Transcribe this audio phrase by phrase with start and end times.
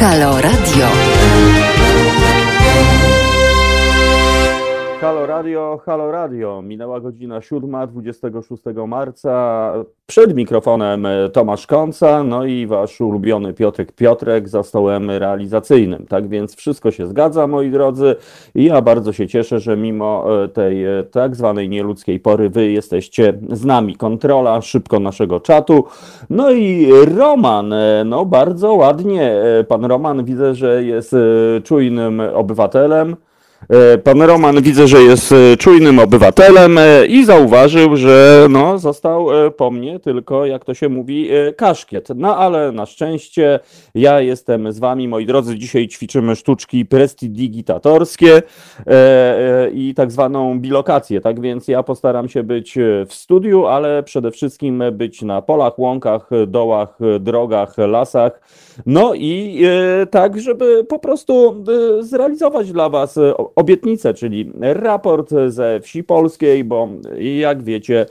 [0.00, 0.97] Halo Radio.
[5.86, 6.62] Halo Radio.
[6.62, 9.72] Minęła godzina 7, 26 marca.
[10.06, 16.06] Przed mikrofonem Tomasz Kąca, no i wasz ulubiony Piotrek Piotrek za stołem realizacyjnym.
[16.06, 18.16] Tak więc wszystko się zgadza, moi drodzy.
[18.54, 22.70] I ja bardzo się cieszę, że mimo e, tej e, tak zwanej nieludzkiej pory wy
[22.70, 23.96] jesteście z nami.
[23.96, 25.84] Kontrola szybko naszego czatu.
[26.30, 29.32] No i Roman, e, no bardzo ładnie.
[29.68, 31.16] Pan Roman widzę, że jest
[31.64, 33.16] czujnym obywatelem.
[33.68, 39.28] E, pan Roman widzę, że jest e, czujnym obywatelem e, i zauważył, że no, został
[39.56, 42.08] po mnie tylko, jak to się mówi, kaszkiet.
[42.16, 43.60] No ale na szczęście
[43.94, 45.58] ja jestem z wami, moi drodzy.
[45.58, 48.42] Dzisiaj ćwiczymy sztuczki prestidigitatorskie
[49.72, 51.20] i tak zwaną bilokację.
[51.20, 56.30] Tak więc ja postaram się być w studiu, ale przede wszystkim być na polach, łąkach,
[56.46, 58.40] dołach, drogach, lasach.
[58.86, 59.62] No i
[60.10, 61.64] tak, żeby po prostu
[62.00, 63.18] zrealizować dla was
[63.56, 66.88] obietnicę, czyli raport ze wsi polskiej, bo
[67.20, 68.06] jak wiecie,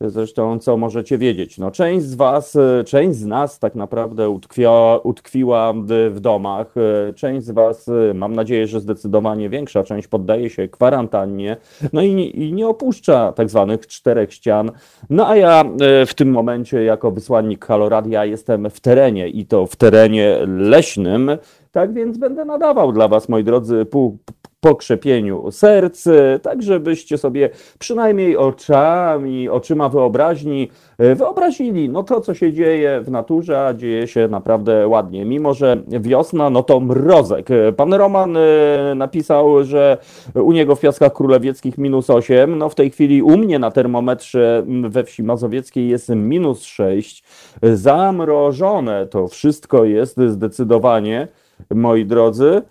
[0.00, 1.58] Zresztą, co możecie wiedzieć?
[1.58, 2.56] No, część z Was,
[2.86, 5.74] część z nas tak naprawdę utkwiła, utkwiła
[6.10, 6.74] w domach.
[7.14, 11.56] Część z Was, mam nadzieję, że zdecydowanie większa część poddaje się kwarantannie,
[11.92, 14.70] no i, i nie opuszcza tak zwanych czterech ścian.
[15.10, 15.64] No a ja
[16.06, 21.30] w tym momencie, jako wysłannik Haloradia, jestem w terenie i to w terenie leśnym.
[21.72, 24.18] Tak więc będę nadawał dla Was, moi drodzy, pół,
[24.66, 26.04] pokrzepieniu serc,
[26.42, 33.10] tak żebyście sobie przynajmniej oczami, oczyma wyobraźni e, wyobrazili no to, co się dzieje w
[33.10, 35.24] naturze, a dzieje się naprawdę ładnie.
[35.24, 37.48] Mimo, że wiosna, no to mrozek.
[37.76, 38.40] Pan Roman e,
[38.96, 39.98] napisał, że
[40.34, 44.64] u niego w Piaskach Królewieckich minus 8, no w tej chwili u mnie na termometrze
[44.88, 47.24] we wsi mazowieckiej jest minus 6.
[47.62, 51.28] Zamrożone to wszystko jest zdecydowanie,
[51.70, 52.62] moi drodzy.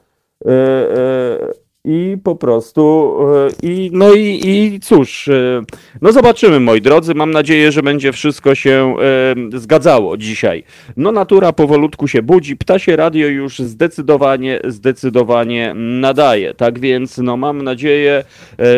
[0.45, 3.15] E, i po prostu,
[3.63, 5.61] e, i, no i, i cóż, e,
[6.01, 8.95] no zobaczymy moi drodzy, mam nadzieję, że będzie wszystko się
[9.53, 10.63] e, zgadzało dzisiaj.
[10.97, 17.61] No natura powolutku się budzi, ptasie radio już zdecydowanie, zdecydowanie nadaje, tak więc no mam
[17.61, 18.23] nadzieję,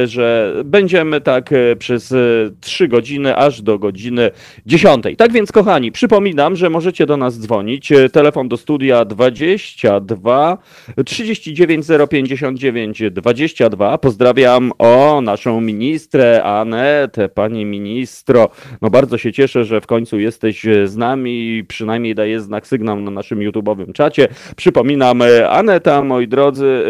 [0.06, 2.14] że będziemy tak przez
[2.62, 4.32] 3 godziny, aż do godziny
[4.66, 5.06] 10.
[5.18, 10.58] Tak więc kochani, przypominam, że możecie do nas dzwonić, telefon do studia 22
[11.06, 13.98] 39 059 22.
[13.98, 18.50] Pozdrawiam o naszą ministrę Anetę, pani ministro.
[18.82, 23.12] No bardzo się cieszę, że w końcu jesteś z nami przynajmniej daje znak sygnał na
[23.12, 24.28] naszym YouTube'owym czacie.
[24.56, 26.84] Przypominam, Aneta, moi drodzy,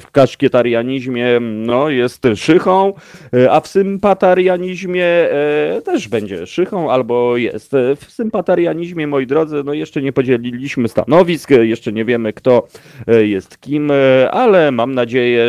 [0.00, 2.92] w kaszkietarianizmie no, jest szychą,
[3.50, 7.72] a w sympatarianizmie e, też będzie szychą albo jest.
[7.96, 12.68] W sympatarianizmie, moi drodzy, no jeszcze nie podzieliliśmy stanowisk, jeszcze nie wiemy kto
[13.06, 15.44] e, jest kim, e, ale mam nadzieję,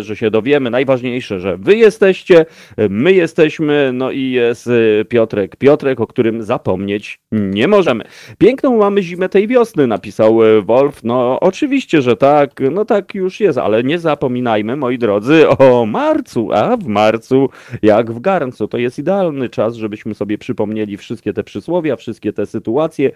[0.00, 0.70] że się dowiemy.
[0.70, 2.46] Najważniejsze, że wy jesteście,
[2.90, 5.56] my jesteśmy, no i jest e, Piotrek.
[5.56, 8.04] Piotrek, o którym zapomnieć nie możemy.
[8.38, 11.04] Piękną mamy zimę tej wiosny, napisał e, Wolf.
[11.04, 16.52] No oczywiście, że tak, no tak już jest, ale nie zapominajmy, moi drodzy, o marcu,
[16.52, 17.48] a w marcu
[17.82, 18.68] jak w garncu.
[18.68, 23.10] To jest idealny czas, żebyśmy sobie przypomnieli wszystkie te przysłowia, wszystkie te sytuacje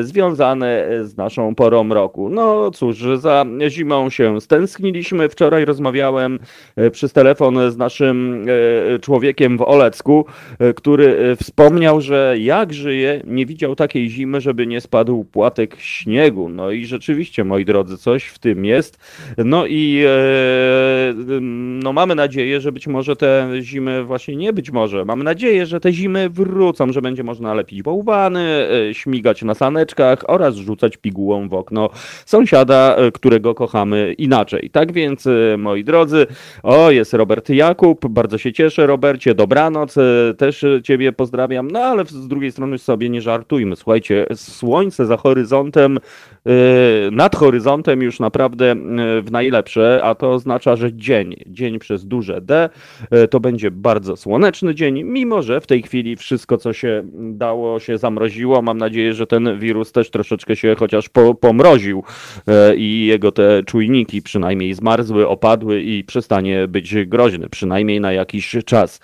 [0.00, 2.28] związane z naszą porą roku.
[2.28, 5.28] No cóż, za zimą się stęskniliśmy.
[5.28, 6.38] Wczoraj rozmawiałem
[6.76, 8.46] e, przez telefon z naszym
[8.94, 10.26] e, człowiekiem w Olecku,
[10.58, 16.48] e, który wspomniał, że jak żyje, nie widział takiej zimy, żeby nie spadł płatek śniegu.
[16.48, 18.98] No i rzeczywiście, moi drodzy, coś w tym jest.
[19.38, 20.04] No i
[21.82, 25.04] no mamy nadzieję, że być może te zimy właśnie nie być może.
[25.04, 30.54] Mamy nadzieję, że te zimy wrócą, że będzie można lepić bałwany, śmigać na saneczkach oraz
[30.54, 31.90] rzucać pigułą w okno
[32.26, 34.70] sąsiada, którego kochamy inaczej.
[34.70, 35.28] Tak więc
[35.58, 36.26] moi drodzy.
[36.62, 42.04] O, jest Robert Jakub, bardzo się cieszę, Robercie, dobranoc, e, też Ciebie pozdrawiam, no ale
[42.04, 46.00] z drugiej strony sobie nie żartujmy, słuchajcie, słońce za horyzontem, e,
[47.12, 48.76] nad horyzontem już naprawdę e,
[49.22, 52.68] w najlepsze, a to oznacza, że dzień, dzień przez duże D,
[53.30, 57.98] to będzie bardzo słoneczny dzień, mimo że w tej chwili wszystko, co się dało, się
[57.98, 58.62] zamroziło.
[58.62, 62.02] Mam nadzieję, że ten wirus też troszeczkę się chociaż po, pomroził
[62.76, 69.00] i jego te czujniki przynajmniej zmarzły, opadły i przestanie być groźny, przynajmniej na jakiś czas.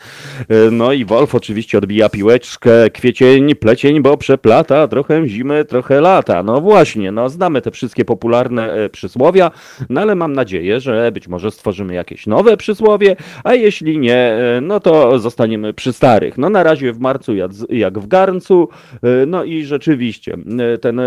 [0.72, 6.42] No i Wolf oczywiście odbija piłeczkę, kwiecień, plecień, bo przeplata, trochę zimy, trochę lata.
[6.42, 9.50] No właśnie, no znamy te wszystkie popularne przysłowia,
[9.90, 14.80] no ale mam nadzieję, że być może stworzymy jakieś nowe przysłowie, a jeśli nie, no
[14.80, 16.38] to zostaniemy przy starych.
[16.38, 17.32] No na razie w marcu
[17.68, 18.68] jak, w garncu,
[19.26, 20.36] no i rzeczywiście
[20.80, 21.00] ten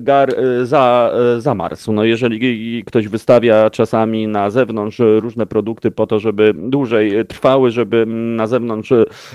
[0.00, 1.92] gar za, zamarzł.
[1.92, 8.06] No jeżeli ktoś wystawia czasami na zewnątrz różne produkty po to, żeby dłużej trwały, żeby
[8.06, 8.92] na zewnątrz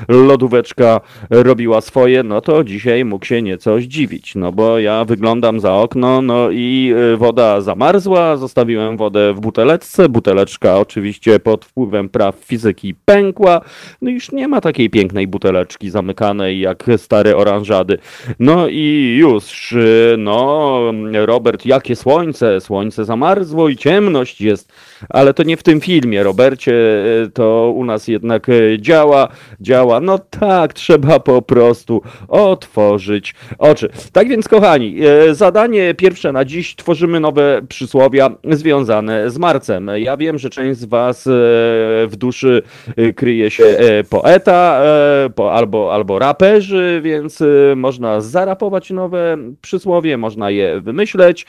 [0.08, 5.74] lodóweczka robiła swoje, no to dzisiaj mógł się nieco zdziwić, no bo ja wyglądam za
[5.74, 12.96] okno, no i woda zamarzła, zostawiłem wodę w buteleczce, buteleczka oczywiście pod wpływem praw fizyki
[13.06, 13.62] pękła,
[14.02, 17.98] no już nie ma takiej pięknej buteleczki zamykanej jak stare oranżady.
[18.40, 19.76] No i już,
[20.18, 20.80] no
[21.26, 24.74] Robert, jakie słońce, słońce zamarzło i ciemność jest,
[25.10, 26.74] ale to nie w tym filmie, Robercie,
[27.34, 28.48] to u nas jednak
[28.80, 29.28] działa,
[29.62, 33.90] działa, no tak, trzeba po prostu otworzyć oczy.
[34.12, 34.96] Tak więc kochani,
[35.32, 39.92] zadanie pierwsze na dziś, tworzymy nowe przysłowia związane z marcem.
[39.96, 41.24] Ja wiem, że część z was
[42.08, 42.62] w duszy
[43.16, 43.64] kryje się
[44.10, 44.82] poeta
[45.52, 47.44] albo, albo raperzy, więc
[47.76, 51.46] można zarapować nowe przysłowie, można je wymyśleć,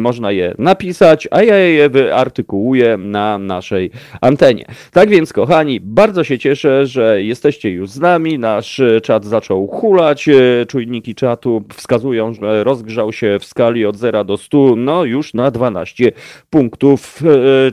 [0.00, 3.90] można je napisać, a ja je wyartykułuję na naszej
[4.20, 4.64] antenie.
[4.92, 8.38] Tak więc, kochani, bardzo się cieszę, że jesteście już z nami.
[8.38, 10.28] Nasz czat zaczął hulać.
[10.68, 15.50] Czujniki czatu wskazują, że rozgrzał się w skali od 0 do 100, no już na
[15.50, 16.12] 12
[16.50, 17.22] punktów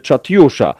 [0.01, 0.73] czatiusza.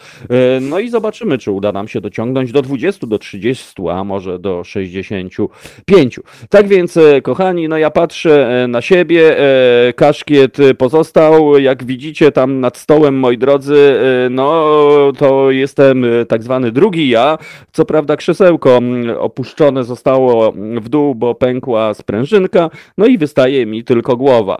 [0.62, 4.64] No i zobaczymy, czy uda nam się dociągnąć do 20, do 30, a może do
[4.64, 6.20] 65.
[6.50, 9.36] Tak więc, kochani, no ja patrzę na siebie.
[9.96, 11.60] Kaszkiet pozostał.
[11.60, 14.00] Jak widzicie tam nad stołem, moi drodzy,
[14.30, 14.74] no
[15.18, 17.38] to jestem tak zwany drugi ja.
[17.72, 18.80] Co prawda krzesełko
[19.20, 24.58] opuszczone zostało w dół, bo pękła sprężynka, no i wystaje mi tylko głowa.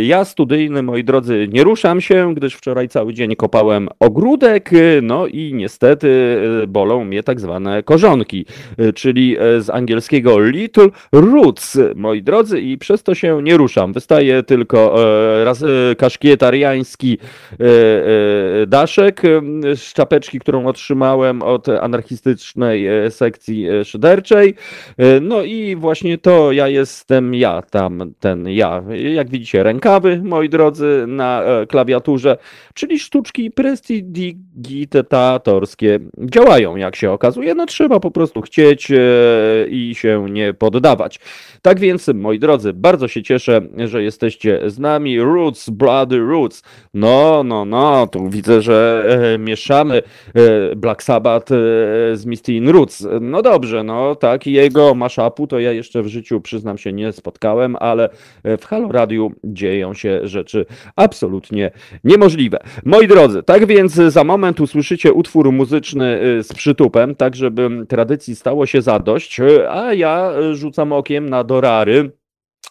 [0.00, 4.70] Ja studyjny, moi drodzy, nie ruszam się, gdyż wczoraj cały dzień kopałem ogródek,
[5.02, 6.38] no i niestety
[6.68, 8.46] bolą mnie tak zwane korzonki,
[8.94, 13.92] czyli z angielskiego little roots, moi drodzy, i przez to się nie ruszam.
[13.92, 14.94] Wystaje tylko
[15.44, 15.64] raz
[15.98, 17.18] kaszkietariański
[18.66, 19.22] daszek
[19.74, 24.54] z czapeczki, którą otrzymałem od anarchistycznej sekcji szyderczej.
[25.22, 28.82] No i właśnie to ja jestem ja, tam ten ja.
[29.14, 32.36] Jak widzicie, rękawy, moi drodzy, na klawiaturze,
[32.74, 37.54] czyli sztuczki prestidigitatorskie działają, jak się okazuje.
[37.54, 38.92] No trzeba po prostu chcieć
[39.68, 41.20] i się nie poddawać.
[41.62, 45.20] Tak więc, moi drodzy, bardzo się cieszę, że jesteście z nami.
[45.20, 46.62] Roots, Bloody Roots.
[46.94, 50.02] No, no, no, tu widzę, że e, mieszamy
[50.34, 51.56] e, Black Sabbath e,
[52.16, 53.06] z Misty in Roots.
[53.20, 57.76] No dobrze, no tak, jego maszapu to ja jeszcze w życiu, przyznam się, nie spotkałem,
[57.80, 58.08] ale
[58.44, 61.70] w Halo Radiu dzieją się rzeczy absolutnie
[62.04, 62.58] niemożliwe.
[62.84, 68.66] Moi drodzy, tak więc za moment usłyszycie utwór muzyczny z przytupem, tak żeby tradycji stało
[68.66, 72.10] się zadość, a ja rzucam okiem na dorary.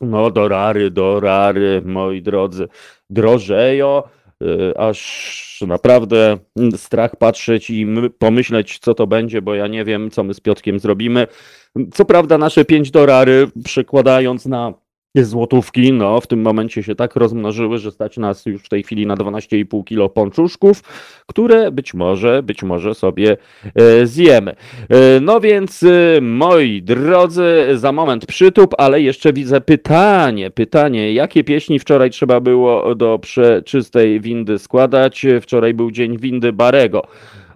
[0.02, 2.68] No, dorary, dorary, moi drodzy,
[3.10, 4.04] drożeją,
[4.42, 6.38] y, aż naprawdę
[6.76, 7.88] strach patrzeć i
[8.20, 11.28] pomyśleć, co to będzie, bo ja nie wiem, co my z Piotkiem zrobimy.
[11.94, 14.74] Co prawda, nasze 5 dorary, przekładając na
[15.16, 19.08] złotówki, no w tym momencie się tak rozmnożyły, że stać nas już w tej chwili
[19.08, 20.82] na 12,5 kilo ponczuszków,
[21.26, 23.38] które być może, być może sobie
[23.76, 24.52] e, zjemy.
[24.90, 31.44] E, no więc, e, moi drodzy, za moment przytup, ale jeszcze widzę pytanie, pytanie, jakie
[31.44, 35.26] pieśni wczoraj trzeba było do przeczystej windy składać?
[35.42, 37.08] Wczoraj był dzień windy Barego.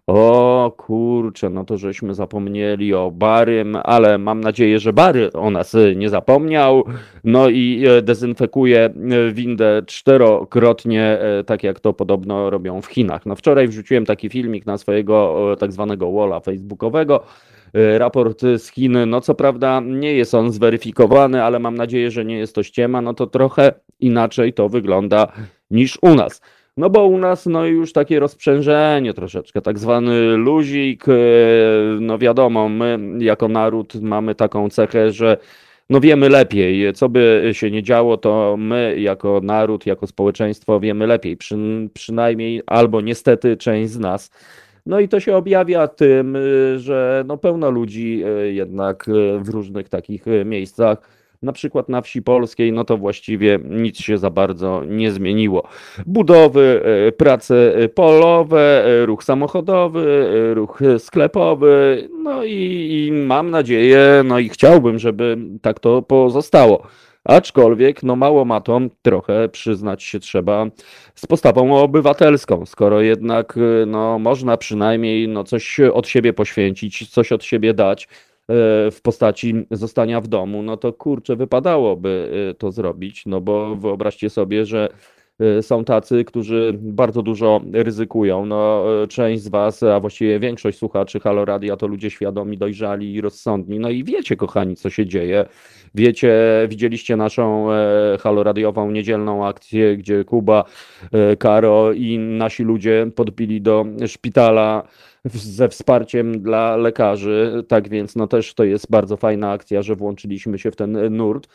[0.08, 5.76] O kurczę, no to żeśmy zapomnieli o Barym, ale mam nadzieję, że Bary o nas
[5.96, 6.84] nie zapomniał.
[7.24, 8.92] No i e, dezynfekuje e,
[9.32, 13.26] windę czterokrotnie, tak jak to podobno robią w Chinach.
[13.26, 17.24] No wczoraj wrzuciłem taki filmik na swojego tak zwanego walla facebookowego.
[17.98, 22.38] Raport z Chin, no co prawda nie jest on zweryfikowany, ale mam nadzieję, że nie
[22.38, 25.28] jest to ściema, no to trochę inaczej to wygląda
[25.72, 26.42] niż u nas.
[26.78, 31.14] No bo u nas no już takie rozprzężenie troszeczkę, tak zwany luzik, e,
[32.00, 35.38] no wiadomo, my jako naród mamy taką cechę, że
[35.90, 41.08] no wiemy lepiej, co by się nie działo, to my jako naród, jako społeczeństwo wiemy
[41.08, 41.58] lepiej, Przy,
[41.94, 44.32] przynajmniej albo niestety część z nas.
[44.86, 46.38] No i to się objawia tym,
[46.78, 49.06] że no pełno ludzi e, jednak
[49.40, 54.30] w różnych takich miejscach na przykład na wsi polskiej, no to właściwie nic się za
[54.30, 55.68] bardzo nie zmieniło.
[56.06, 64.24] Budowy, e, prace polowe, e, ruch samochodowy, e, ruch sklepowy, no i, i mam nadzieję,
[64.26, 66.88] no i chciałbym, żeby tak to pozostało.
[67.24, 70.66] Aczkolwiek, no mało ma to, trochę przyznać się trzeba
[71.16, 77.44] z postawą obywatelską, skoro jednak no, można przynajmniej no, coś od siebie poświęcić, coś od
[77.44, 78.37] siebie dać, E,
[78.92, 84.30] w postaci zostania w domu, no to kurczę, wypadałoby e, to zrobić, no bo wyobraźcie
[84.30, 84.90] sobie, że
[85.40, 88.46] e, są tacy, którzy bardzo dużo ryzykują.
[88.46, 93.22] No, część z Was, a właściwie większość słuchaczy Halo Radia to ludzie świadomi, dojrzali i
[93.22, 93.80] rozsądni.
[93.80, 95.46] No i wiecie, kochani, co się dzieje.
[95.96, 96.34] Wiecie,
[96.70, 97.68] widzieliście naszą
[98.20, 100.64] haloradiową niedzielną akcję, gdzie Kuba,
[101.40, 104.88] Karo i nasi ludzie podbili do szpitala
[105.26, 107.64] ze wsparciem dla lekarzy.
[107.68, 111.48] Tak więc no też to jest bardzo fajna akcja, że włączyliśmy się w ten nurt.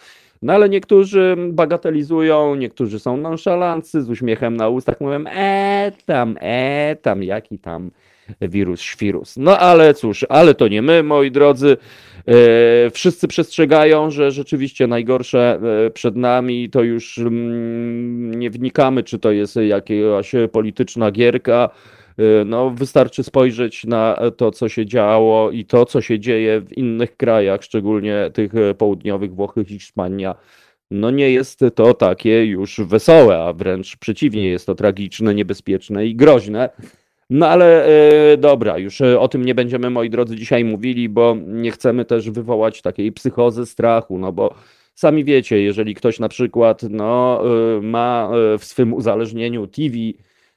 [0.43, 6.97] No ale niektórzy bagatelizują, niektórzy są nonszalancy, z uśmiechem na ustach mówią, e tam, e
[7.03, 7.91] tam, jaki tam
[8.41, 9.37] wirus, świrus.
[9.37, 11.77] No ale cóż, ale to nie my, moi drodzy.
[12.29, 19.19] E, wszyscy przestrzegają, że rzeczywiście najgorsze e, przed nami, to już mm, nie wnikamy, czy
[19.19, 21.71] to jest jakaś polityczna gierka,
[22.45, 27.17] no, wystarczy spojrzeć na to, co się działo i to, co się dzieje w innych
[27.17, 30.35] krajach, szczególnie tych y, południowych, Włochy, Hiszpania.
[30.91, 36.17] No nie jest to takie już wesołe, a wręcz przeciwnie, jest to tragiczne, niebezpieczne i
[36.17, 36.71] groźne.
[37.31, 37.89] No ale
[38.31, 42.31] yy, dobra, już o tym nie będziemy, moi drodzy, dzisiaj mówili, bo nie chcemy też
[42.31, 44.55] wywołać takiej psychozy strachu, no bo
[44.95, 47.43] sami wiecie, jeżeli ktoś na przykład no,
[47.83, 49.97] ma w swym uzależnieniu TV,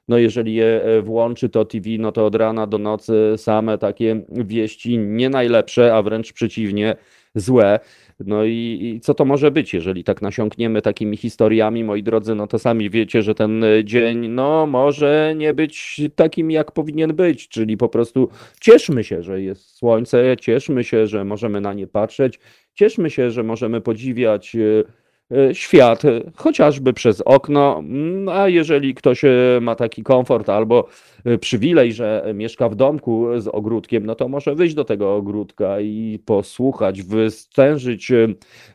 [0.07, 4.21] no jeżeli je e, włączy, to TV, no to od rana do nocy same takie
[4.29, 6.95] wieści nie najlepsze, a wręcz przeciwnie,
[7.35, 7.79] złe.
[8.19, 12.47] No i, i, co to może być, jeżeli tak nasiąkniemy takimi historiami, moi drodzy, no
[12.47, 17.77] to sami wiecie, że ten dzień, no może nie być takim, jak powinien być, czyli
[17.77, 18.29] po prostu
[18.61, 22.39] cieszmy się, że jest słońce, cieszmy się, że możemy na nie patrzeć,
[22.73, 25.04] cieszmy się, że możemy podziwiać e, E,
[25.53, 26.01] świat,
[26.35, 27.79] chociażby przez okno.
[27.79, 29.29] Mm, a jeżeli ktoś e,
[29.61, 30.87] ma taki komfort albo
[31.25, 35.79] e, przywilej, że mieszka w domku z ogródkiem, no to może wyjść do tego ogródka
[35.79, 38.11] i posłuchać, wystężyć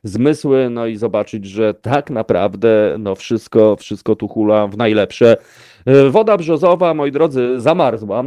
[0.02, 5.36] zmysły, no i zobaczyć, że tak naprawdę no wszystko, wszystko tu hula w najlepsze.
[6.10, 8.24] Woda brzozowa, moi drodzy, zamarzła.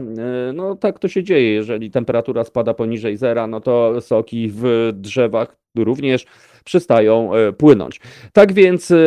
[0.53, 5.57] No tak to się dzieje, jeżeli temperatura spada poniżej zera, no to soki w drzewach
[5.77, 6.25] również
[6.63, 8.01] przestają e, płynąć.
[8.33, 8.97] Tak więc e,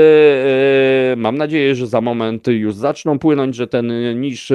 [1.13, 4.53] e, mam nadzieję, że za moment już zaczną płynąć, że ten niż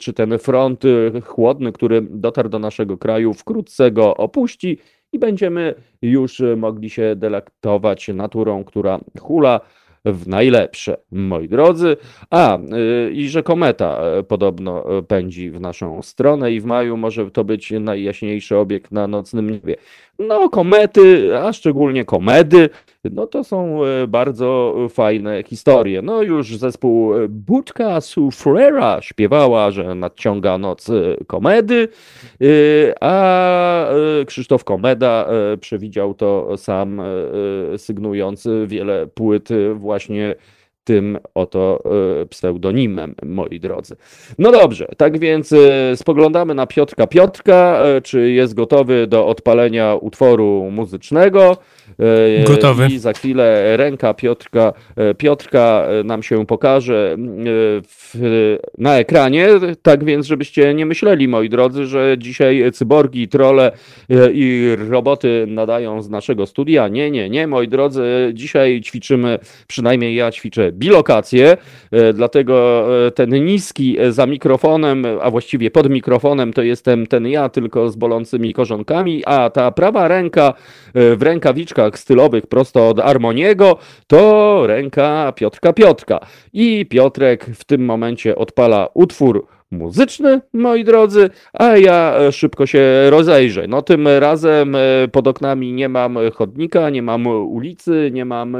[0.00, 0.82] czy ten front
[1.24, 4.78] chłodny, który dotarł do naszego kraju, wkrótce go opuści
[5.12, 9.60] i będziemy już mogli się delektować naturą, która hula
[10.04, 11.96] w najlepsze, moi drodzy.
[12.30, 16.96] A, y, i że kometa e, podobno e, pędzi w naszą stronę i w maju
[16.96, 19.76] może to być najjaśniejszy obiekt na nocnym niebie.
[20.18, 22.70] No, komety, a szczególnie komedy,
[23.04, 26.02] no to są e, bardzo fajne historie.
[26.02, 30.90] No już zespół Budka Sufrera śpiewała, że nadciąga noc
[31.26, 31.88] komedy,
[33.00, 33.86] a
[34.26, 35.28] Krzysztof Komeda
[35.60, 37.02] przewidział to sam,
[37.76, 40.34] sygnując wiele płyt właśnie
[40.88, 41.82] tym oto
[42.22, 43.96] e, pseudonimem, moi drodzy.
[44.38, 49.94] No dobrze, tak więc e, spoglądamy na Piotrka Piotrka, e, czy jest gotowy do odpalenia
[49.94, 51.56] utworu muzycznego.
[52.46, 52.86] Gotowy.
[52.86, 54.72] I za chwilę ręka Piotrka,
[55.18, 57.16] Piotrka nam się pokaże
[57.88, 58.14] w,
[58.78, 59.48] na ekranie.
[59.82, 63.72] Tak więc, żebyście nie myśleli, moi drodzy, że dzisiaj cyborgi, trole
[64.32, 66.88] i roboty nadają z naszego studia.
[66.88, 68.30] Nie, nie, nie, moi drodzy.
[68.34, 71.56] Dzisiaj ćwiczymy, przynajmniej ja ćwiczę bilokację,
[71.90, 77.26] e, dlatego e, ten niski e, za mikrofonem, a właściwie pod mikrofonem to jestem ten
[77.26, 80.54] ja, tylko z bolącymi korzonkami, a ta prawa ręka
[80.94, 86.20] w rękawiczkach stylowych prosto od Armoniego to ręka Piotrka Piotrka.
[86.52, 93.66] I Piotrek w tym momencie odpala utwór muzyczny, moi drodzy, a ja szybko się rozejrzę.
[93.68, 94.76] No tym razem
[95.12, 98.56] pod oknami nie mam chodnika, nie mam ulicy, nie mam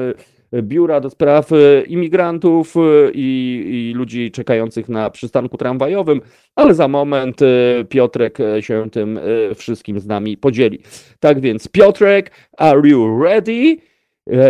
[0.53, 2.81] biura do spraw e, imigrantów e,
[3.15, 6.21] i, i, ludzi czekających na przystanku tramwajowym,
[6.57, 9.21] ale za moment e, Piotrek się tym
[9.55, 10.79] wszystkim z nami podzieli.
[11.21, 13.77] Tak więc Piotrek, are you ready?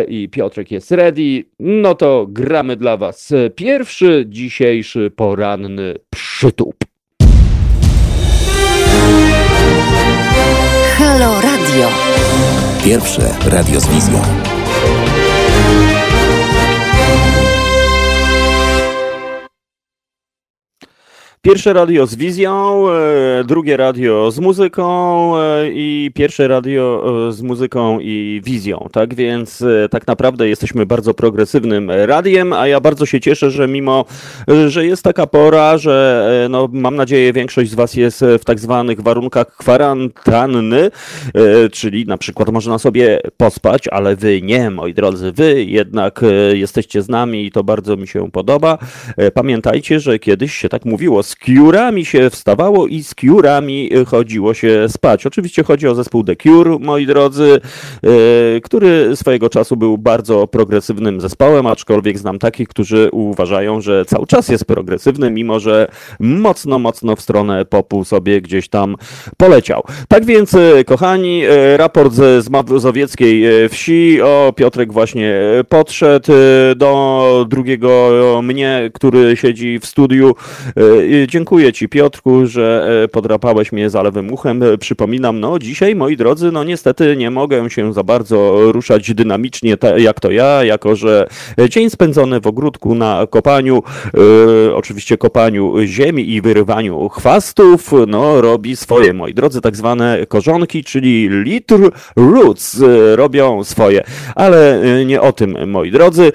[0.09, 1.45] I Piotrek jest ready.
[1.59, 6.77] No to gramy dla Was pierwszy dzisiejszy poranny przytup.
[10.97, 11.89] Halo Radio.
[12.85, 14.58] Pierwsze radio z wizją.
[21.43, 27.43] Pierwsze radio z wizją, e, drugie radio z muzyką e, i pierwsze radio e, z
[27.43, 28.89] muzyką i wizją.
[28.93, 34.05] Tak więc tak naprawdę jesteśmy bardzo progresywnym radiem, a ja bardzo się cieszę, że mimo,
[34.67, 39.01] że jest taka pora, że no, mam nadzieję większość z Was jest w tak zwanych
[39.01, 40.91] warunkach kwarantanny,
[41.73, 46.21] czyli na przykład można sobie pospać, ale Wy nie, moi drodzy, Wy jednak
[46.53, 48.79] jesteście z nami i to bardzo mi się podoba.
[49.35, 54.89] Pamiętajcie, że kiedyś się tak mówiło, kiurami się wstawało i z kiurami y, chodziło się
[54.89, 55.27] spać.
[55.27, 57.61] Oczywiście chodzi o zespół The Cure, moi drodzy,
[58.07, 64.27] y, który swojego czasu był bardzo progresywnym zespołem, aczkolwiek znam takich, którzy uważają, że cały
[64.27, 65.89] czas jest progresywny, mimo że
[66.21, 68.97] mocno, mocno w stronę popu sobie gdzieś tam
[69.37, 69.83] poleciał.
[70.09, 71.43] Tak więc, y, kochani,
[71.77, 75.35] raport z mazowieckiej wsi, o Piotrek właśnie
[75.69, 76.33] podszedł
[76.77, 78.11] do drugiego
[78.43, 80.35] mnie, który siedzi w studiu.
[81.27, 84.63] Dziękuję Ci, Piotrku, że e, podrapałeś mnie za lewym uchem.
[84.63, 89.77] E, przypominam, no dzisiaj, moi drodzy, no niestety nie mogę się za bardzo ruszać dynamicznie,
[89.97, 91.29] jak to ja, jako że
[91.69, 93.83] dzień spędzony w ogródku na kopaniu,
[94.69, 100.85] e, oczywiście kopaniu ziemi i wyrywaniu chwastów, no robi swoje, moi drodzy, tak zwane korzonki,
[100.85, 102.83] czyli litr roots
[103.15, 104.05] robią swoje.
[104.35, 106.33] Ale nie o tym, moi drodzy.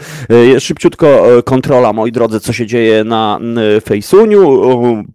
[0.60, 3.40] Szybciutko kontrola, moi drodzy, co się dzieje na
[3.86, 4.64] Fejsuniu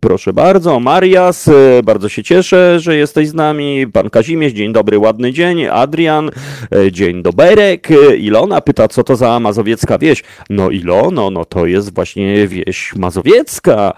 [0.01, 3.87] proszę bardzo, Marias, e, bardzo się cieszę, że jesteś z nami.
[3.93, 5.67] Pan Kazimierz, dzień dobry, ładny dzień.
[5.67, 6.31] Adrian,
[6.73, 7.91] e, dzień doberek.
[7.91, 10.25] E, Ilona pyta, co to za mazowiecka wieś.
[10.51, 13.93] No Ilono, no to jest właśnie wieś mazowiecka.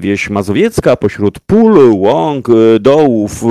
[0.00, 2.48] Wieś mazowiecka pośród pól, łąk,
[2.80, 3.44] dołów,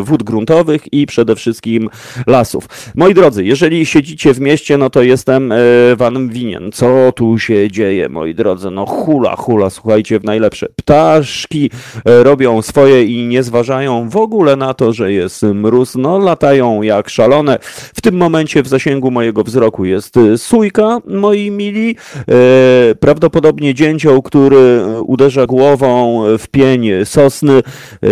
[0.00, 1.90] wód gruntowych i przede wszystkim
[2.26, 2.68] lasów.
[2.94, 5.52] Moi drodzy, jeżeli siedzicie w mieście, no to jestem
[5.96, 6.72] wam winien.
[6.72, 8.70] Co tu się dzieje, moi drodzy?
[8.70, 11.70] No hula, hula, słuchajcie, w najlepsze ptaszki
[12.04, 15.94] e, robią swoje i nie zważają w ogóle na to, że jest mróz.
[15.94, 17.58] No, latają jak szalone.
[17.94, 21.96] W tym momencie w zasięgu mojego wzroku jest e, sójka, moi mili.
[22.16, 27.62] E, prawdopodobnie dzięcioł, który uderza głową w pień sosny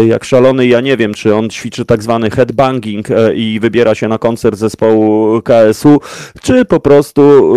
[0.07, 0.67] jak szalony.
[0.67, 5.43] Ja nie wiem, czy on ćwiczy tak zwany headbanging i wybiera się na koncert zespołu
[5.43, 6.01] KSU,
[6.43, 7.55] czy po prostu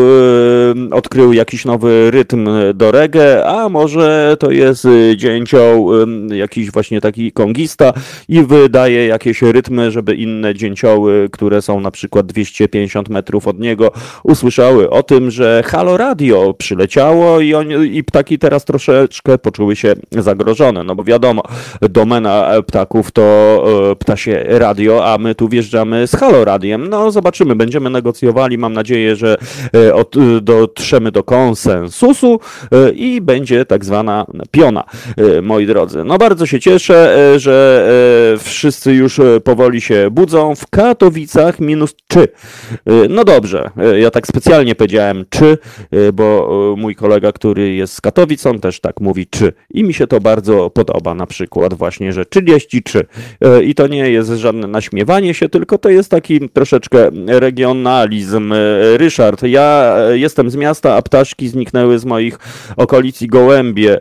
[0.91, 5.89] odkrył jakiś nowy rytm do reggae, a może to jest dzięcioł,
[6.35, 7.93] jakiś właśnie taki kongista
[8.29, 13.91] i wydaje jakieś rytmy, żeby inne dzięcioły, które są na przykład 250 metrów od niego,
[14.23, 19.95] usłyszały o tym, że Halo Radio przyleciało i, on, i ptaki teraz troszeczkę poczuły się
[20.11, 21.43] zagrożone, no bo wiadomo,
[21.81, 23.21] domena ptaków to
[23.91, 26.89] e, ptasie radio, a my tu wjeżdżamy z Halo Radiem.
[26.89, 29.37] No zobaczymy, będziemy negocjowali, mam nadzieję, że
[29.75, 32.39] e, od, dotrzemy do konsensusu
[32.71, 34.76] e, i będzie tak zwana piona.
[35.17, 36.03] E, moi drodzy.
[36.03, 37.87] No bardzo się cieszę, e, że
[38.35, 40.55] e, wszyscy już powoli się budzą.
[40.55, 42.27] W Katowicach minus 3.
[43.09, 45.57] No dobrze, ja tak specjalnie powiedziałem czy,
[46.13, 49.53] bo mój kolega, który jest z Katowic, on też tak mówi czy.
[49.73, 53.05] I mi się to bardzo podoba na przykład właśnie, że 33.
[53.63, 58.53] I to nie jest żadne naśmiewanie się, tylko to jest taki troszeczkę regionalizm.
[58.97, 62.39] Ryszard, ja jestem z miasta, a ptaszki zniknęły z moich
[62.77, 63.99] okolic i gołębie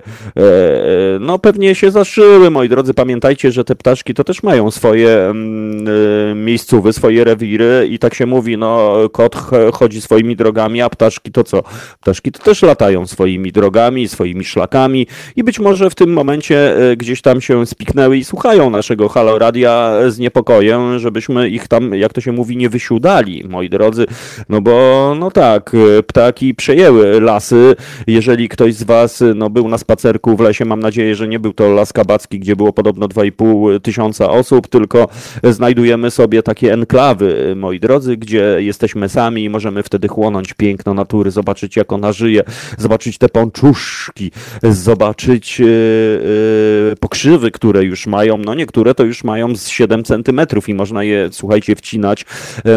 [1.21, 2.95] no pewnie się zaszyły, moi drodzy.
[2.95, 8.15] Pamiętajcie, że te ptaszki to też mają swoje mm, y, miejscówy, swoje rewiry i tak
[8.15, 9.37] się mówi, no kot
[9.73, 11.63] chodzi swoimi drogami, a ptaszki to co?
[12.01, 16.97] Ptaszki to też latają swoimi drogami, swoimi szlakami i być może w tym momencie y,
[16.97, 22.13] gdzieś tam się spiknęły i słuchają naszego Halo Radia z niepokojem, żebyśmy ich tam, jak
[22.13, 24.07] to się mówi, nie wysiudali, moi drodzy,
[24.49, 25.73] no bo no tak,
[26.07, 27.77] ptaki przejęły lasy.
[28.07, 31.53] Jeżeli ktoś z was no, był na spacerku w lesie, mam nadzieję, że nie był
[31.53, 35.09] to Las Kabacki, gdzie było podobno 2,5 tysiąca osób, tylko
[35.43, 41.31] znajdujemy sobie takie enklawy, moi drodzy, gdzie jesteśmy sami i możemy wtedy chłonąć piękno natury,
[41.31, 42.43] zobaczyć jak ona żyje,
[42.79, 44.31] zobaczyć te pączuszki,
[44.63, 50.69] zobaczyć yy, yy, pokrzywy, które już mają, no niektóre to już mają z 7 centymetrów
[50.69, 52.25] i można je, słuchajcie, wcinać.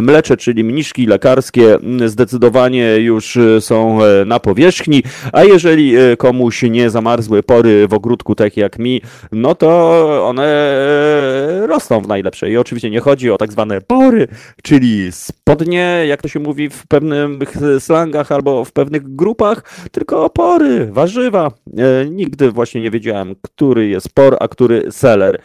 [0.02, 7.69] Mlecze, czyli mniszki lekarskie zdecydowanie już są na powierzchni, a jeżeli komuś nie zamarzły pory
[7.90, 9.02] w ogródku, tak jak mi,
[9.32, 9.70] no to
[10.28, 10.78] one
[11.68, 12.52] rosną w najlepszej.
[12.52, 14.28] I oczywiście nie chodzi o tak zwane pory,
[14.64, 20.86] czyli spodnie, jak to się mówi w pewnych slangach albo w pewnych grupach, tylko opory,
[20.92, 21.52] warzywa.
[22.10, 25.42] Nigdy właśnie nie wiedziałem, który jest por, a który seller.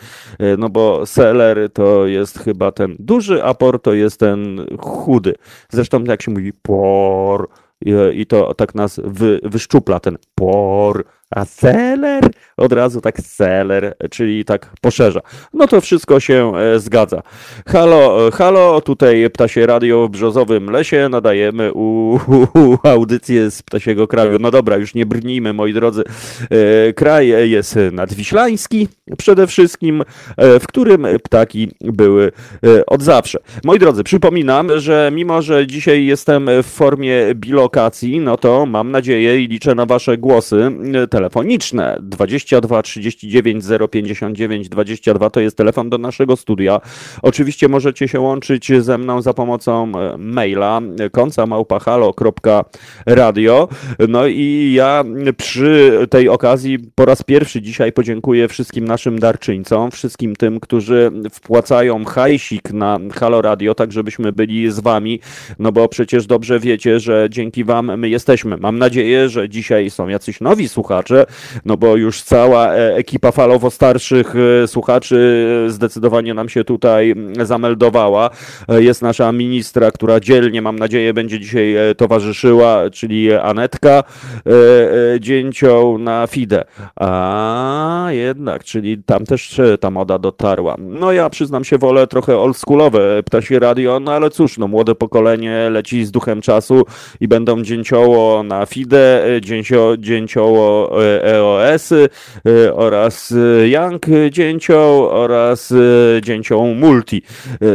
[0.59, 5.35] No bo seller to jest chyba ten duży, a por to jest ten chudy.
[5.71, 7.49] Zresztą jak się mówi por
[8.13, 11.05] i to tak nas wy, wyszczupla ten por,
[11.35, 15.21] a seller od razu tak seller, czyli tak poszerza.
[15.53, 17.23] No to wszystko się e, zgadza.
[17.67, 24.09] Halo, halo, tutaj Ptasie Radio w Brzozowym Lesie, nadajemy u, u, u audycję z Ptasiego
[24.09, 24.39] Kraju.
[24.41, 26.05] No dobra, już nie brnijmy, moi drodzy.
[26.51, 30.03] E, kraj jest nadwiślański przede wszystkim,
[30.37, 32.33] e, w którym ptaki były
[32.87, 33.39] od zawsze.
[33.65, 39.41] Moi drodzy, przypominam, że mimo, że dzisiaj jestem w formie bilokacji, no to mam nadzieję
[39.41, 40.71] i liczę na wasze głosy
[41.25, 41.99] telefoniczne.
[42.03, 46.81] 22 39 059 22 to jest telefon do naszego studia.
[47.23, 50.81] Oczywiście możecie się łączyć ze mną za pomocą e, maila
[51.13, 53.69] końca małpahalo.radio.
[54.09, 55.05] No i ja
[55.37, 62.05] przy tej okazji po raz pierwszy dzisiaj podziękuję wszystkim naszym darczyńcom, wszystkim tym, którzy wpłacają
[62.05, 65.21] hajsik na Halo Radio, tak żebyśmy byli z wami,
[65.59, 68.57] no bo przecież dobrze wiecie, że dzięki wam my jesteśmy.
[68.57, 71.14] Mam nadzieję, że dzisiaj są jacyś nowi słuchacze,
[71.65, 78.31] no bo już cała e, ekipa falowo starszych e, słuchaczy zdecydowanie nam się tutaj zameldowała.
[78.69, 84.03] E, jest nasza ministra, która dzielnie, mam nadzieję, będzie dzisiaj towarzyszyła, czyli Anetka
[85.21, 86.65] Dzięcioł na FIDE.
[86.97, 90.77] A jednak, czyli tam też ta moda dotarła.
[90.79, 95.71] No ja przyznam się, wolę trochę oldschoolowe ptasie radio, no ale cóż, no młode pokolenie
[95.71, 96.85] leci z duchem czasu
[97.21, 100.91] i będą dzięcioło na FIDE, dzięcio, dzięcioło
[101.23, 102.09] EOS-y
[102.75, 105.75] oraz Young Dzięcioł oraz
[106.23, 107.23] Dzięcioł Multi.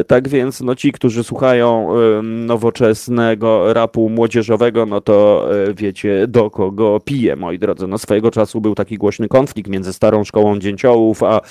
[0.08, 1.89] Tak więc no ci, którzy słuchają
[2.23, 7.88] nowoczesnego rapu młodzieżowego, no to wiecie do kogo pije, moi drodzy.
[7.88, 11.41] No swojego czasu był taki głośny konflikt między starą szkołą dzięciołów, a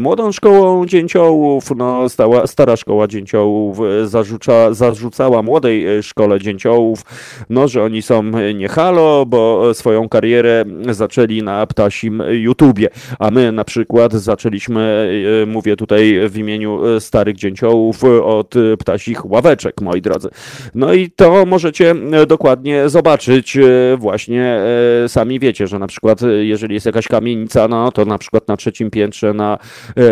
[0.00, 1.64] młodą szkołą dzięciołów.
[1.76, 7.02] No stała, stara szkoła dzięciołów zarzuca, zarzucała młodej szkole dzięciołów,
[7.50, 8.22] no że oni są
[8.54, 15.10] nie halo, bo swoją karierę zaczęli na ptasim YouTubie, a my na przykład zaczęliśmy,
[15.42, 20.28] e, mówię tutaj w imieniu e, starych dzięciołów, od ptasich ławeczek, moi drodzy.
[20.74, 23.58] No i to możecie e, dokładnie zobaczyć
[23.98, 24.60] właśnie
[25.08, 28.90] sami wiecie, że na przykład jeżeli jest jakaś kamienica, no to na przykład na trzecim
[28.90, 29.58] piętrze na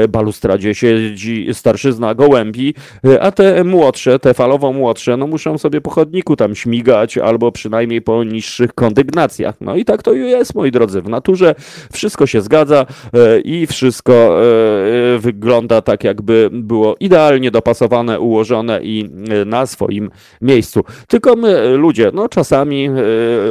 [0.08, 2.74] balustradzie siedzi starszyzna gołębi,
[3.20, 8.02] a te młodsze, te falowo młodsze, no muszą sobie po chodniku tam śmigać albo przynajmniej
[8.02, 9.54] po niższych kondygnacjach.
[9.60, 11.54] No i tak to jest, moi drodzy, w naturze
[11.92, 19.10] wszystko się zgadza e, i wszystko e, wygląda tak, jakby było idealnie dopasowane, ułożone i
[19.30, 20.84] e, na swoim miejscu.
[21.08, 22.88] Tylko my, ludzie, no czasami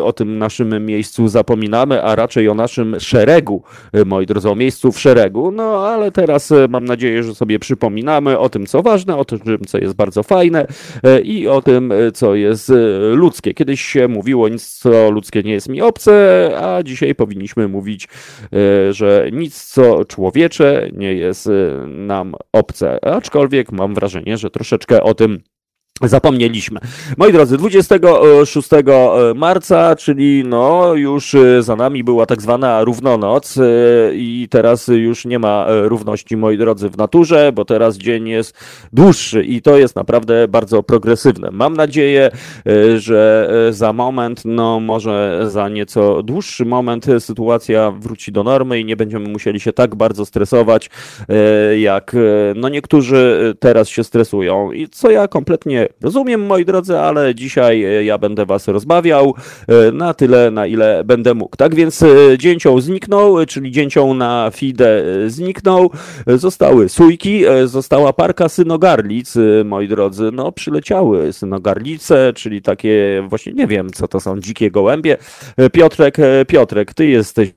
[0.03, 3.63] o tym naszym miejscu zapominamy, a raczej o naszym szeregu,
[4.05, 5.51] moi drodzy, o miejscu w szeregu.
[5.51, 9.77] No ale teraz mam nadzieję, że sobie przypominamy o tym, co ważne, o tym, co
[9.77, 10.67] jest bardzo fajne
[11.23, 12.71] i o tym, co jest
[13.13, 13.53] ludzkie.
[13.53, 16.11] Kiedyś się mówiło, nic co ludzkie nie jest mi obce,
[16.61, 18.07] a dzisiaj powinniśmy mówić,
[18.53, 23.05] e, że nic co człowiecze nie jest e, nam obce.
[23.05, 25.39] Aczkolwiek mam wrażenie, że troszeczkę o tym
[26.03, 26.79] Zapomnieliśmy.
[27.17, 28.83] Moi drodzy, 26 e,
[29.35, 33.61] marca, czyli no już e, za nami była tak zwana równonoc e,
[34.13, 38.55] i teraz już nie ma równości, moi drodzy, w naturze, bo teraz dzień jest
[38.93, 41.51] dłuższy i to jest naprawdę bardzo progresywne.
[41.51, 42.31] Mam nadzieję,
[42.95, 48.95] że za moment, no może za nieco dłuższy moment sytuacja wróci do normy i nie
[48.95, 50.89] będziemy musieli się tak bardzo stresować,
[51.77, 52.15] jak
[52.55, 58.03] no niektórzy teraz się stresują i co ja kompletnie Rozumiem, moi drodzy, ale dzisiaj e,
[58.03, 59.33] ja będę was rozbawiał
[59.67, 61.57] e, na tyle, na ile będę mógł.
[61.57, 65.91] Tak więc e, dzięcioł zniknął, czyli dzięcioł na FIDE zniknął.
[66.27, 69.33] Zostały sójki, została parka synogarlic,
[69.65, 70.29] moi drodzy.
[70.33, 75.17] No, przyleciały synogarlice, czyli takie właśnie, nie wiem, co to są, dzikie gołębie.
[75.71, 77.51] Piotrek, Piotrek, ty jesteś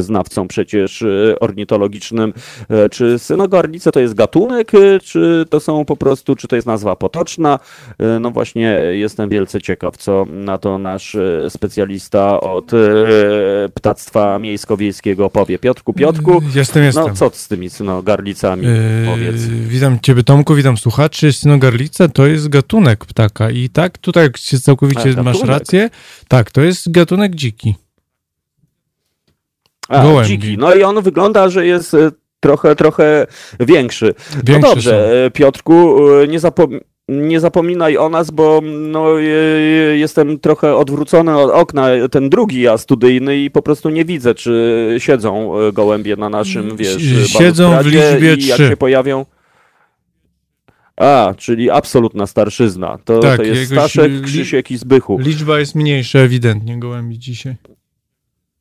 [0.00, 2.32] znawcą przecież e, ornitologicznym.
[2.68, 6.66] E, czy synogorlice to jest gatunek, e, czy to są po prostu, czy to jest
[6.66, 7.58] nazwa potoczna?
[8.20, 11.16] No właśnie jestem wielce ciekaw, co na to nasz
[11.48, 12.70] specjalista od
[13.74, 15.58] ptactwa miejsko-wiejskiego powie.
[15.58, 17.04] Piotrku, Piotrku, jestem, jestem.
[17.08, 18.66] no co z tymi synogarlicami?
[19.06, 19.42] Powiedz.
[19.46, 21.32] Witam Ciebie Tomku, witam słuchaczy.
[21.32, 24.30] Synogarlica to jest gatunek ptaka i tak, tutaj
[24.62, 25.90] całkowicie A, masz rację.
[26.28, 27.85] Tak, to jest gatunek dziki.
[29.88, 30.28] A, Gołębi.
[30.38, 30.58] dziki.
[30.58, 33.26] No i on wygląda, że jest e, trochę, trochę
[33.60, 34.14] większy.
[34.36, 39.18] No Większe dobrze, e, Piotrku, e, nie, zapom- nie zapominaj o nas, bo no,
[39.94, 44.94] jestem trochę odwrócony od okna, ten drugi ja studyjny i po prostu nie widzę, czy
[44.98, 46.96] siedzą gołębie na naszym, wiesz,
[47.26, 48.68] Siedzą w liczbie i jak trzy.
[48.68, 49.26] się pojawią...
[50.96, 52.98] A, czyli absolutna starszyzna.
[53.04, 55.18] To, Tak, to jest Staszek, Krzysiek i Zbychu.
[55.18, 55.24] są.
[55.24, 57.54] Liczba jest mniejsza ewidentnie gołębi dzisiaj.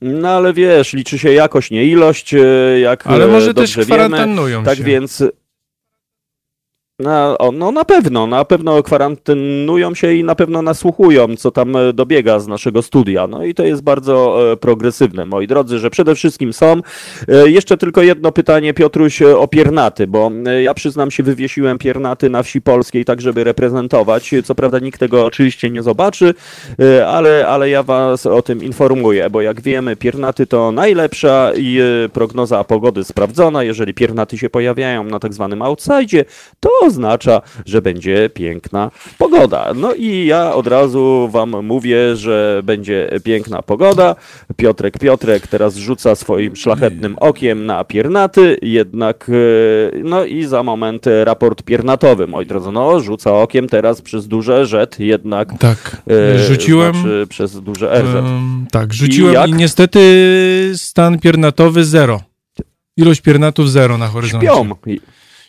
[0.02, 2.40] No ale wiesz, liczy się jakość, nie ilość, e,
[2.80, 3.86] jak Ale e, może też dobrze wiemy.
[3.86, 4.84] kwarantannują Tak się.
[4.84, 5.24] więc.
[7.00, 11.94] No, no na pewno, na pewno kwarantannują się i na pewno nasłuchują, co tam e,
[11.94, 13.28] dobiega z naszego studia.
[13.28, 16.82] No i to jest bardzo e, progresywne, moi drodzy, że przede wszystkim są.
[17.28, 20.32] E, jeszcze tylko jedno pytanie, Piotruś, o piernaty, bo
[20.64, 24.32] ja przyznam się, wywiesiłem piernaty na wsi polskiej, tak żeby reprezentować.
[24.44, 26.34] Co prawda nikt tego oczywiście nie zobaczy,
[27.08, 31.80] ale, ale ja was o tym informuję, bo jak wiemy, piernaty to najlepsza i
[32.14, 33.64] prognoza pogody sprawdzona.
[33.64, 36.26] Jeżeli piernaty się pojawiają na tak zwanym outside,
[36.60, 39.72] to oznacza, że będzie piękna pogoda.
[39.76, 44.16] No i ja od razu wam mówię, że będzie piękna pogoda.
[44.56, 49.34] Piotrek Piotrek teraz rzuca swoim szlachetnym okiem na piernaty, jednak e,
[50.04, 52.72] no i za moment raport piernatowy, moi drodzy.
[52.72, 56.02] No, rzuca okiem teraz przez duże rzet, jednak Tak,
[56.36, 56.94] e, rzuciłem.
[56.94, 58.16] znaczy przez duże RZ.
[58.16, 59.54] em, tak, rzuciłem i, jak?
[59.54, 60.00] niestety
[60.76, 62.22] stan piernatowy zero.
[62.98, 64.48] Ilość piernatów zero na horyzoncie.
[64.48, 64.70] Śpią.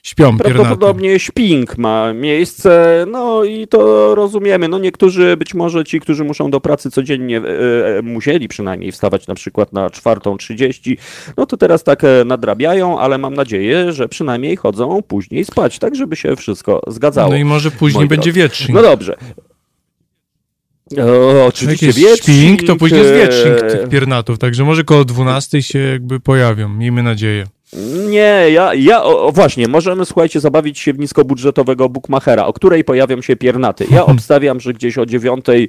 [0.07, 0.55] Śpią piernaty.
[0.55, 4.69] Prawdopodobnie śping ma miejsce, no i to rozumiemy.
[4.69, 9.27] No niektórzy, być może ci, którzy muszą do pracy codziennie, e, e, musieli przynajmniej wstawać
[9.27, 10.97] na przykład na 4.30,
[11.37, 15.95] no to teraz tak e, nadrabiają, ale mam nadzieję, że przynajmniej chodzą później spać, tak
[15.95, 17.31] żeby się wszystko zgadzało.
[17.31, 18.75] No i może później moi będzie wietrznik.
[18.75, 19.17] No dobrze.
[20.99, 25.63] O, Jak oczywiście jest śping, to później jest wietrznik tych piernatów, także może koło 12
[25.63, 27.47] się jakby pojawią, miejmy nadzieję.
[28.09, 32.85] Nie, ja, ja o, o, właśnie, możemy, słuchajcie, zabawić się w niskobudżetowego bookmachera, o której
[32.85, 33.87] pojawią się piernaty.
[33.91, 35.69] Ja obstawiam, że gdzieś o dziewiątej,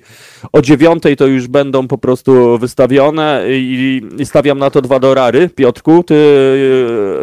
[0.53, 5.49] o dziewiątej to już będą po prostu wystawione i, i stawiam na to dwa dorary.
[5.55, 6.15] Piotrku, ty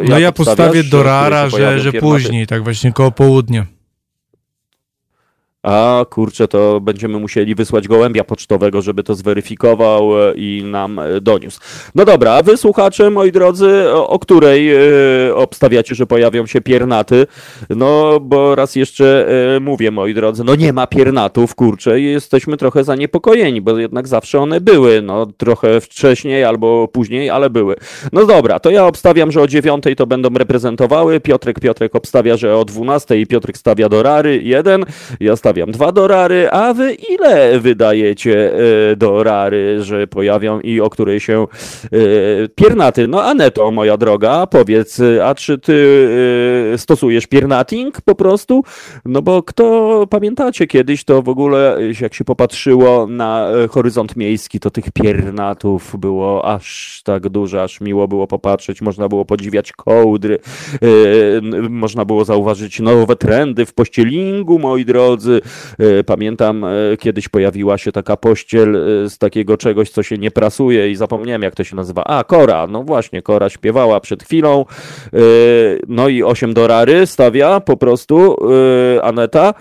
[0.05, 2.23] e, No ja postawię że- do o której rara, się pojawią że, że piernaty?
[2.23, 3.67] później, tak właśnie koło południa.
[5.65, 11.21] A kurczę, to będziemy musieli wysłać gołębia pocztowego, żeby to zweryfikował e, i nam e,
[11.21, 11.61] doniósł.
[11.95, 14.81] No dobra, a wy słuchacze, moi drodzy, o, której e,
[15.35, 17.27] obstawiacie, że pojawią się piernaty?
[17.71, 19.05] No, bo raz jeszcze
[19.61, 24.41] mówię, moi drodzy, no nie ma piernatów, kurczę, i jesteśmy trochę zaniepokojeni, bo jednak zawsze
[24.41, 27.77] one były, no trochę wcześniej albo później, ale były.
[28.13, 32.57] No dobra, to ja obstawiam, że o dziewiątej to będą reprezentowały, Piotrek Piotrek obstawia, że
[32.57, 34.85] o dwunastej i Piotrek stawia dorary, jeden,
[35.21, 38.53] ja stawiam dwa dorary, a wy ile wydajecie
[38.93, 41.47] e, dorary, że pojawią i o której się
[41.85, 41.89] e,
[42.55, 43.09] piernaty?
[43.09, 46.09] No Aneto, moja droga, powiedz, a czy ty
[46.75, 48.63] e, stosujesz piernating po prostu?
[49.05, 54.71] No bo kto, pamiętacie kiedyś, to w ogóle jak się popatrzyło na horyzont miejski, to
[54.71, 60.39] tych piernatów było aż tak dużo, aż miło było popatrzeć, można było podziwiać kołdry,
[61.71, 65.41] można było zauważyć nowe trendy w pościelingu, moi drodzy.
[65.79, 70.31] E, Pamiętam, e, kiedyś pojawiła się taka pościel e, z takiego czegoś, co się nie
[70.31, 72.05] prasuje i zapomniałem, jak to się nazywa.
[72.05, 74.65] A, Kora, no właśnie, Kora śpiewała przed chwilą.
[75.89, 78.37] No i 8 dorary stawia po prostu
[79.03, 79.55] Aneta.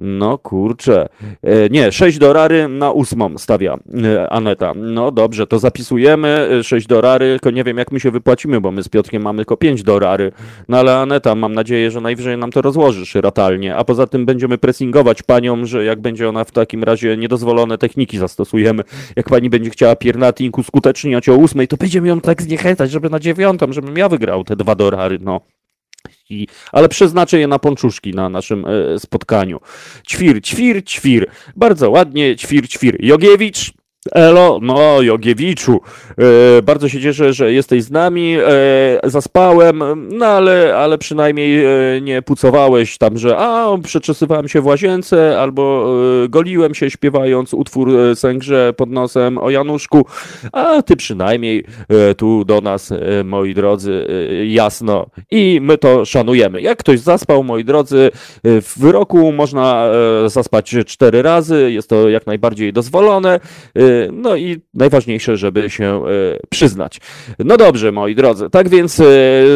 [0.00, 1.08] No kurczę.
[1.42, 4.72] E, Nie, 6 dorary na ósmą stawia e, Aneta.
[4.76, 6.48] No dobrze, to zapisujemy.
[6.60, 9.36] e, 6 dorary, tylko nie wiem jak my się wypłacimy, bo my z Piotrkiem mamy
[9.38, 10.32] tylko 5 dorary.
[10.68, 13.76] No ale Aneta, mam nadzieję, że najwyżej nam to rozłożysz ratalnie.
[13.76, 18.18] A poza tym będziemy pressingować panią, że jak będzie ona w takim razie niedozwolone techniki
[18.18, 18.82] zastosujemy.
[19.16, 23.20] Jak pani będzie chciała piernating uskuteczniać o ósmej, to będziemy ją tak zniechęcać, żeby na
[23.20, 25.55] dziewiątą, żebym ja wygrał te dwa dorary, no.
[26.72, 29.60] Ale przeznaczę je na pączuszki na naszym e, spotkaniu.
[30.08, 31.30] Ćwir, ćwir, ćwir.
[31.56, 32.96] Bardzo ładnie, ćwir, ćwir.
[33.00, 33.72] Jogiewicz,
[34.12, 35.80] Elo, no Jogiewiczu,
[36.58, 38.36] e, bardzo się cieszę, że jesteś z nami.
[38.36, 44.66] E, zaspałem, no ale, ale przynajmniej e, nie pucowałeś tam, że a, przeczesywałem się w
[44.66, 50.06] łazience, albo e, goliłem się śpiewając utwór e, Sęgrze pod nosem o Januszku,
[50.52, 52.92] a ty przynajmniej e, tu do nas,
[53.24, 54.06] moi drodzy,
[54.46, 55.06] jasno.
[55.30, 56.60] I my to szanujemy.
[56.60, 58.10] Jak ktoś zaspał, moi drodzy,
[58.44, 59.88] w roku można
[60.26, 63.40] zaspać cztery razy, jest to jak najbardziej dozwolone.
[64.04, 66.02] E, no i najważniejsze, żeby się
[66.50, 67.00] przyznać.
[67.38, 69.02] No dobrze, moi drodzy, tak więc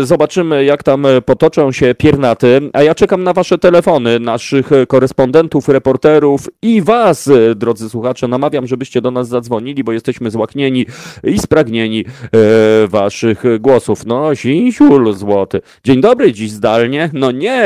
[0.03, 6.48] zobaczymy, jak tam potoczą się piernaty, a ja czekam na wasze telefony, naszych korespondentów, reporterów
[6.62, 10.87] i was, drodzy słuchacze, namawiam, żebyście do nas zadzwonili, bo jesteśmy złaknieni
[11.24, 12.05] i spragnieni
[12.88, 14.07] waszych głosów.
[14.07, 15.61] No, Sinsiul złoty.
[15.85, 17.11] Dzień dobry, dziś zdalnie.
[17.12, 17.64] No nie,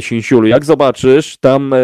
[0.00, 1.74] Sinsiulu, jak zobaczysz, tam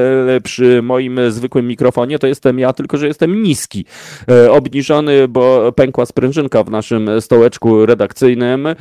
[0.45, 3.85] przy moim zwykłym mikrofonie to jestem ja, tylko że jestem niski.
[4.31, 8.67] E, obniżony, bo pękła sprężynka w naszym stołeczku redakcyjnym.
[8.67, 8.75] E,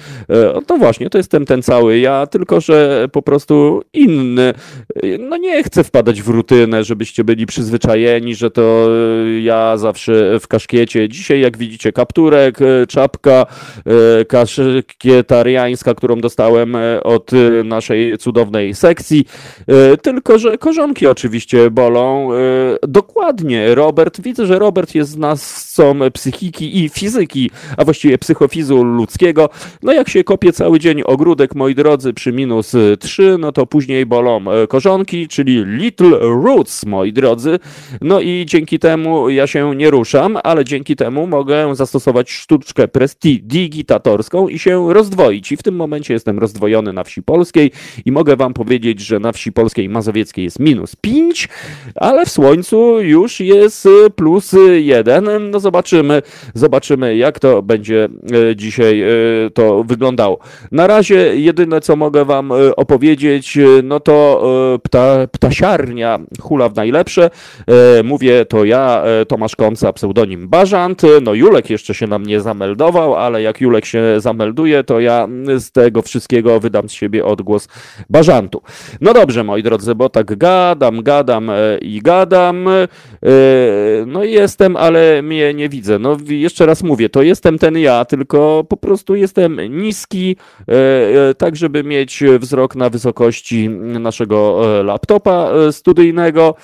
[0.67, 4.53] to właśnie, to jestem ten cały ja, tylko że po prostu inny.
[4.95, 8.89] E, no nie chcę wpadać w rutynę, żebyście byli przyzwyczajeni, że to
[9.41, 11.09] ja zawsze w kaszkiecie.
[11.09, 12.57] Dzisiaj, jak widzicie, kapturek,
[12.87, 13.45] czapka
[14.27, 17.31] kaszkietariańska, którą dostałem od
[17.63, 19.25] naszej cudownej sekcji.
[20.01, 22.29] Tylko, że korzonki oczywiście bolą.
[22.87, 29.49] Dokładnie, Robert, widzę, że Robert jest znawcą psychiki i fizyki, a właściwie psychofizu ludzkiego.
[29.83, 34.05] No jak się kopie cały dzień ogródek, moi drodzy, przy minus 3, no to później
[34.05, 37.59] bolą e, korzonki, czyli little roots, moi drodzy.
[38.01, 44.47] No i dzięki temu ja się nie ruszam, ale dzięki temu mogę zastosować sztuczkę prestidigitatorską
[44.47, 45.51] i się rozdwoić.
[45.51, 47.71] I w tym momencie jestem rozdwojony na wsi polskiej
[48.05, 51.49] i mogę wam powiedzieć, że na wsi polskiej mazowieckiej jest minus 5,
[51.95, 55.16] ale w słońcu już jest plus 1.
[55.21, 56.21] No zobaczymy,
[56.53, 59.07] zobaczymy jak to będzie e, dzisiaj e,
[59.53, 60.39] to wyglądało.
[60.71, 64.17] Na razie jedyne co mogę wam e, opowiedzieć, no to
[64.83, 67.29] pta, ptasiarnia hula w najlepsze.
[68.03, 71.01] Mówię to ja, Tomasz Komca, pseudonim Bażant.
[71.21, 75.27] No Julek jeszcze się nam nie zameldował, ale jak Julek się zamelduje, to ja
[75.57, 77.67] z tego wszystkiego wydam z siebie odgłos
[78.09, 78.61] Bażantu.
[79.01, 81.51] No dobrze, moi drodzy, bo tak gadam, gadam
[81.81, 82.69] i gadam.
[84.05, 85.99] No jestem, ale mnie nie widzę.
[85.99, 90.35] No jeszcze raz mówię, to jestem ten ja, tylko po prostu jestem niski,
[90.67, 90.73] e,
[91.29, 96.55] e, tak żeby mieć wzrok na wysokości naszego e, laptopa studyjnego.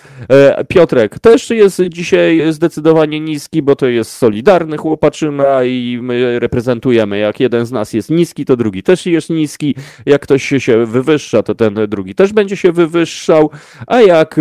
[0.67, 7.19] Piotrek też jest dzisiaj zdecydowanie niski, bo to jest solidarny chłopaczyna i my reprezentujemy.
[7.19, 9.75] Jak jeden z nas jest niski, to drugi też jest niski.
[10.05, 13.49] Jak ktoś się wywyższa, to ten drugi też będzie się wywyższał,
[13.87, 14.39] a jak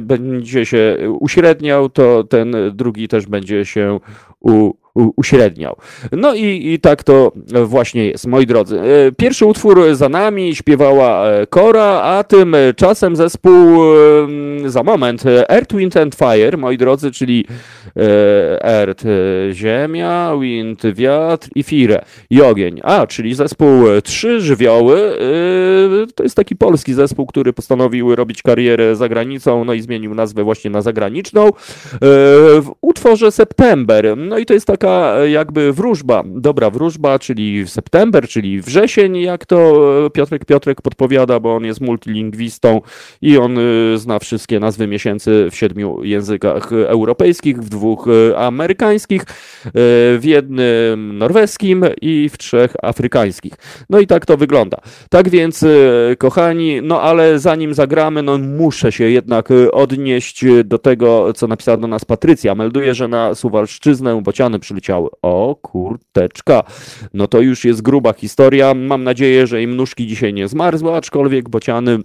[0.00, 3.33] będzie się uśredniał, to ten drugi też będzie
[3.64, 4.00] się
[4.40, 5.76] u, uśredniał.
[6.12, 7.32] No i, i tak to
[7.64, 8.80] właśnie jest, moi drodzy.
[8.80, 13.54] E, pierwszy utwór za nami śpiewała e, Kora, a tym czasem zespół
[14.66, 17.46] za moment Earth, Wind and Fire, moi drodzy, czyli
[17.96, 19.04] e, Earth,
[19.52, 22.80] ziemia, Wind, wiatr i Fire i ogień.
[22.82, 23.68] A, czyli zespół
[24.04, 25.18] Trzy Żywioły.
[26.14, 30.44] To jest taki polski zespół, który postanowił robić karierę za granicą, no i zmienił nazwę
[30.44, 31.50] właśnie na zagraniczną.
[32.60, 34.16] W utworze September.
[34.16, 39.16] No i to jest taka taka e, jakby wróżba, dobra wróżba, czyli september, czyli wrzesień,
[39.16, 39.56] jak to
[40.06, 42.80] e, Piotrek Piotrek podpowiada, bo on jest multilingwistą
[43.22, 43.62] i on e,
[43.98, 49.24] zna wszystkie nazwy miesięcy w siedmiu językach europejskich, w dwóch amerykańskich,
[49.74, 53.52] w jednym norweskim i w trzech afrykańskich.
[53.90, 54.78] No i tak to wygląda.
[55.10, 55.64] Tak więc,
[56.18, 61.86] kochani, no ale zanim zagramy, no muszę się jednak odnieść do tego, co napisała do
[61.86, 62.54] nas Patrycja.
[62.54, 65.08] Melduje, że na Suwalszczyznę bociany przy przyleciały.
[65.22, 66.62] O kurteczka,
[67.14, 68.74] no to już jest gruba historia.
[68.74, 71.98] Mam nadzieję, że im nóżki dzisiaj nie zmarzły, aczkolwiek bociany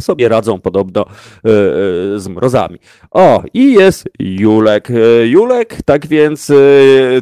[0.00, 2.78] sobie radzą podobno e, e, z mrozami.
[3.10, 4.90] O, i jest Julek.
[4.90, 6.52] E, Julek, tak więc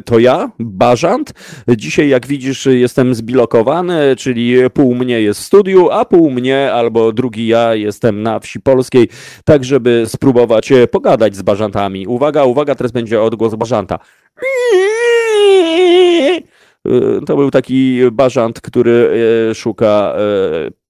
[0.05, 1.33] to ja, Bażant.
[1.77, 7.11] Dzisiaj, jak widzisz, jestem zbilokowany, czyli pół mnie jest w studiu, a pół mnie albo
[7.11, 9.09] drugi ja jestem na wsi polskiej,
[9.45, 12.07] tak żeby spróbować pogadać z Bażantami.
[12.07, 13.99] Uwaga, uwaga, teraz będzie odgłos Bażanta.
[17.25, 19.09] To był taki bażant, który
[19.53, 20.15] szuka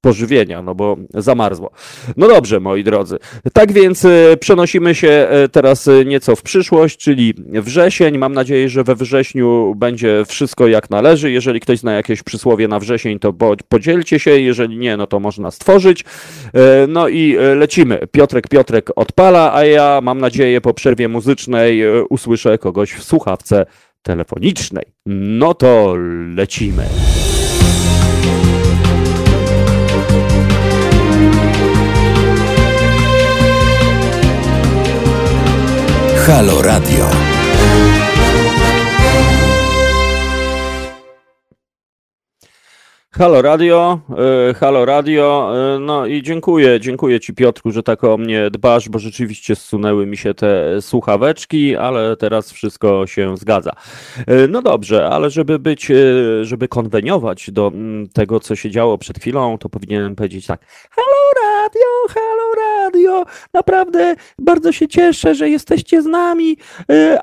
[0.01, 1.71] pożywienia, no bo zamarzło.
[2.17, 3.17] No dobrze, moi drodzy.
[3.53, 4.07] Tak więc
[4.39, 8.17] przenosimy się teraz nieco w przyszłość, czyli wrzesień.
[8.17, 11.31] Mam nadzieję, że we wrześniu będzie wszystko jak należy.
[11.31, 13.33] Jeżeli ktoś zna jakieś przysłowie na wrzesień, to
[13.69, 14.31] podzielcie się.
[14.31, 16.05] Jeżeli nie, no to można stworzyć.
[16.87, 17.99] No i lecimy.
[18.11, 23.65] Piotrek Piotrek odpala, a ja mam nadzieję po przerwie muzycznej usłyszę kogoś w słuchawce
[24.07, 24.85] telefonicznej.
[25.05, 25.95] No to
[26.35, 26.85] lecimy.
[36.25, 37.09] Halo Radio.
[43.17, 43.99] Halo Radio,
[44.49, 48.89] e, halo Radio, e, no i dziękuję, dziękuję Ci Piotrku, że tak o mnie dbasz,
[48.89, 53.71] bo rzeczywiście zsunęły mi się te słuchaweczki, ale teraz wszystko się zgadza.
[54.27, 55.91] E, no dobrze, ale żeby być,
[56.41, 61.17] żeby konweniować do mm, tego, co się działo przed chwilą, to powinienem powiedzieć tak, halo
[61.43, 66.57] Radio, halo Radio, naprawdę bardzo się cieszę, że jesteście z nami,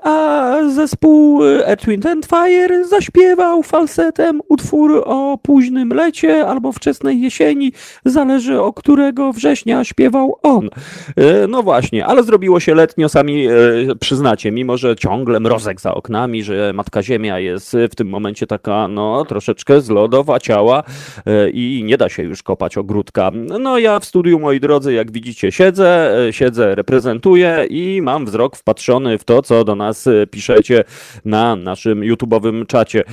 [0.03, 1.87] a zespół Earth,
[2.29, 7.73] Fire zaśpiewał falsetem utwór o późnym późnym lecie albo wczesnej jesieni,
[8.05, 10.71] zależy o którego września śpiewał on.
[11.17, 13.53] E, no właśnie, ale zrobiło się letnio, sami e,
[14.01, 18.89] przyznacie, mimo że ciągle mrozek za oknami, że Matka Ziemia jest w tym momencie taka,
[18.89, 20.83] no, troszeczkę zlodowaciała
[21.27, 23.31] e, i nie da się już kopać ogródka.
[23.61, 29.19] No ja w studiu, moi drodzy, jak widzicie, siedzę, siedzę, reprezentuję i mam wzrok wpatrzony
[29.19, 30.85] w to, co do nas piszecie
[31.25, 33.05] na naszym YouTube'owym czacie.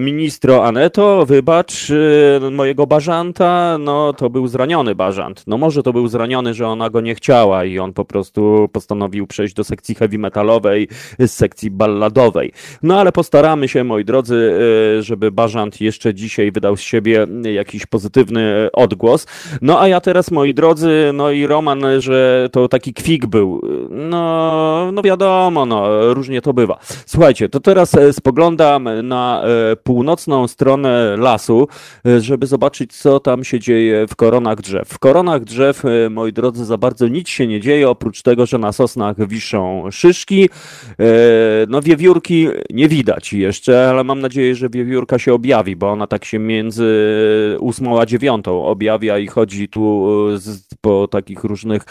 [0.00, 1.92] Ministro Aneto, wybacz,
[2.50, 5.44] mojego bażanta, no to był zraniony bażant.
[5.46, 9.26] No może to był zraniony, że ona go nie chciała i on po prostu postanowił
[9.26, 10.88] przejść do sekcji heavy metalowej
[11.18, 12.52] z sekcji balladowej.
[12.82, 14.34] No ale postaramy się, moi drodzy,
[14.98, 19.26] y, żeby bażant jeszcze dzisiaj wydał z siebie jakiś pozytywny odgłos.
[19.62, 23.60] No a ja teraz, moi drodzy, no i Roman, że to taki kwik był.
[23.90, 26.78] No, no wiadomo, no różnie to bywa.
[27.06, 31.68] Słuchajcie, to teraz e, spoglądam na e, północną stronę lasu.
[32.06, 34.88] E, żeby zobaczyć, co tam się dzieje w koronach drzew.
[34.88, 38.58] W koronach drzew, e, moi drodzy, za bardzo nic się nie dzieje, oprócz tego, że
[38.58, 40.48] na sosnach wiszą szyszki.
[41.00, 41.04] E,
[41.68, 46.24] no wiewiórki nie widać jeszcze, ale mam nadzieję, że wiewiórka się objawi, bo ona tak
[46.24, 46.86] się między
[47.60, 50.08] ósmą a dziewiątą objawia i chodzi tu
[50.80, 51.82] po takich różnych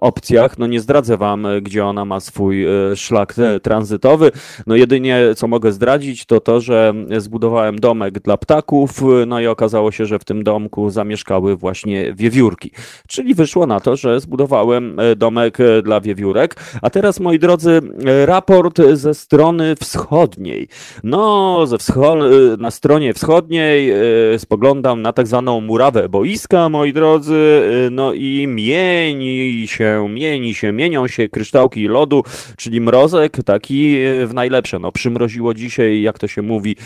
[0.00, 0.58] opcjach.
[0.58, 4.30] No nie zdradzę wam, gdzie ona ma swój szlak tranzytowy.
[4.66, 9.92] No jedynie, co mogę zdradzić, to to, że zbudowałem domek dla ptaków, no i okazało
[9.92, 12.70] się, że w tym domku zamieszkały właśnie wiewiórki.
[13.08, 16.56] Czyli wyszło na to, że zbudowałem e, domek e, dla wiewiórek.
[16.82, 20.68] A teraz, moi drodzy, e, raport ze strony wschodniej.
[21.04, 23.92] No, ze wscho- na stronie wschodniej
[24.38, 31.08] spoglądam na tak zwaną murawę boiska, moi drodzy, no i mieni się, mieni się, mienią
[31.08, 32.22] się kryształki lodu,
[32.56, 33.96] czyli mrozek, taki
[34.26, 34.78] w najlepsze.
[34.78, 36.76] No, przymroziło dzisiaj, jak to się mówi,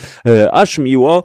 [0.53, 1.25] aż miło.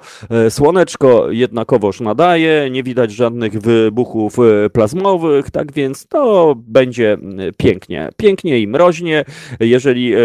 [0.50, 7.18] Słone Słoneczko jednakowoż nadaje, nie widać żadnych wybuchów e, plazmowych, tak więc to będzie
[7.58, 8.10] pięknie.
[8.18, 9.26] Pięknie i mroźnie.
[9.60, 10.20] Jeżeli e,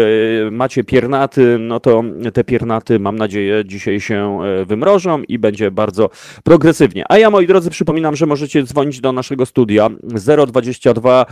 [0.51, 6.09] macie piernaty, no to te piernaty mam nadzieję dzisiaj się e, wymrożą i będzie bardzo
[6.43, 7.03] progresywnie.
[7.09, 9.89] A ja moi drodzy przypominam, że możecie dzwonić do naszego studia
[10.47, 11.25] 022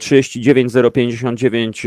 [0.00, 1.86] 39 059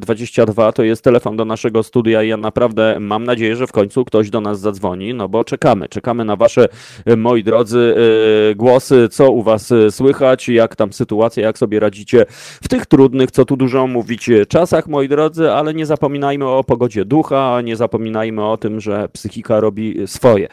[0.00, 4.04] 22 to jest telefon do naszego studia i ja naprawdę mam nadzieję, że w końcu
[4.04, 5.89] ktoś do nas zadzwoni, no bo czekamy.
[5.90, 6.68] Czekamy na Wasze,
[7.06, 7.94] e, moi drodzy,
[8.50, 12.26] e, głosy, co u Was e, słychać, jak tam sytuacja, jak sobie radzicie
[12.62, 17.04] w tych trudnych, co tu dużo mówić, czasach, moi drodzy, ale nie zapominajmy o pogodzie
[17.04, 20.48] ducha, nie zapominajmy o tym, że psychika robi swoje.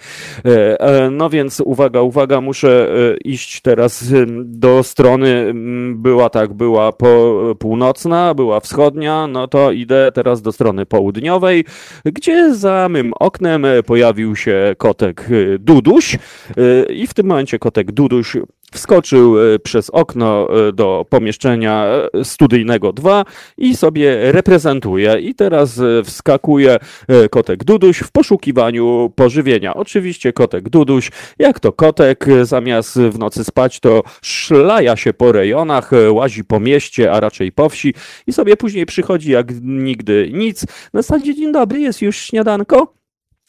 [1.12, 2.88] No więc uwaga, uwaga, muszę
[3.26, 4.14] iść teraz
[4.44, 5.54] do strony,
[5.96, 11.66] była tak, była po, północna, była wschodnia, no to idę teraz do strony południowej,
[12.06, 15.27] gdzie za mym oknem pojawił się kotek
[15.60, 18.38] Duduś y, i w tym momencie kotek Duduś
[18.72, 21.86] wskoczył y, przez okno do pomieszczenia
[22.24, 23.26] studyjnego 2
[23.58, 25.20] i sobie reprezentuje.
[25.20, 26.78] I teraz wskakuje
[27.32, 29.74] kotek Duduś w poszukiwaniu pożywienia.
[29.74, 35.92] Oczywiście kotek Duduś, jak to kotek, zamiast w nocy spać, to szlaja się po rejonach,
[36.12, 37.94] łazi po mieście, a raczej po wsi
[38.28, 40.66] i sobie później przychodzi jak nigdy nic.
[40.94, 42.97] Na zasadzie dzień dobry, jest już śniadanko?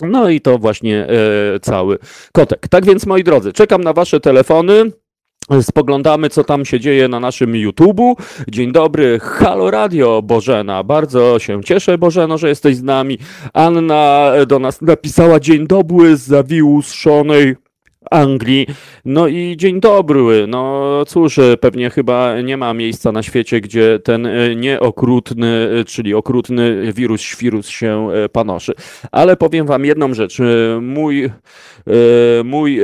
[0.03, 1.99] No i to właśnie e, cały
[2.33, 2.69] kotek.
[2.69, 4.93] Tak więc, moi drodzy, czekam na Wasze telefony.
[5.63, 8.17] Spoglądamy, co tam się dzieje na naszym YouTubu.
[8.49, 10.83] Dzień dobry, Halo Radio, Bożena.
[10.83, 13.19] Bardzo się cieszę, Bożeno, że jesteś z nami.
[13.53, 17.57] Anna do nas napisała dzień dobry z zawiłuszonej
[18.11, 18.67] Anglii.
[19.05, 20.47] No i dzień dobry.
[20.47, 26.15] No cóż, pewnie chyba nie ma miejsca na świecie, gdzie ten e, nieokrutny, e, czyli
[26.15, 28.73] okrutny wirus, świrus się e, panoszy.
[29.13, 30.39] Ale powiem wam jedną rzecz.
[30.81, 31.31] Mój,
[32.45, 32.81] mój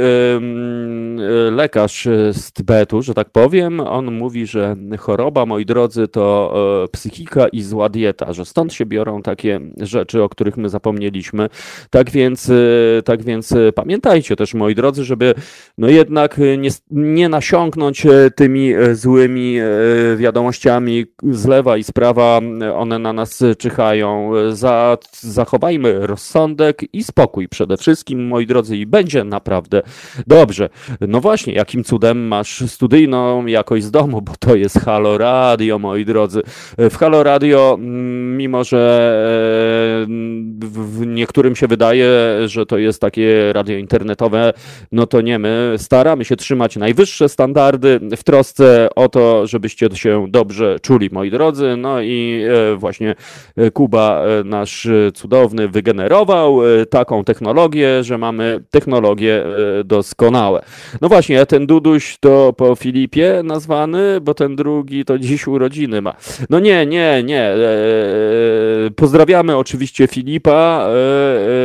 [1.50, 6.55] lekarz z Tybetu, że tak powiem, on mówi, że choroba, moi drodzy, to
[6.92, 11.48] psychika i zła dieta, że stąd się biorą takie rzeczy, o których my zapomnieliśmy.
[11.90, 12.50] Tak więc,
[13.05, 15.34] tak więc pamiętajcie też, moi drodzy, że żeby
[15.78, 19.57] no jednak e, nie, nie nasiąknąć e, tymi e, złymi
[20.16, 22.40] wiadomościami z lewa i z prawa,
[22.74, 24.32] one na nas czyhają.
[24.52, 29.82] Za, zachowajmy rozsądek i spokój przede wszystkim, moi drodzy, i będzie naprawdę
[30.26, 30.68] dobrze.
[31.01, 36.05] No właśnie, jakim cudem masz studyjną jakość z domu, bo to jest Halo Radio, moi
[36.05, 36.42] drodzy.
[36.78, 38.84] W Halo Radio, mm, mimo że
[40.70, 42.09] w niektórym się wydaje,
[42.47, 44.53] że to jest takie radio internetowe,
[44.92, 50.26] no to nie, my staramy się trzymać najwyższe standardy w trosce o to, żebyście się
[50.28, 51.76] dobrze czuli, moi drodzy.
[51.76, 52.42] No i
[52.72, 53.14] e, właśnie
[53.57, 59.44] e, Kuba, e, nasz cudowny, wygenerował taką technologię, że mamy technologie
[59.84, 60.62] doskonałe.
[61.00, 66.14] No właśnie, ten Duduś to po Filipie nazwany, bo ten drugi to dziś urodziny ma.
[66.50, 67.50] No nie, nie, nie.
[68.96, 70.88] Pozdrawiamy oczywiście Filipa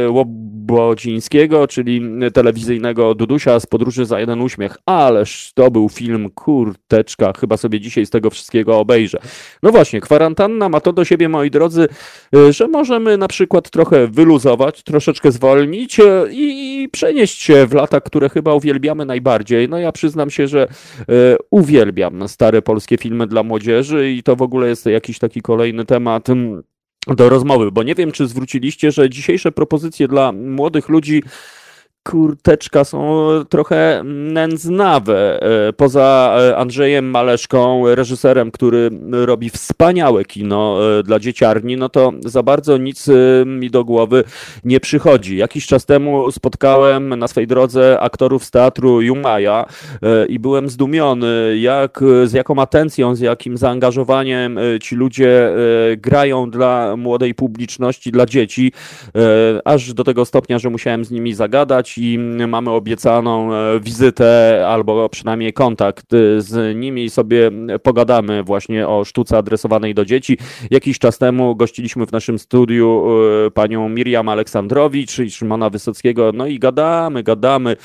[0.10, 2.02] Łobodzińskiego, czyli
[2.34, 4.78] telewizyjnego Dudusia z Podróży za jeden uśmiech.
[4.86, 9.20] Ależ to był film, kurteczka, chyba sobie dzisiaj z tego wszystkiego obejrzę.
[9.64, 11.88] No właśnie, kwarantanna ma to do siebie, moi drodzy,
[12.50, 18.30] że możemy na przykład trochę wyluzować, troszeczkę zwolnić y, i przenieść się w lata, które
[18.30, 19.70] chyba uwielbiamy najbardziej.
[19.70, 20.68] No ja przyznam się, że
[21.02, 21.06] y,
[21.52, 26.30] uwielbiam stare polskie filmy dla młodzieży i to w ogóle jest jakiś taki kolejny temat
[26.30, 26.64] mm,
[27.08, 31.24] do rozmowy, bo nie wiem, czy zwróciliście, że dzisiejsze propozycje dla młodych ludzi
[32.10, 35.44] kurteczka są trochę nędznawe.
[35.68, 42.12] E, poza e, Andrzejem Maleszką, reżyserem, który robi wspaniałe kino e, dla dzieciarni, no to
[42.26, 43.08] za bardzo nic
[43.46, 44.24] mi do głowy
[44.64, 45.38] nie przychodzi.
[45.38, 49.66] Jakiś czas temu spotkałem na swej drodze aktorów z teatru Jumaja
[50.30, 55.52] i byłem zdumiony, jak, z jaką atencją, z jakim zaangażowaniem ci ludzie
[55.98, 58.72] grają dla młodej publiczności, dla dzieci,
[59.66, 65.10] aż do tego stopnia, że musiałem z nimi zagadać i mamy obiecaną e, wizytę albo
[65.10, 67.52] przynajmniej kontakt e, z nimi i sobie
[67.84, 70.38] pogadamy właśnie o sztuce adresowanej do dzieci.
[70.72, 73.06] Jakiś czas temu gościliśmy w naszym studiu
[73.48, 77.76] e, panią Miriam Aleksandrowicz i Szymona Wysockiego, no i gadamy, gadamy,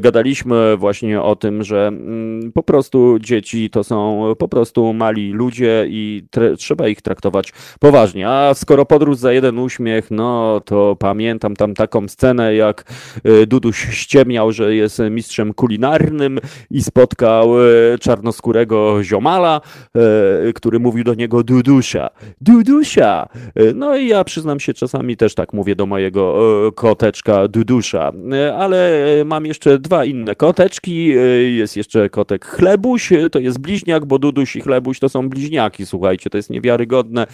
[0.00, 5.86] gadaliśmy właśnie o tym, że mm, po prostu dzieci to są po prostu mali ludzie
[5.88, 6.22] i
[6.58, 8.28] trzeba ich traktować poważnie.
[8.28, 12.84] A skoro podróż za jeden uśmiech, no to pamiętam tam taką scenę, jak
[13.46, 16.38] Duduś ściemniał, że jest mistrzem kulinarnym
[16.70, 19.60] i spotkał e, czarnoskórego ziomala,
[20.48, 22.10] e, który mówił do niego Dudusia.
[22.40, 23.28] Dudusia!
[23.54, 26.40] E, no i ja przyznam się, czasami też tak mówię do mojego
[26.74, 28.12] koteczka Dudusza,
[28.58, 31.14] ale mam jeszcze dwa inne koteczki.
[31.56, 36.30] Jest jeszcze kotek Chlebuś, to jest bliźniak, bo Duduś i Chlebuś to są bliźniaki, słuchajcie,
[36.30, 37.26] to jest niewiarygodne.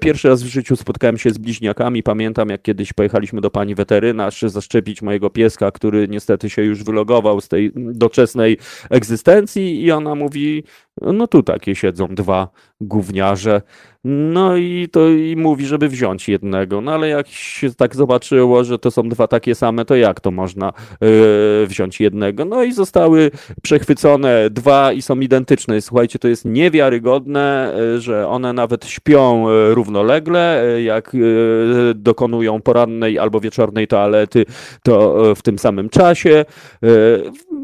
[0.00, 2.02] Pierwszy raz w życiu spotkałem się z bliźniakami.
[2.02, 7.40] Pamiętam, jak kiedyś pojechaliśmy do pani weterynarz zaszczepić mojego pieska który niestety się już wylogował
[7.40, 8.58] z tej doczesnej
[8.90, 10.64] egzystencji i ona mówi,
[11.02, 12.48] no tu takie siedzą dwa
[12.80, 13.62] gówniarze.
[14.04, 16.80] No i to i mówi, żeby wziąć jednego.
[16.80, 20.30] No ale jak się tak zobaczyło, że to są dwa takie same, to jak to
[20.30, 22.44] można yy, wziąć jednego?
[22.44, 23.30] No i zostały
[23.62, 25.80] przechwycone dwa i są identyczne.
[25.80, 32.62] Słuchajcie, to jest niewiarygodne, yy, że one nawet śpią yy, równolegle, yy, jak yy, dokonują
[32.62, 34.44] porannej albo wieczornej toalety,
[34.82, 36.44] to yy, w tym samym czasie.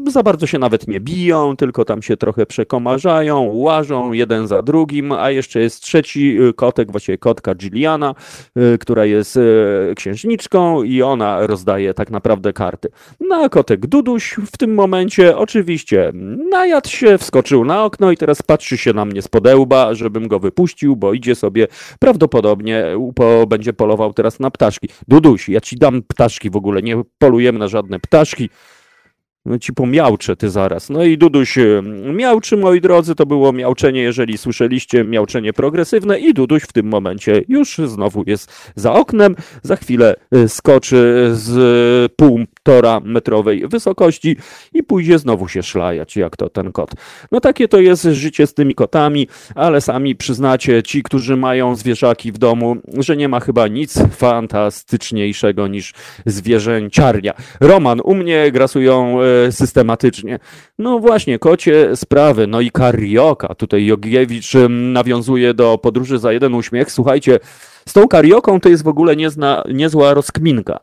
[0.07, 3.20] Za bardzo się nawet nie biją, tylko tam się trochę przekomarzają,
[3.53, 8.15] łażą jeden za drugim, a jeszcze jest trzeci y, kotek, właściwie kotka Gilliana,
[8.57, 12.89] y, która jest y, księżniczką i ona rozdaje tak naprawdę karty.
[13.19, 16.11] No a kotek Duduś w tym momencie oczywiście
[16.49, 20.39] najadł się, wskoczył na okno i teraz patrzy się na mnie z podełba, żebym go
[20.39, 21.67] wypuścił, bo idzie sobie
[21.99, 24.89] prawdopodobnie, po, będzie polował teraz na ptaszki.
[25.07, 28.49] Duduś, ja ci dam ptaszki w ogóle, nie polujemy na żadne ptaszki.
[29.45, 30.89] No ci pomiałczę ty zaraz.
[30.89, 31.81] No i Duduś e,
[32.13, 37.41] miałczy, moi drodzy, to było miałczenie, jeżeli słyszeliście, miałczenie progresywne i Duduś w tym momencie
[37.47, 39.35] już znowu jest za oknem.
[39.63, 42.11] Za chwilę e, skoczy z
[42.63, 44.37] półtora metrowej wysokości
[44.73, 46.91] i pójdzie znowu się szlajać, jak to ten kot.
[47.31, 52.31] No takie to jest życie z tymi kotami, ale sami przyznacie, ci, którzy mają zwierzaki
[52.31, 55.93] w domu, że nie ma chyba nic fantastyczniejszego niż
[56.25, 57.33] zwierzęciarnia.
[57.59, 60.39] Roman, u mnie grasują e, systematycznie.
[60.79, 63.55] No właśnie, kocie sprawy, no i karioka.
[63.55, 66.91] Tutaj Jogiewicz nawiązuje do podróży za jeden uśmiech.
[66.91, 67.39] Słuchajcie,
[67.87, 70.79] z tą karioką to jest w ogóle niezna, niezła rozkminka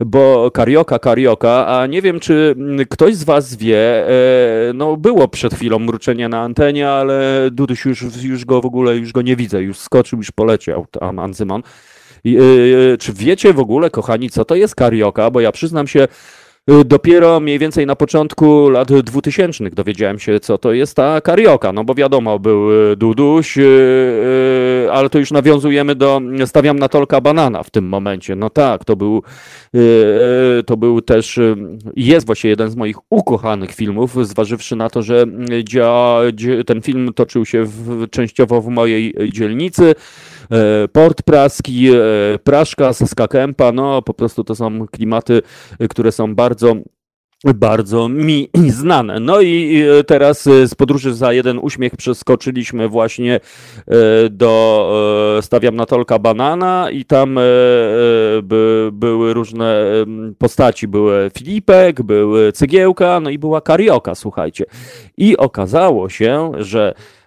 [0.00, 2.56] bo karioka, karioka, a nie wiem, czy
[2.90, 8.04] ktoś z was wie, e, no było przed chwilą mruczenie na antenie, ale Duduś już,
[8.22, 11.62] już go w ogóle, już go nie widzę, już skoczył, już poleciał tam Anzymon.
[12.26, 12.30] E,
[12.96, 15.30] czy wiecie w ogóle, kochani, co to jest karioka?
[15.30, 16.08] Bo ja przyznam się,
[16.70, 21.72] Y, dopiero mniej więcej na początku lat 2000 dowiedziałem się, co to jest ta karioka.
[21.72, 23.58] No bo wiadomo, był Duduś,
[24.92, 28.36] ale to już nawiązujemy do Stawiam na Tolka Banana w tym momencie.
[28.36, 29.22] No tak, to był,
[30.66, 31.40] to był też,
[31.96, 35.24] jest właśnie jeden z moich ukochanych filmów, zważywszy na to, że
[36.66, 39.94] ten film toczył się w, częściowo w mojej dzielnicy.
[40.92, 41.90] Port Praski,
[42.44, 45.42] Praszka, Saska Kępa, no po prostu to są klimaty,
[45.90, 46.74] które są bardzo
[47.44, 49.20] bardzo mi znane.
[49.20, 53.40] No i teraz z podróży za jeden uśmiech przeskoczyliśmy właśnie e,
[54.30, 57.34] do Stawiam na Tolka Banana i tam
[58.42, 59.84] by, były różne
[60.38, 60.88] postaci.
[60.88, 64.64] Były Filipek, były Cygiełka, no i była Karioka, słuchajcie.
[65.16, 67.17] I okazało się, że E,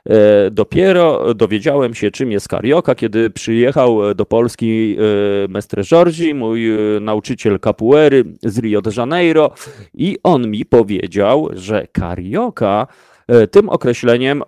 [0.51, 6.99] dopiero dowiedziałem się, czym jest karioka, kiedy przyjechał do Polski e, Mestre Giorgi, mój e,
[6.99, 9.51] nauczyciel capoeiry z Rio de Janeiro
[9.93, 13.10] i on mi powiedział, że karioka E,
[13.51, 14.45] tym określeniem e,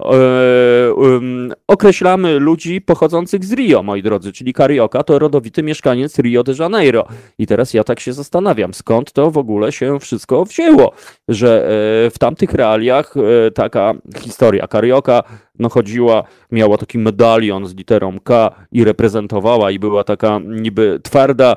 [1.68, 7.08] określamy ludzi pochodzących z Rio, moi drodzy, czyli Carioca to rodowity mieszkaniec Rio de Janeiro.
[7.38, 10.92] I teraz ja tak się zastanawiam, skąd to w ogóle się wszystko wzięło,
[11.28, 13.14] że e, w tamtych realiach
[13.56, 15.24] taka historia Carioca
[15.60, 21.56] no chodziła, miała taki medalion z literą K i reprezentowała i była taka niby twarda,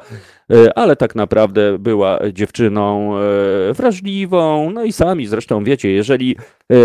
[0.52, 6.36] E, ale tak naprawdę była dziewczyną e, wrażliwą, no i sami zresztą wiecie, jeżeli
[6.70, 6.76] e,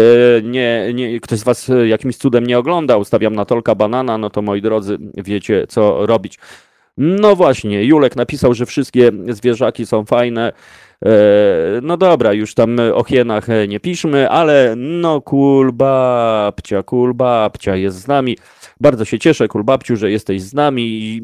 [0.44, 4.42] nie, nie, ktoś z was jakimś cudem nie oglądał, stawiam na Tolka Banana, no to
[4.42, 6.40] moi drodzy, wiecie co robić.
[6.98, 10.54] No właśnie, Julek napisał, że wszystkie zwierzaki są fajne.
[11.82, 17.98] No dobra, już tam o hienach nie piszmy, ale no kul babcia, kul babcia jest
[17.98, 18.38] z nami.
[18.82, 21.22] Bardzo się cieszę, Kulbabciu, że jesteś z nami,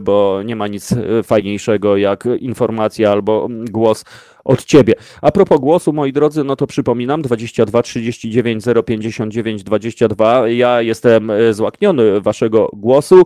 [0.00, 4.04] bo nie ma nic e, fajniejszego jak informacja albo głos
[4.44, 4.94] od ciebie.
[5.22, 10.48] A propos głosu, moi drodzy, no to przypominam 22 39 059 22.
[10.48, 13.22] Ja jestem e, złakniony waszego głosu.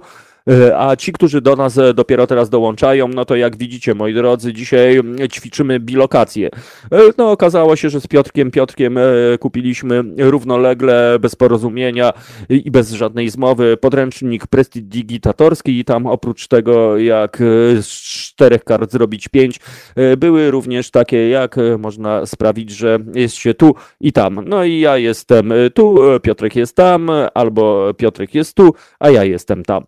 [0.49, 4.15] E, a ci, którzy do nas e, dopiero teraz dołączają, no to jak widzicie, moi
[4.15, 5.01] drodzy, dzisiaj
[5.33, 6.49] ćwiczymy bilokację.
[6.93, 8.99] E, no okazało się, że z Piotrkiem Piotrkiem
[9.41, 12.13] kupiliśmy równolegle, bez porozumienia
[12.49, 17.39] i bez żadnej zmowy podręcznik prestidigitatorski i tam oprócz tego, jak
[17.81, 19.61] z czterech kart zrobić pięć,
[20.19, 24.41] były również takie, jak można sprawić, że jest się tu i tam.
[24.47, 29.65] No i ja jestem tu, Piotrek jest tam, albo Piotrek jest tu, a ja jestem
[29.65, 29.85] tam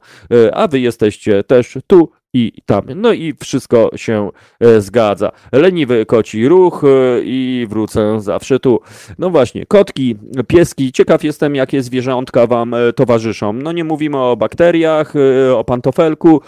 [0.54, 2.84] a wy jesteście też tu i tam.
[2.96, 5.32] No i wszystko się e, zgadza.
[5.52, 8.80] Leniwy koci ruch e, i wrócę zawsze tu.
[9.18, 10.16] No właśnie, kotki,
[10.46, 10.92] pieski.
[10.92, 13.52] Ciekaw jestem, jakie zwierzątka wam e, towarzyszą.
[13.52, 15.14] No nie mówimy o bakteriach,
[15.56, 16.40] o pantofelku,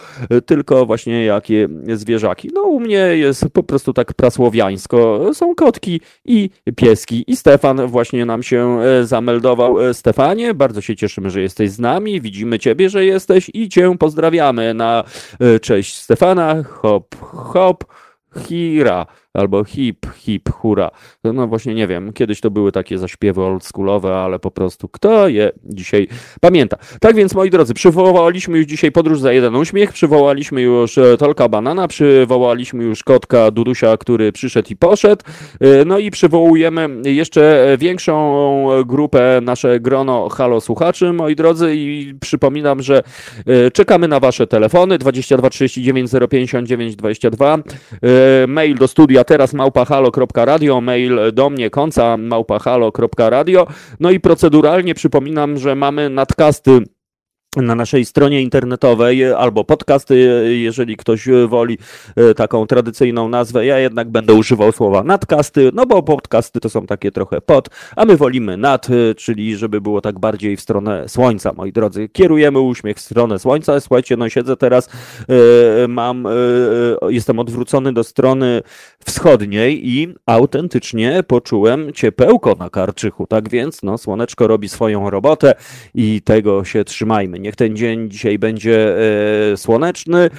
[0.45, 2.49] tylko właśnie jakie zwierzaki.
[2.53, 5.29] No u mnie jest po prostu tak prasłowiańsko.
[5.33, 7.23] Są kotki i pieski.
[7.27, 9.93] I Stefan właśnie nam się zameldował.
[9.93, 12.21] Stefanie, bardzo się cieszymy, że jesteś z nami.
[12.21, 15.03] Widzimy ciebie, że jesteś i cię pozdrawiamy na
[15.73, 17.85] cześć Stefana, hop, hop,
[18.47, 20.91] hira albo hip, hip, hura.
[21.23, 25.51] No właśnie nie wiem, kiedyś to były takie zaśpiewy oldschoolowe, ale po prostu kto je
[25.63, 26.07] dzisiaj
[26.41, 26.77] pamięta.
[27.01, 31.49] Tak więc moi drodzy, przywołaliśmy już dzisiaj podróż za jeden uśmiech, przywołaliśmy już e, Tolka
[31.49, 35.23] Banana, przywołaliśmy już kotka Dudusia, który przyszedł i poszedł,
[35.59, 42.81] e, no i przywołujemy jeszcze większą grupę, nasze grono halo słuchaczy, moi drodzy i przypominam,
[42.81, 43.03] że
[43.45, 47.57] e, czekamy na wasze telefony 22 39 059 22,
[48.47, 53.67] mail do studia teraz małpahalo.radio, mail do mnie konca małpahalo.radio.
[53.99, 56.83] No i proceduralnie przypominam, że mamy nadkasty
[57.57, 61.77] na naszej stronie internetowej albo podcasty, jeżeli ktoś woli
[62.15, 63.65] e, taką tradycyjną nazwę.
[63.65, 68.05] Ja jednak będę używał słowa nadcasty, no bo podcasty to są takie trochę pod, a
[68.05, 72.09] my wolimy nad, e, czyli żeby było tak bardziej w stronę słońca, moi drodzy.
[72.09, 73.79] Kierujemy uśmiech w stronę słońca.
[73.79, 74.89] Słuchajcie, no siedzę teraz,
[75.83, 76.27] e, mam,
[77.09, 78.61] jestem odwrócony do strony
[79.05, 85.55] wschodniej i autentycznie poczułem ciepełko na karczychu, tak więc no słoneczko robi swoją robotę
[85.93, 87.42] i tego się trzymajmy.
[87.43, 88.97] Niech ten dzień dzisiaj będzie
[89.51, 90.19] e, słoneczny.
[90.19, 90.29] E,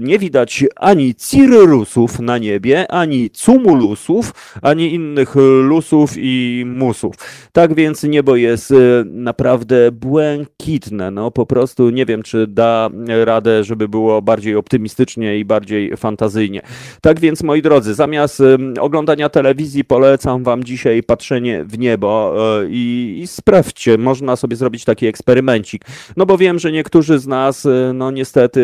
[0.00, 4.32] nie widać ani cirrusów na niebie, ani cumulusów,
[4.62, 7.14] ani innych lusów i musów.
[7.52, 8.74] Tak więc niebo jest e,
[9.04, 11.10] naprawdę błękitne.
[11.10, 12.90] No po prostu nie wiem, czy da
[13.24, 16.62] radę, żeby było bardziej optymistycznie i bardziej fantazyjnie.
[17.00, 18.42] Tak więc moi drodzy, zamiast
[18.80, 22.34] oglądania telewizji polecam wam dzisiaj patrzenie w niebo
[22.68, 25.84] i, i sprawdźcie, można sobie zrobić taki eksperymencik.
[26.16, 28.62] No bo bo wiem, że niektórzy z nas, no niestety,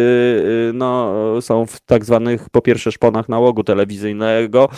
[0.75, 4.69] no, są w tak zwanych, po pierwsze, szponach nałogu telewizyjnego,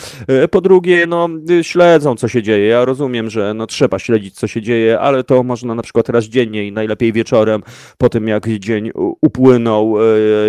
[0.51, 1.29] po drugie, no,
[1.61, 2.67] śledzą, co się dzieje.
[2.67, 6.25] Ja rozumiem, że no, trzeba śledzić, co się dzieje, ale to można na przykład raz
[6.25, 7.63] dziennie i najlepiej wieczorem,
[7.97, 9.95] po tym jak dzień upłynął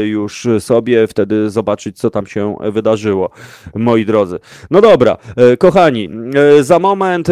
[0.04, 3.30] już sobie, wtedy zobaczyć, co tam się wydarzyło,
[3.74, 4.38] moi drodzy.
[4.70, 5.16] No dobra,
[5.58, 6.08] kochani,
[6.60, 7.28] za moment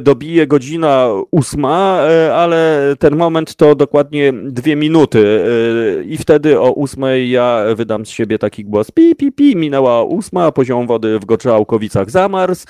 [0.00, 2.00] dobije godzina ósma,
[2.34, 5.44] ale ten moment to dokładnie dwie minuty
[6.06, 10.52] i wtedy o ósmej ja wydam z siebie taki głos pi, pi, pi, minęła ósma,
[10.52, 12.64] poziom wody w Goczałkowicach zamarzł,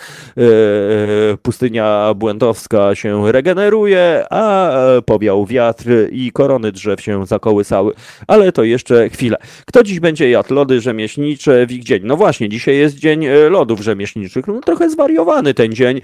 [1.43, 4.73] pustynia błędowska się regeneruje, a
[5.07, 7.93] powiał wiatr i korony drzew się zakołysały.
[8.27, 9.37] Ale to jeszcze chwilę.
[9.67, 12.03] Kto dziś będzie jadł lody rzemieślnicze w ich dzień?
[12.05, 14.47] No właśnie, dzisiaj jest dzień lodów rzemieślniczych.
[14.47, 16.01] No trochę zwariowany ten dzień.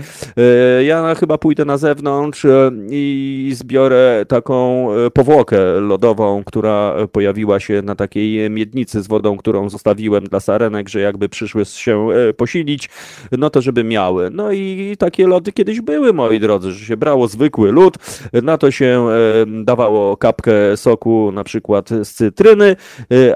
[0.87, 2.47] Ja chyba pójdę na zewnątrz
[2.91, 10.25] i zbiorę taką powłokę lodową, która pojawiła się na takiej miednicy z wodą, którą zostawiłem
[10.25, 12.89] dla sarenek, że jakby przyszły się posilić,
[13.39, 14.31] no to żeby miały.
[14.31, 17.95] No i takie lody kiedyś były, moi drodzy, że się brało zwykły lód,
[18.43, 19.07] na to się
[19.47, 22.77] dawało kapkę soku na przykład z cytryny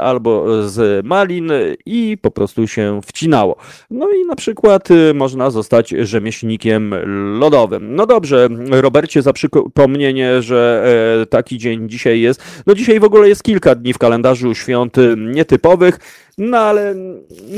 [0.01, 1.53] albo z malin
[1.87, 3.57] i po prostu się wcinało.
[3.91, 6.95] No i na przykład można zostać rzemieślnikiem
[7.39, 7.95] lodowym.
[7.95, 10.87] No dobrze, Robercie, za przypomnienie, że
[11.31, 12.43] taki dzień dzisiaj jest.
[12.67, 15.99] No dzisiaj w ogóle jest kilka dni w kalendarzu świąt nietypowych.
[16.39, 16.95] No ale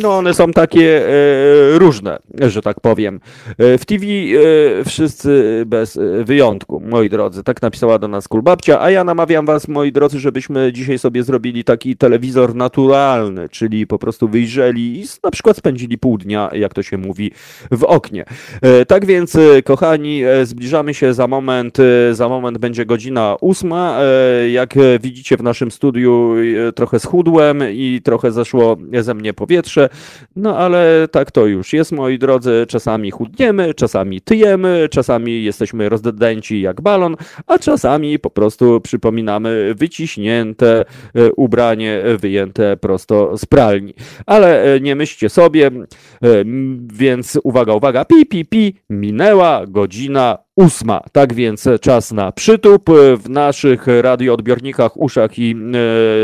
[0.03, 3.21] no one są takie e, różne, że tak powiem.
[3.59, 7.45] E, w TV e, wszyscy bez wyjątku, moi drodzy.
[7.45, 11.65] Tak napisała do nas Kulbabcia, a ja namawiam was, moi drodzy, żebyśmy dzisiaj sobie zrobili
[11.65, 16.83] taki telewizor naturalny, czyli po prostu wyjrzeli i na przykład spędzili pół dnia, jak to
[16.83, 17.33] się mówi,
[17.71, 18.25] w oknie.
[18.63, 21.79] E, tak więc, kochani, zbliżamy się za moment,
[22.13, 23.99] za moment będzie godzina ósma.
[24.43, 26.35] E, jak widzicie w naszym studiu
[26.69, 29.89] e, trochę schudłem i trochę zeszło ze mnie powietrze,
[30.37, 32.67] no ale tak to już jest, moi drodzy.
[32.69, 37.17] Czasami chudniemy, czasami tyjemy, czasami jesteśmy rozdęci jak balon,
[37.47, 43.95] a czasami po prostu przypominamy wyciśnięte e, ubranie wyjęte prosto z pralni.
[44.27, 46.29] Ale e, nie myślcie sobie, e,
[46.93, 51.01] więc uwaga, uwaga, pi, pi, pi, minęła godzina ósma.
[51.13, 52.91] Tak więc czas na przytup.
[53.17, 55.57] W naszych radioodbiornikach, uszach i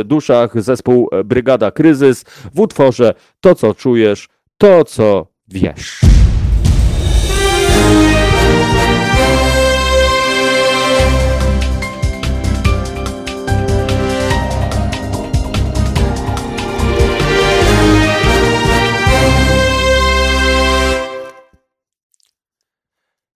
[0.01, 2.25] e, duszach zespół Brygada Kryzys
[2.55, 4.29] w utworze To, co czujesz,
[4.59, 6.01] to, co wiesz.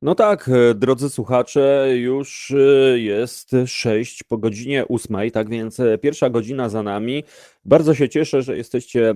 [0.04, 5.98] No tak, e, drodzy słuchacze, już e, jest 6 po godzinie 8, tak więc e,
[5.98, 7.24] pierwsza godzina za nami.
[7.66, 9.14] Bardzo się cieszę, że jesteście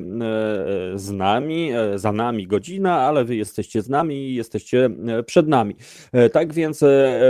[0.94, 4.90] z nami, za nami godzina, ale wy jesteście z nami i jesteście
[5.26, 5.74] przed nami.
[6.32, 6.84] Tak więc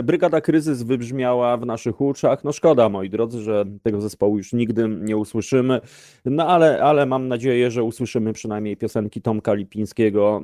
[0.04, 2.44] Brygada Kryzys wybrzmiała w naszych uszach.
[2.44, 5.80] No szkoda, moi drodzy, że tego zespołu już nigdy nie usłyszymy,
[6.24, 10.42] no ale, ale mam nadzieję, że usłyszymy przynajmniej piosenki Tomka Lipińskiego,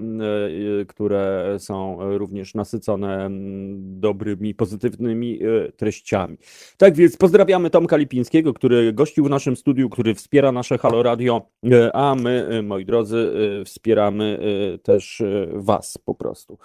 [0.89, 3.31] które są również nasycone
[3.79, 6.37] dobrymi, pozytywnymi e, treściami.
[6.77, 11.51] Tak więc pozdrawiamy Tomka Lipińskiego, który gościł w naszym studiu, który wspiera nasze Halo Radio,
[11.65, 13.33] e, a my, e, moi drodzy,
[13.65, 14.39] wspieramy
[14.83, 15.23] też
[15.55, 16.59] Was po prostu.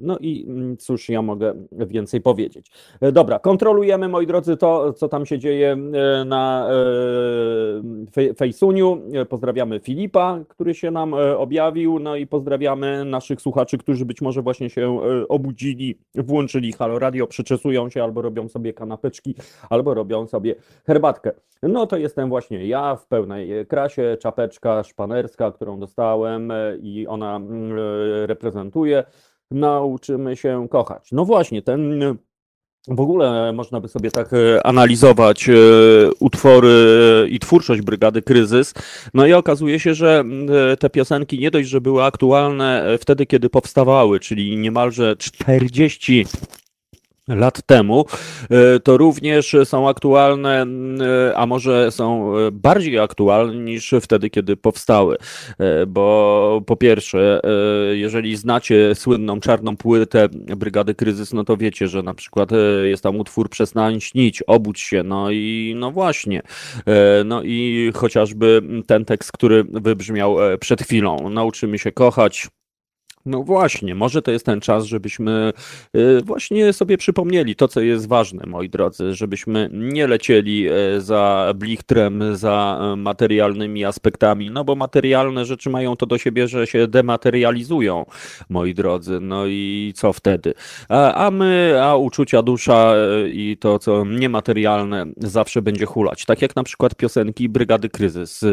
[0.00, 2.70] No i mm, cóż ja mogę więcej powiedzieć.
[3.00, 6.68] E, dobra, kontrolujemy, moi drodzy, to, co tam się dzieje e, na
[8.16, 9.02] e, Fejsuniu.
[9.28, 14.70] Pozdrawiamy Filipa, który się nam objawił, no i pozdrawiamy naszych słuchaczy, którzy być może właśnie
[14.70, 19.34] się obudzili, włączyli Halo Radio, przyczesują się albo robią sobie kanapeczki,
[19.70, 20.54] albo robią sobie
[20.86, 21.32] herbatkę.
[21.62, 27.72] No to jestem właśnie ja w pełnej krasie, czapeczka szpanerska, którą dostałem i ona mm,
[28.26, 29.04] reprezentuje
[29.52, 31.08] nauczymy się kochać.
[31.12, 32.00] No właśnie, ten
[32.88, 35.52] w ogóle można by sobie tak e, analizować e,
[36.20, 36.76] utwory
[37.30, 38.74] i twórczość Brygady Kryzys.
[39.14, 40.24] No i okazuje się, że
[40.72, 46.26] e, te piosenki nie dość, że były aktualne wtedy, kiedy powstawały, czyli niemalże 40
[47.28, 48.04] lat temu,
[48.50, 50.66] e, to również są aktualne,
[51.30, 55.16] e, a może są e, bardziej aktualne niż wtedy, kiedy powstały.
[55.86, 57.40] Bo po pierwsze,
[57.92, 62.50] jeżeli znacie słynną czarną płytę Brygady Kryzys, no to wiecie, że na przykład
[62.84, 66.42] jest tam utwór Przestań śnić, obudź się, no i no właśnie.
[67.24, 71.30] No i chociażby ten tekst, który wybrzmiał przed chwilą.
[71.30, 72.48] Nauczymy się kochać,
[73.26, 75.52] No właśnie, może to jest ten czas, żebyśmy
[75.96, 81.52] y, właśnie sobie przypomnieli to, co jest ważne, moi drodzy, żebyśmy nie lecieli e, za
[81.56, 86.86] blichtrem, za e, materialnymi aspektami, no bo materialne rzeczy mają to do siebie, że się
[86.88, 88.06] dematerializują,
[88.48, 90.54] moi drodzy, no i co wtedy?
[90.88, 96.56] A, my, a uczucia dusza e, i to, co niematerialne zawsze będzie hulać, tak jak
[96.56, 98.44] na przykład piosenki Brygady Kryzys,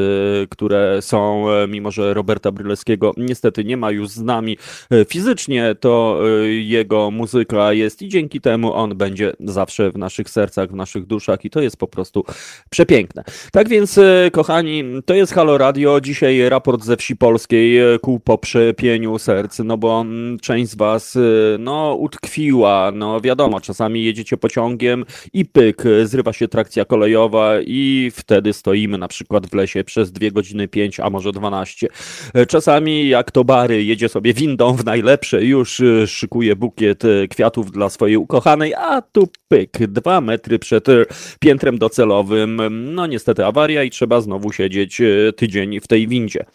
[0.49, 4.58] które są, mimo że Roberta Brylewskiego niestety nie ma już z nami,
[5.07, 10.69] fizycznie, to e, jego muzyka jest i dzięki temu on będzie zawsze w naszych sercach,
[10.69, 12.23] w naszych duszach i to jest po prostu
[12.69, 13.23] przepiękne.
[13.51, 16.01] Tak więc, e, kochani, to jest Halo Radio.
[16.01, 20.05] Dzisiaj raport ze wsi polskiej ku poprzepieniu serc, no bo
[20.41, 21.17] część z was,
[21.59, 28.53] no, utkwiła, no wiadomo, czasami jedziecie pociągiem i pyk, zrywa się trakcja kolejowa i wtedy
[28.53, 31.87] stoimy na przykład w lesie przez dwie godziny pięć, a może dwanaście.
[32.47, 37.71] Czasami jak to bary jedzie sobie windą w najlepsze, już y, szykuje bukiet y, kwiatów
[37.71, 41.05] dla swojej ukochanej, a tu pyk, dwa metry przed y,
[41.39, 42.61] piętrem docelowym.
[42.93, 45.01] No niestety awaria i trzeba znowu siedzieć
[45.35, 46.45] tydzień w tej windzie.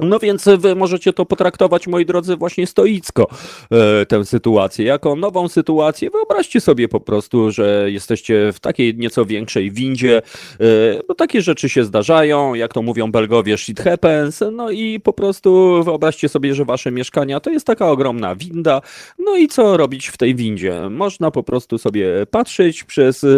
[0.00, 3.26] No więc wy możecie to potraktować, moi drodzy, właśnie stoicko,
[3.70, 6.10] e, tę sytuację, jako nową sytuację.
[6.10, 10.22] Wyobraźcie sobie po prostu, że jesteście w takiej nieco większej windzie, e,
[11.08, 15.82] bo takie rzeczy się zdarzają, jak to mówią Belgowie, shit happens, no i po prostu
[15.84, 18.80] wyobraźcie sobie, że wasze mieszkania to jest taka ogromna winda,
[19.18, 20.90] no i co robić w tej windzie?
[20.90, 23.28] Można po prostu sobie patrzeć przez e,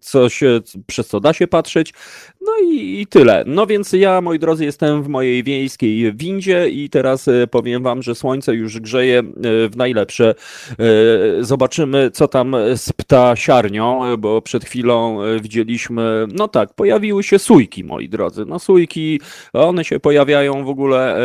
[0.00, 0.40] coś,
[0.86, 1.92] przez co da się patrzeć,
[2.40, 3.44] no i, i tyle.
[3.46, 8.02] No więc ja, moi drodzy, jestem w mojej wiejskiej windzie i teraz e, powiem wam,
[8.02, 9.22] że słońce już grzeje e,
[9.68, 10.34] w najlepsze.
[10.70, 17.84] E, zobaczymy, co tam z ptasiarnią, bo przed chwilą widzieliśmy, no tak, pojawiły się sójki,
[17.84, 18.44] moi drodzy.
[18.44, 19.20] No sójki,
[19.52, 21.16] one się pojawiają w ogóle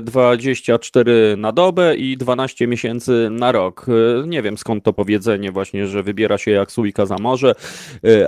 [0.00, 3.86] 24 na dobę i 12 miesięcy na rok.
[4.26, 7.54] Nie wiem skąd to powiedzenie właśnie, że wybiera się jak sójka za morze,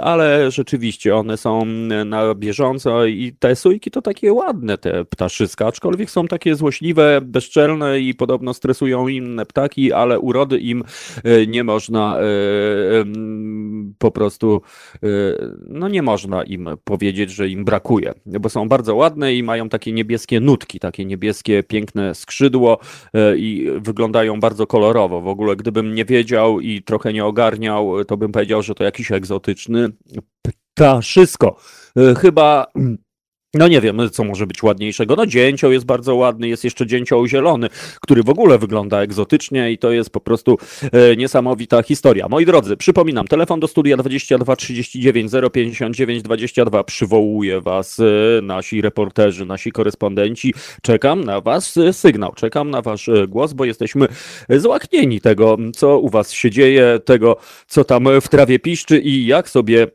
[0.03, 1.65] ale rzeczywiście one są
[2.05, 8.01] na bieżąco i te sójki to takie ładne, te ptaszyska, aczkolwiek są takie złośliwe, bezczelne
[8.01, 10.85] i podobno stresują inne ptaki, ale urody im
[11.25, 12.25] e, nie można e,
[13.99, 14.63] po prostu,
[14.95, 15.09] e,
[15.69, 19.93] no nie można im powiedzieć, że im brakuje, bo są bardzo ładne i mają takie
[19.93, 22.79] niebieskie nutki, takie niebieskie, piękne skrzydło
[23.37, 25.21] i wyglądają bardzo kolorowo.
[25.21, 29.13] W ogóle gdybym nie wiedział i trochę nie ogarniał, to bym powiedział, że to jakiś
[29.13, 29.89] egzotyczny
[30.75, 31.57] ptaszysko.
[32.19, 32.67] Chyba
[33.55, 35.17] no nie wiem, co może być ładniejszego.
[35.17, 37.69] No dzięcioł jest bardzo ładny, jest jeszcze dzięcioł zielony,
[38.01, 40.59] który w ogóle wygląda egzotycznie i to jest po prostu
[40.93, 42.29] e, niesamowita historia.
[42.29, 49.47] Moi drodzy, przypominam, telefon do studia 22 39 059 22 przywołuje was e, nasi reporterzy,
[49.47, 50.55] nasi korespondenci.
[50.83, 54.09] Czekam na was e, sygnał, czekam na wasz e, głos, bo jesteśmy
[54.49, 57.37] złaknieni tego, co u was się dzieje, tego,
[57.67, 59.87] co tam w trawie piszczy i jak sobie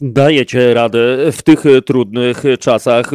[0.00, 3.10] dajecie radę w tych trudnych czasach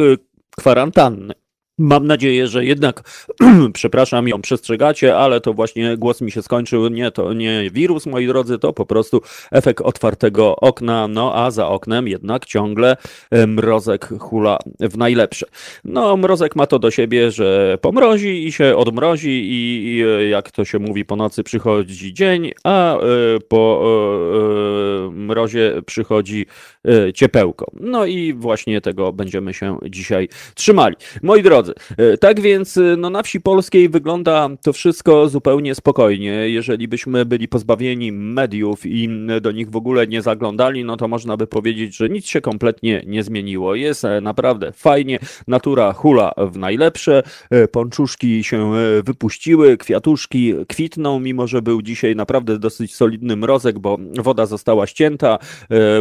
[0.56, 1.41] kwarantanny.
[1.78, 3.02] Mam nadzieję, że jednak,
[3.72, 6.88] przepraszam, ją przestrzegacie, ale to właśnie głos mi się skończył.
[6.88, 9.20] Nie, to nie wirus, moi drodzy, to po prostu
[9.50, 12.96] efekt otwartego okna, no a za oknem jednak ciągle
[13.30, 15.46] e, mrozek hula w najlepsze.
[15.84, 20.64] No, mrozek ma to do siebie, że pomrozi i się odmrozi i, e, jak to
[20.64, 23.00] się mówi, po nocy przychodzi dzień, a y,
[23.48, 23.82] po
[25.10, 26.46] mrozie przychodzi
[27.14, 27.70] ciepełko.
[27.80, 30.96] No i właśnie tego będziemy się dzisiaj trzymali.
[31.22, 31.74] Moi drodzy, drodzy.
[31.96, 36.30] E, tak więc e, no, na wsi polskiej wygląda to wszystko zupełnie spokojnie.
[36.30, 39.08] Jeżeli byśmy byli pozbawieni mediów i
[39.40, 43.02] do nich w ogóle nie zaglądali, no to można by powiedzieć, że nic się kompletnie
[43.06, 43.74] nie zmieniło.
[43.74, 47.22] Jest e, naprawdę fajnie, natura hula w najlepsze,
[47.72, 48.72] pączuszki się
[49.04, 55.38] wypuściły, kwiatuszki kwitną, mimo że był dzisiaj naprawdę dosyć solidny mrozek, bo woda została ścięta,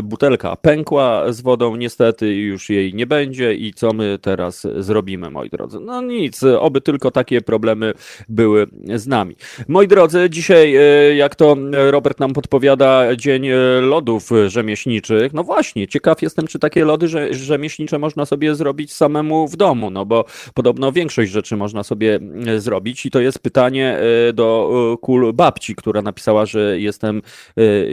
[0.04, 5.51] butelka pękła z wodą, niestety już jej nie będzie i co my teraz zrobimy, moi
[5.52, 5.80] drodzy.
[5.80, 7.94] No nic, oby tylko takie problemy
[8.30, 9.36] były z nami.
[9.68, 15.34] Moi drodzy, dzisiaj, e, jak to Robert nam podpowiada, dzień e, lodów rzemieślniczych.
[15.34, 20.06] No właśnie, ciekaw jestem, czy takie lody rzemieślnicze można sobie zrobić samemu w domu, no
[20.06, 24.00] bo podobno większość rzeczy można sobie e, zrobić i to jest pytanie
[24.34, 27.22] do kul babci, która napisała, że jestem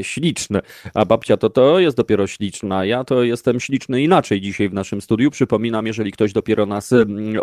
[0.02, 0.60] śliczny,
[0.94, 5.00] a babcia to to jest dopiero śliczna, ja to jestem śliczny inaczej dzisiaj w naszym
[5.00, 5.30] studiu.
[5.30, 6.94] Przypominam, jeżeli ktoś dopiero nas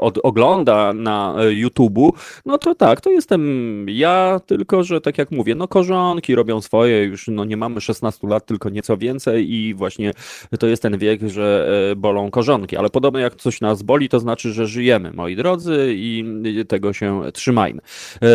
[0.05, 2.09] od, ogląda na YouTube'u,
[2.45, 7.03] no to tak, to jestem ja, tylko że tak jak mówię, no korzonki robią swoje,
[7.03, 10.11] już no nie mamy 16 lat, tylko nieco więcej i właśnie
[10.59, 14.53] to jest ten wiek, że bolą korzonki, ale podobno jak coś nas boli, to znaczy,
[14.53, 16.25] że żyjemy, moi drodzy, i
[16.67, 17.81] tego się trzymajmy.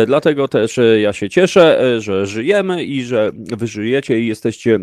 [0.07, 4.79] Dlatego też ja się cieszę, że żyjemy i że wy żyjecie i jesteście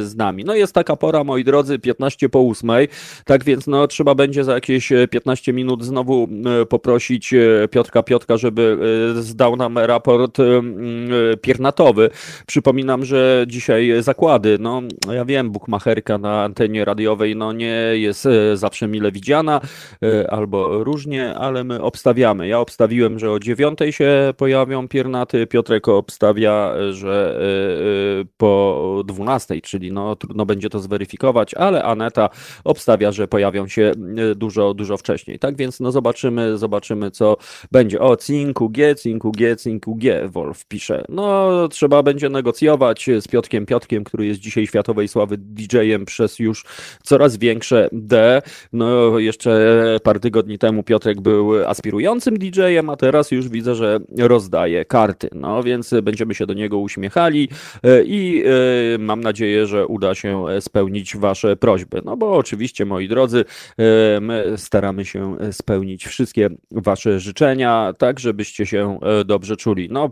[0.00, 0.44] z nami.
[0.44, 2.70] No jest taka pora, moi drodzy, 15 po 8,
[3.24, 6.23] tak więc no trzeba będzie za jakieś 15 minut znowu
[6.68, 7.34] poprosić
[7.70, 8.78] Piotrka Piotka, żeby
[9.14, 10.38] zdał nam raport
[11.42, 12.10] piernatowy.
[12.46, 14.82] Przypominam, że dzisiaj zakłady, no
[15.14, 19.60] ja wiem, bukmacherka na antenie radiowej no nie jest zawsze mile widziana,
[20.28, 22.48] albo różnie, ale my obstawiamy.
[22.48, 27.40] Ja obstawiłem, że o 9 się pojawią piernaty, Piotrek obstawia, że
[28.36, 32.30] po 12, czyli no trudno będzie to zweryfikować, ale Aneta
[32.64, 33.92] obstawia, że pojawią się
[34.36, 35.38] dużo, dużo wcześniej.
[35.38, 36.13] Tak więc no zobaczymy,
[36.54, 37.36] zobaczymy co
[37.72, 38.00] będzie.
[38.00, 41.04] O, Cinku G, Cinku G, Cinku G, Wolf pisze.
[41.08, 46.64] No trzeba będzie negocjować z Piotkiem Piotkiem, który jest dzisiaj światowej sławy DJ-em przez już
[47.02, 48.42] coraz większe D.
[48.72, 54.84] No jeszcze parę tygodni temu Piotrek był aspirującym DJ-em, a teraz już widzę, że rozdaje
[54.84, 55.28] karty.
[55.32, 57.48] No więc będziemy się do niego uśmiechali
[58.04, 58.44] i
[58.98, 62.02] mam nadzieję, że uda się spełnić Wasze prośby.
[62.04, 63.44] No bo oczywiście, moi drodzy,
[64.20, 69.88] my staramy się spełnić wszystkie Wasze życzenia, tak żebyście się dobrze czuli.
[69.90, 70.10] No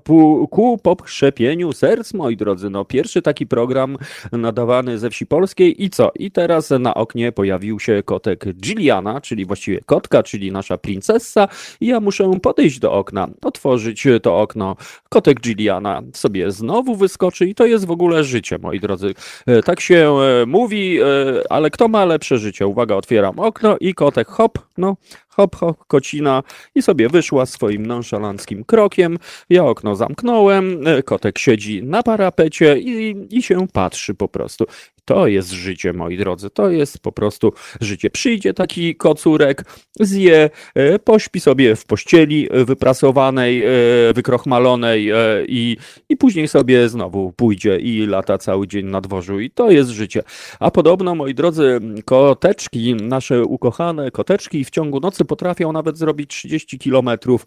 [0.51, 3.97] ku pokrzepieniu serc, moi drodzy, no pierwszy taki program
[4.33, 6.11] nadawany ze wsi polskiej i co?
[6.19, 11.49] I teraz na oknie pojawił się kotek Gilliana, czyli właściwie kotka, czyli nasza princessa
[11.81, 14.77] i ja muszę podejść do okna, otworzyć to okno.
[15.09, 19.15] Kotek Gilliana sobie znowu wyskoczy i to jest w ogóle życie, moi drodzy.
[19.47, 21.05] E, tak się e, mówi, e,
[21.51, 22.67] ale kto ma lepsze życie?
[22.67, 24.97] Uwaga, otwieram okno i kotek hop, no
[25.37, 26.43] hop, hop, kocina
[26.75, 29.19] i sobie wyszła swoim nonszalanckim krokiem.
[29.51, 34.67] Ja okno zamknąłem, kotek siedzi na parapecie i, i się patrzy po prostu.
[35.05, 36.51] To jest życie, moi drodzy.
[36.51, 38.11] To jest po prostu życie.
[38.11, 39.65] Przyjdzie taki kocurek,
[40.01, 43.69] zje, e, pośpi sobie w pościeli wyprasowanej, e,
[44.15, 45.17] wykrochmalonej e,
[45.49, 45.77] i,
[46.09, 49.41] i później sobie znowu pójdzie i lata cały dzień na dworzu.
[49.41, 50.23] I to jest życie.
[50.61, 56.79] A podobno, moi drodzy, koteczki, nasze ukochane koteczki w ciągu nocy potrafią nawet zrobić 30
[56.79, 57.47] kilometrów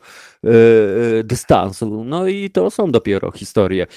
[1.24, 2.04] dystansu.
[2.04, 3.88] No i to są dopiero historie,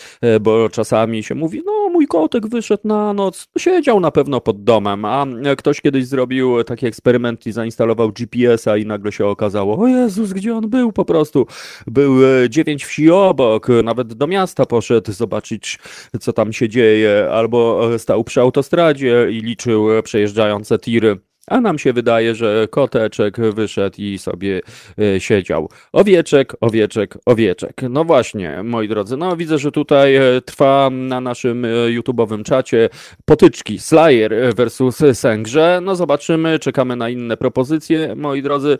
[0.40, 5.04] bo czasami się mówi, no mój kotek wyszedł na noc, siedział na pewno pod domem,
[5.04, 5.26] a
[5.58, 10.56] ktoś kiedyś zrobił taki eksperyment i zainstalował GPS-a i nagle się okazało, o Jezus, gdzie
[10.56, 11.46] on był po prostu.
[11.86, 15.78] Był e, dziewięć wsi obok, nawet do miasta poszedł zobaczyć,
[16.20, 21.18] co tam się dzieje, albo e, stał przy autostradzie i liczył przejeżdżające tiry.
[21.48, 24.60] A nam się wydaje, że koteczek wyszedł i sobie
[24.98, 25.68] e, siedział.
[25.92, 27.82] Owieczek, owieczek, owieczek.
[27.90, 32.88] No właśnie, moi drodzy, no widzę, że tutaj e, trwa na naszym e, YouTube'owym czacie
[33.24, 35.80] potyczki Slayer versus Sęgrze.
[35.82, 38.78] No zobaczymy, czekamy na inne propozycje, moi drodzy.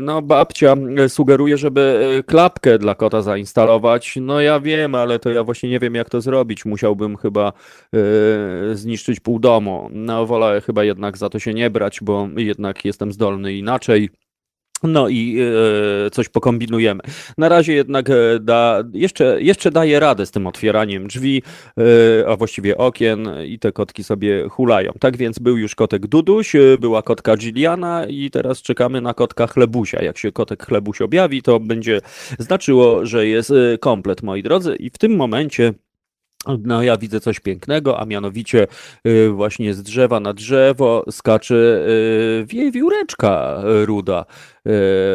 [0.00, 0.74] No babcia
[1.08, 4.18] sugeruje, żeby klapkę dla kota zainstalować.
[4.20, 6.64] No ja wiem, ale to ja właśnie nie wiem, jak to zrobić.
[6.64, 7.52] Musiałbym chyba
[8.72, 9.88] zniszczyć pół domu.
[9.92, 14.08] No wolę chyba jednak za to się nie brać, bo jednak jestem zdolny inaczej.
[14.82, 15.38] No i
[16.06, 17.00] e, coś pokombinujemy.
[17.38, 21.42] Na razie jednak e, da, jeszcze, jeszcze daje radę z tym otwieraniem drzwi,
[21.78, 24.92] e, a właściwie okien i te kotki sobie hulają.
[25.00, 30.02] Tak więc był już kotek Duduś, była kotka Gilliana i teraz czekamy na kotka Chlebusia.
[30.02, 32.00] Jak się kotek Chlebuś objawi, to będzie
[32.38, 34.76] znaczyło, że jest komplet, moi drodzy.
[34.76, 35.74] I w tym momencie
[36.46, 38.66] no, ja widzę coś pięknego, a mianowicie
[39.06, 44.24] y, właśnie z drzewa na drzewo skacze y, wiewióreczka ruda
[44.66, 44.70] y,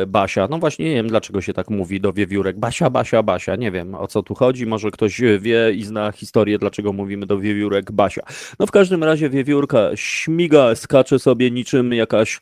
[0.08, 0.48] Basia.
[0.50, 2.60] No właśnie nie wiem, dlaczego się tak mówi do wiewiórek.
[2.60, 3.56] Basia, Basia, Basia.
[3.56, 4.66] Nie wiem, o co tu chodzi.
[4.66, 8.22] Może ktoś wie i zna historię, dlaczego mówimy do wiewiórek Basia.
[8.60, 12.42] No w każdym razie wiewiórka śmiga, skacze sobie niczym jakaś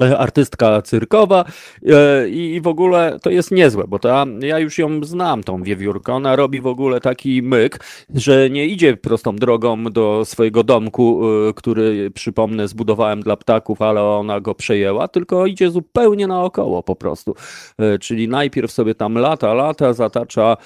[0.00, 1.44] artystka cyrkowa
[1.86, 6.12] e, i w ogóle to jest niezłe, bo ta, ja już ją znam, tą wiewiórkę.
[6.12, 7.84] Ona robi w ogóle taki myk,
[8.14, 14.02] że nie idzie prostą drogą do swojego domku, e, który przypomnę zbudowałem dla ptaków, ale
[14.02, 17.34] ona go przejęła, tylko idzie zupełnie naokoło po prostu.
[18.00, 20.56] Czyli najpierw sobie tam lata, lata, zatacza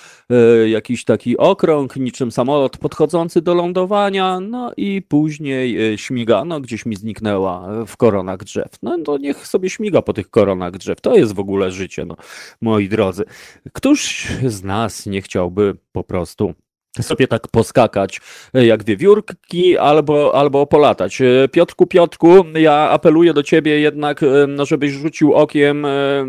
[0.67, 6.97] jakiś taki okrąg, niczym samolot podchodzący do lądowania, no i później śmiga, no gdzieś mi
[6.97, 8.69] zniknęła w koronach drzew.
[8.83, 11.01] No to niech sobie śmiga po tych koronach drzew.
[11.01, 12.17] To jest w ogóle życie, no,
[12.61, 13.25] moi drodzy.
[13.73, 16.55] Któż z nas nie chciałby po prostu
[17.03, 18.21] sobie tak poskakać
[18.55, 21.21] e, jak wiewiórki albo, albo polatać.
[21.21, 25.87] E, Piotrku, Piotrku, ja apeluję do ciebie jednak, e, no żebyś rzucił okiem,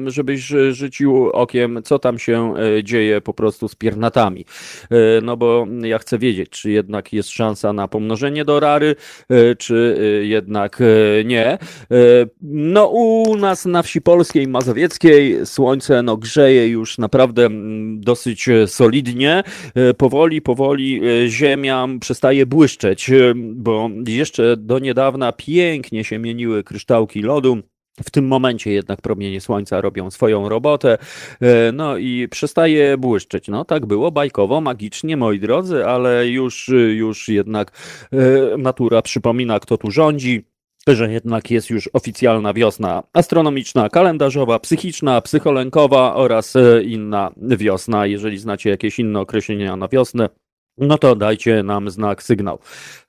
[0.08, 0.40] żebyś
[0.72, 2.54] rzucił okiem, co tam się
[2.84, 4.46] dzieje po prostu z piernatami.
[5.22, 8.96] No bo ja chcę wiedzieć, czy jednak jest szansa na pomnożenie do rary,
[9.58, 10.80] czy jednak
[11.26, 11.58] nie.
[12.42, 19.44] No u nas na wsi polskiej, mazowieckiej słońce no grzeje już naprawdę mm, dosyć solidnie.
[19.98, 26.64] Powoli, powoli powoli e, ziemia przestaje błyszczeć, e, bo jeszcze do niedawna pięknie się mieniły
[26.64, 27.58] kryształki lodu.
[28.04, 30.98] W tym momencie jednak promienie słońca robią swoją robotę,
[31.42, 33.48] e, no i przestaje błyszczeć.
[33.48, 37.72] No tak było bajkowo, magicznie, moi drodzy, ale już, już jednak
[38.58, 40.44] natura przypomina, kto tu rządzi
[40.88, 46.54] że jednak jest już oficjalna wiosna astronomiczna, kalendarzowa, psychiczna, psycholenkowa oraz
[46.84, 48.06] inna wiosna.
[48.06, 50.30] Jeżeli znacie jakieś inne określenia na wiosnę,
[50.78, 52.60] no to dajcie nam znak, sygnał.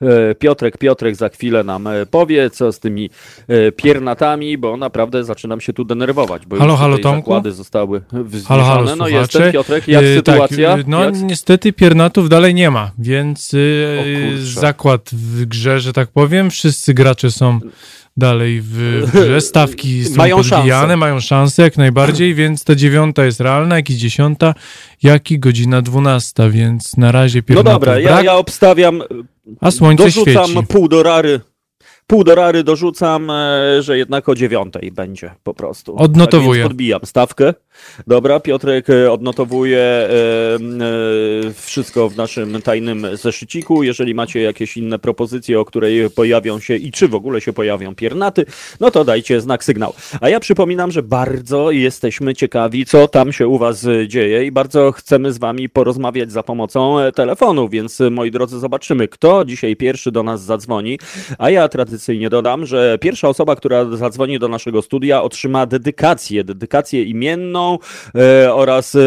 [0.02, 3.10] E, Piotrek, Piotrek za chwilę nam e, powie, co z tymi
[3.48, 7.30] e, piernatami, bo naprawdę zaczynam się tu denerwować, bo halo, już halo, Tomku?
[7.30, 8.62] zakłady zostały wzniesione.
[8.62, 10.76] Halo, halo, no jestem, Piotrek, jak sytuacja?
[10.76, 11.22] Tak, no jak?
[11.22, 13.56] niestety piernatów dalej nie ma, więc
[14.38, 17.60] zakład w grze, że tak powiem, wszyscy gracze są
[18.18, 19.40] dalej w grze.
[19.50, 23.96] Stawki są mają podbijane, mają szansę jak najbardziej, więc ta dziewiąta jest realna, jak i
[23.96, 24.54] dziesiąta,
[25.02, 29.02] jak i godzina dwunasta, więc na razie No dobra, ja, ja obstawiam,
[29.60, 30.66] a słońce dorzucam świeci.
[30.66, 31.40] pół do rary
[32.09, 35.96] pół do rary dorzucam, e, że jednak o dziewiątej będzie po prostu.
[35.96, 36.62] Odnotowuję.
[36.62, 37.54] Tak podbijam stawkę.
[38.06, 40.09] Dobra, Piotrek e, odnotowuje e,
[41.54, 43.82] wszystko w naszym tajnym zeszyciku.
[43.82, 47.94] Jeżeli macie jakieś inne propozycje, o której pojawią się i czy w ogóle się pojawią
[47.94, 48.44] piernaty,
[48.80, 49.92] no to dajcie znak sygnał.
[50.20, 54.92] A ja przypominam, że bardzo jesteśmy ciekawi, co tam się u was dzieje i bardzo
[54.92, 60.22] chcemy z wami porozmawiać za pomocą telefonu, więc moi drodzy, zobaczymy, kto dzisiaj pierwszy do
[60.22, 60.98] nas zadzwoni.
[61.38, 66.44] A ja tradycyjnie tradycyjnie dodam, że pierwsza osoba, która zadzwoni do naszego studia, otrzyma dedykację,
[66.44, 67.78] dedykację imienną
[68.14, 69.01] e, oraz e,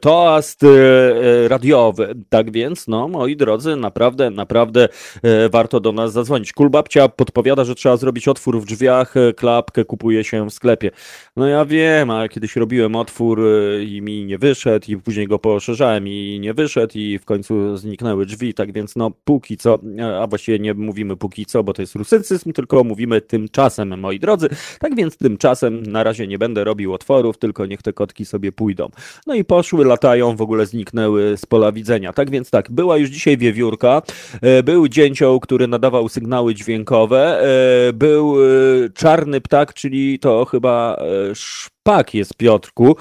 [0.00, 2.14] toast e, radiowy.
[2.28, 4.88] Tak więc, no, moi drodzy, naprawdę, naprawdę
[5.22, 6.52] e, warto do nas zadzwonić.
[6.52, 10.90] Kulbabcia podpowiada, że trzeba zrobić otwór w drzwiach, e, klapkę kupuje się w sklepie.
[11.36, 15.38] No ja wiem, ale kiedyś robiłem otwór e, i mi nie wyszedł i później go
[15.38, 19.78] poszerzałem i nie wyszedł i w końcu zniknęły drzwi, tak więc no póki co,
[20.20, 24.48] a właściwie nie mówimy póki co, bo to jest rusycyzm, tylko mówimy tymczasem, moi drodzy.
[24.80, 28.88] Tak więc tymczasem na razie nie będę robił otworów, tylko niech te kotki sobie pójdą.
[29.26, 32.12] No i poszły, latają, w ogóle zniknęły z pola widzenia.
[32.12, 34.02] Tak więc tak, była już dzisiaj wiewiórka,
[34.42, 37.42] e, był dzięcioł, który nadawał sygnały dźwiękowe,
[37.88, 38.46] e, był e,
[38.94, 41.02] czarny ptak, czyli to chyba
[41.34, 42.96] szpak jest Piotrku,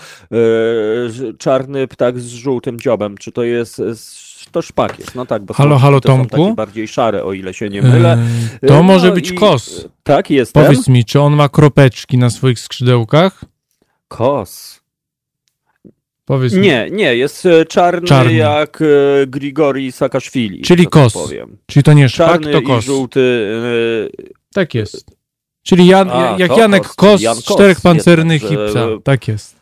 [1.40, 3.18] czarny ptak z żółtym dziobem.
[3.18, 3.82] Czy to jest
[4.46, 6.38] to szpak jest, no tak, bo halo, halo, to Tomku?
[6.38, 8.18] są takie bardziej szare, o ile się nie mylę.
[8.68, 9.36] to no może być i...
[9.36, 9.88] kos.
[10.04, 10.54] Tak, jest.
[10.54, 13.46] Powiedz mi, czy on ma kropeczki na swoich skrzydełkach?
[14.08, 14.82] Kos.
[16.26, 16.98] Powiedz nie, mi.
[16.98, 18.34] nie, jest e, czarny, czarny.
[18.34, 20.62] jak e, Grigori Sakaszwili.
[20.62, 21.14] Czyli tak kos.
[21.14, 21.58] Powiem.
[21.66, 22.84] Czyli to nie szpak, czarny to kos.
[22.84, 23.20] I żółty.
[24.10, 24.26] Yy...
[24.54, 25.18] Tak jest.
[25.64, 28.88] Czyli Jan, A, jak Janek Kos, Kos Jan z czterech pancernych i psa.
[29.04, 29.57] Tak jest.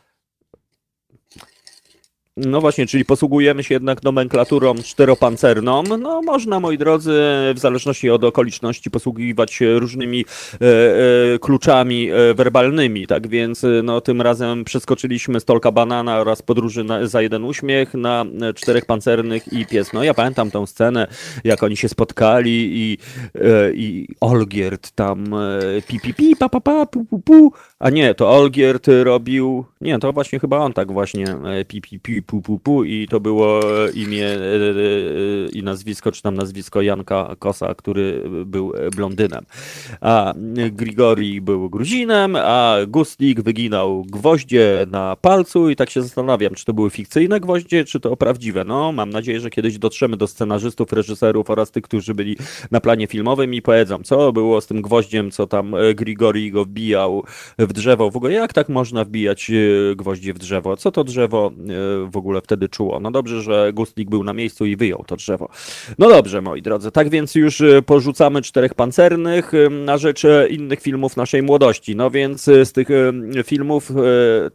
[2.38, 5.84] No właśnie, czyli posługujemy się jednak nomenklaturą czteropancerną.
[5.84, 7.12] No można, moi drodzy,
[7.56, 10.66] w zależności od okoliczności posługiwać się różnymi e,
[11.34, 16.84] e, kluczami e, werbalnymi, tak więc e, no tym razem przeskoczyliśmy stolka banana oraz podróży
[16.84, 18.26] na, za jeden uśmiech na
[18.56, 19.94] czterech pancernych i pies.
[19.94, 21.08] No ja pamiętam tą scenę,
[21.44, 22.98] jak oni się spotkali i,
[23.36, 27.90] e, i Olgierd tam e, pi pi pi pa pa pa pu pu pu, a
[27.90, 31.26] nie, to Olgierd robił, nie, to właśnie chyba on tak właśnie
[31.68, 33.60] pi pi pi pu, pu, pu i to było
[33.94, 39.46] imię e, e, i nazwisko, czy tam nazwisko Janka Kosa, który był blondynem.
[40.02, 40.34] A
[40.72, 46.74] Grigori był Gruzinem, a Gustlik wyginał gwoździe na palcu i tak się zastanawiam, czy to
[46.74, 48.64] były fikcyjne gwoździe, czy to prawdziwe.
[48.64, 52.38] No, mam nadzieję, że kiedyś dotrzemy do scenarzystów, reżyserów oraz tych, którzy byli
[52.72, 57.24] na planie filmowym i powiedzą, co było z tym gwoździem, co tam Grigori go wbijał
[57.68, 58.12] w drzewo.
[58.12, 59.52] W ogóle jak tak można wbijać
[59.96, 60.78] gwoździe w drzewo?
[60.78, 61.52] Co to drzewo
[62.12, 63.00] w ogóle wtedy czuło.
[63.00, 65.50] No dobrze, że Gustlik był na miejscu i wyjął to drzewo.
[66.00, 69.52] No dobrze, moi drodzy, tak więc już y, porzucamy czterech pancernych
[69.86, 71.96] na rzecz innych filmów naszej młodości.
[71.96, 72.88] No więc z tych
[73.44, 73.92] filmów,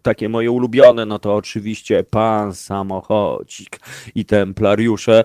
[0.02, 3.80] takie moje ulubione, no to oczywiście Pan Samochodzik
[4.14, 5.24] i Templariusze.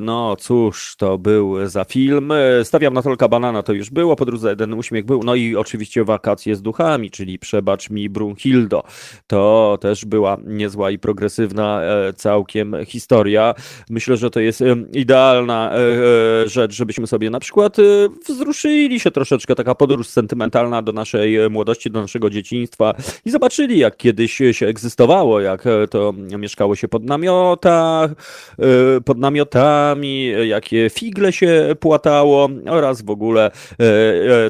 [0.00, 2.32] No cóż, to był za film.
[2.62, 6.56] Stawiam na Tolka Banana, to już było, podróż jeden uśmiech był, no i oczywiście Wakacje
[6.56, 8.82] z duchami, czyli Przebacz mi Brunhildo.
[9.26, 11.80] To też była niezła i progresywna pozytywna
[12.16, 13.54] całkiem historia.
[13.90, 15.72] Myślę, że to jest idealna
[16.46, 17.76] rzecz, żebyśmy sobie na przykład
[18.28, 22.94] wzruszyli się troszeczkę, taka podróż sentymentalna do naszej młodości, do naszego dzieciństwa
[23.24, 28.10] i zobaczyli, jak kiedyś się egzystowało, jak to mieszkało się pod namiotach,
[29.04, 33.50] pod namiotami, jakie figle się płatało oraz w ogóle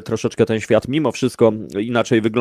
[0.03, 2.38] troszeczkę ten świat mimo wszystko inaczej wyglądał.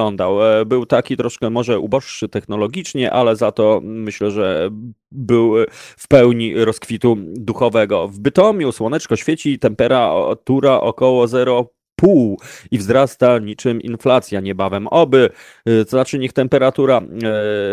[0.67, 4.71] Był taki troszkę może uboższy technologicznie, ale za to myślę, że
[5.11, 5.55] był
[5.97, 8.09] w pełni rozkwitu duchowego.
[8.09, 11.67] W Bytomiu słoneczko świeci, temperatura około 0
[11.99, 14.87] pół i wzrasta niczym inflacja niebawem.
[14.87, 15.31] Oby,
[15.69, 17.01] y, to znaczy niech temperatura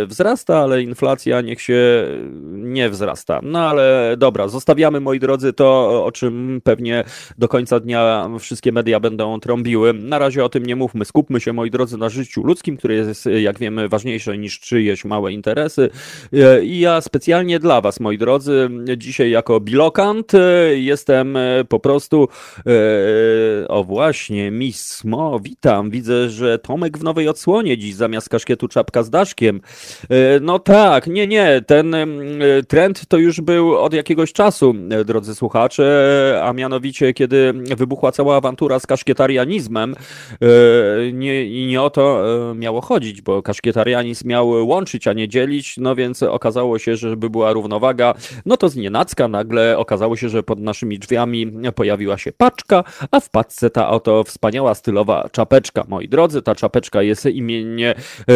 [0.03, 2.07] y, wzrasta, ale inflacja niech się
[2.51, 3.39] nie wzrasta.
[3.43, 7.03] No ale dobra, zostawiamy moi drodzy to, o czym pewnie
[7.37, 9.93] do końca dnia wszystkie media będą trąbiły.
[9.93, 13.25] Na razie o tym nie mówmy, skupmy się moi drodzy na życiu ludzkim, które jest
[13.25, 15.89] jak wiemy ważniejsze niż czyjeś małe interesy.
[16.33, 20.31] Y, I ja specjalnie dla was moi drodzy, dzisiaj jako bilokant
[20.75, 21.37] jestem
[21.69, 22.27] po prostu
[23.67, 25.89] o właśnie właśnie, Mismo, witam.
[25.89, 29.61] Widzę, że Tomek w nowej odsłonie dziś zamiast kaszkietu czapka z daszkiem.
[30.09, 32.05] E, no tak, nie, nie, ten e,
[32.67, 38.37] trend to już był od jakiegoś czasu, e, drodzy słuchacze, a mianowicie kiedy wybuchła cała
[38.37, 39.95] awantura z kaszkietarianizmem
[41.13, 42.23] nie, nie o to
[42.55, 47.29] miało chodzić, bo kaszkietarianizm miał łączyć, a nie dzielić, no więc okazało się, że żeby
[47.29, 48.13] była równowaga,
[48.45, 53.19] no to z nienacka nagle okazało się, że pod naszymi drzwiami pojawiła się paczka, a
[53.19, 56.41] w paczce ta to wspaniała stylowa czapeczka, moi drodzy.
[56.41, 58.33] Ta czapeczka jest imiennie e,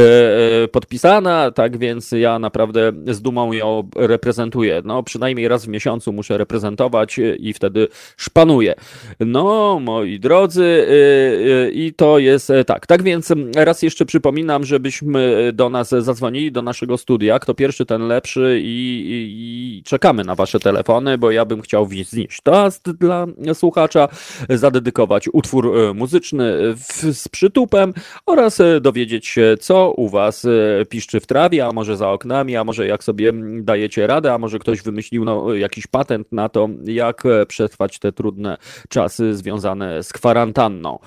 [0.64, 4.82] e, podpisana, tak więc ja naprawdę z dumą ją reprezentuję.
[4.86, 7.88] No, przynajmniej raz w miesiącu muszę reprezentować i wtedy
[8.18, 8.76] szpanuję.
[9.20, 12.88] No, moi drodzy, e, i to jest tak.
[12.88, 17.40] Tak więc raz jeszcze przypominam, żebyśmy do nas zadzwonili, do naszego studia.
[17.40, 21.86] Kto pierwszy, ten lepszy i, i, i czekamy na wasze telefony, bo ja bym chciał
[21.86, 24.08] wznieść toast dla słuchacza,
[24.50, 27.94] zadedykować utwór utwór e, muzyczny e, z przytupem
[28.26, 30.48] oraz e, dowiedzieć się, co u Was
[30.90, 34.60] piszczy w trawie, a może za oknami, a może jak sobie dajecie radę, a może
[34.60, 38.58] ktoś wymyślił no, jakiś patent na to, jak przetrwać te trudne
[38.90, 41.00] czasy związane z kwarantanną.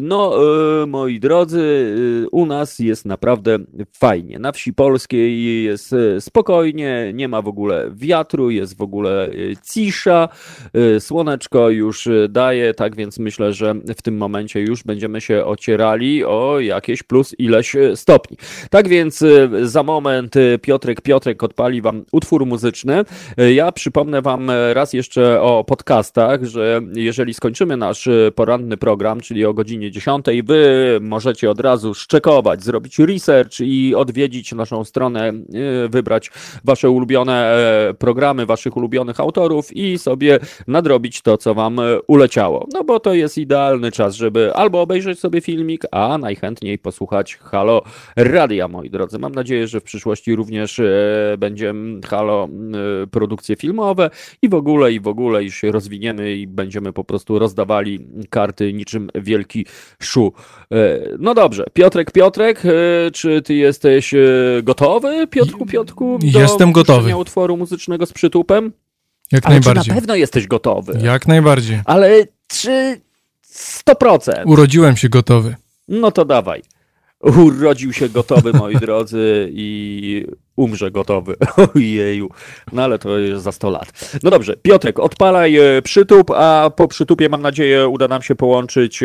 [0.00, 0.38] No,
[0.86, 1.94] moi drodzy,
[2.32, 3.58] u nas jest naprawdę
[3.92, 4.38] fajnie.
[4.38, 9.30] Na wsi polskiej jest spokojnie, nie ma w ogóle wiatru, jest w ogóle
[9.72, 10.28] cisza,
[10.98, 16.60] słoneczko już daje, tak więc myślę, że w tym momencie już będziemy się ocierali o
[16.60, 18.36] jakieś plus ileś e, stopni.
[18.70, 23.04] Tak więc e, za moment e, Piotrek Piotrek odpali wam utwór muzyczny.
[23.54, 29.54] Ja przypomnę wam raz jeszcze o podcastach, że jeżeli skończymy nasz poranny program, czyli o
[29.54, 35.32] godzinie 10, wy możecie od razu szczekować, zrobić research i odwiedzić naszą stronę,
[35.88, 36.30] wybrać
[36.64, 37.56] wasze ulubione
[37.98, 42.66] programy, waszych ulubionych autorów i sobie nadrobić to, co wam uleciało.
[42.72, 47.82] No bo to jest idealny czas, żeby albo obejrzeć sobie filmik, a najchętniej posłuchać Halo
[48.16, 49.18] Radia, moi drodzy.
[49.18, 50.84] Mam nadzieję, że w przyszłości również e,
[51.38, 51.74] będzie
[52.06, 52.48] Halo
[53.02, 54.10] e, produkcje filmowe
[54.42, 58.72] i w ogóle, i w ogóle, już się rozwiniemy i będziemy po prostu rozdawali karty
[58.72, 59.66] niczym wielki
[60.02, 60.32] szu.
[60.72, 62.62] E, no dobrze, Piotrek, Piotrek,
[63.12, 64.14] czy ty jesteś
[64.62, 66.18] gotowy, Piotrku, Piotrku?
[66.32, 67.16] Do Jestem gotowy.
[67.16, 68.72] utworu muzycznego z przytupem?
[69.32, 69.84] Jak Ale najbardziej.
[69.84, 70.98] Czy na pewno jesteś gotowy?
[71.02, 71.80] Jak najbardziej.
[71.84, 72.10] Ale
[72.46, 73.00] czy
[73.58, 74.42] 100%.
[74.46, 75.56] Urodziłem się gotowy.
[75.88, 76.62] No to dawaj.
[77.20, 80.26] Urodził się gotowy, moi drodzy, i
[80.56, 81.36] umrze gotowy.
[81.74, 82.28] Ojeju.
[82.72, 84.18] No ale to jest za 100 lat.
[84.22, 89.00] No dobrze, Piotrek, odpalaj e, przytup, a po przytupie mam nadzieję uda nam się połączyć,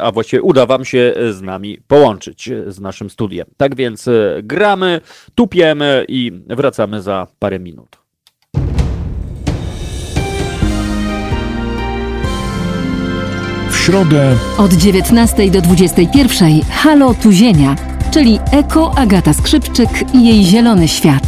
[0.00, 3.46] a właściwie uda wam się z nami połączyć z naszym studiem.
[3.56, 5.00] Tak więc e, gramy,
[5.34, 8.05] tupiemy i wracamy za parę minut.
[13.86, 17.76] Środę od 19 do 21 Halo Tuzienia,
[18.10, 21.22] czyli Eko Agata Skrzypczyk i jej Zielony Świat.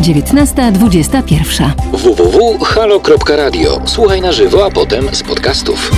[0.00, 3.80] 19.21 www.halo.radio.
[3.84, 5.90] Słuchaj na żywo, a potem z podcastów.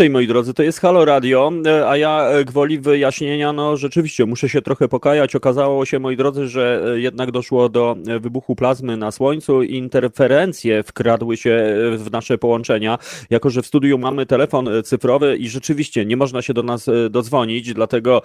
[0.00, 4.26] Inaczej, moi drodzy, to jest Halo Radio, e, a ja e, gwoli wyjaśnienia, no rzeczywiście
[4.26, 5.36] muszę się trochę pokajać.
[5.36, 10.82] Okazało się, moi drodzy, że e, jednak doszło do wybuchu plazmy na Słońcu i interferencje
[10.82, 12.98] wkradły się w nasze połączenia.
[13.30, 17.74] Jako, że w studiu mamy telefon cyfrowy i rzeczywiście nie można się do nas dodzwonić,
[17.74, 18.22] dlatego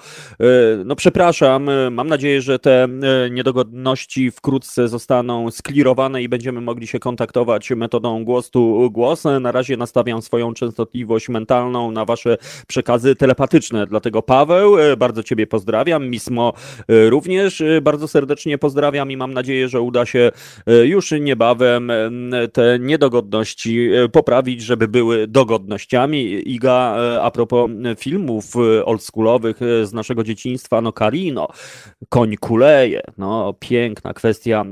[0.86, 2.88] no przepraszam, mam nadzieję, że te
[3.32, 9.24] niedogodności wkrótce zostaną sklirowane i będziemy mogli się kontaktować metodą głos tu głos.
[9.42, 11.30] Na razie nastawiam swoją częstotliwość częstotliwość
[11.66, 12.38] mentalną na wasze
[12.68, 13.88] przekazy telepatyczne.
[13.88, 16.54] Dlatego Paweł, e, bardzo ciebie pozdrawiam, Mismo
[16.88, 20.32] e, również e, bardzo serdecznie pozdrawiam i mam nadzieję, że uda się
[20.84, 21.92] już niebawem
[22.54, 26.50] te niedogodności poprawić, żeby były dogodnościami.
[26.52, 28.46] Iga, a propos filmów
[28.86, 31.48] oldschoolowych z naszego dzieciństwa, no Karino,
[32.10, 34.66] Koń kuleje, no piękna kwestia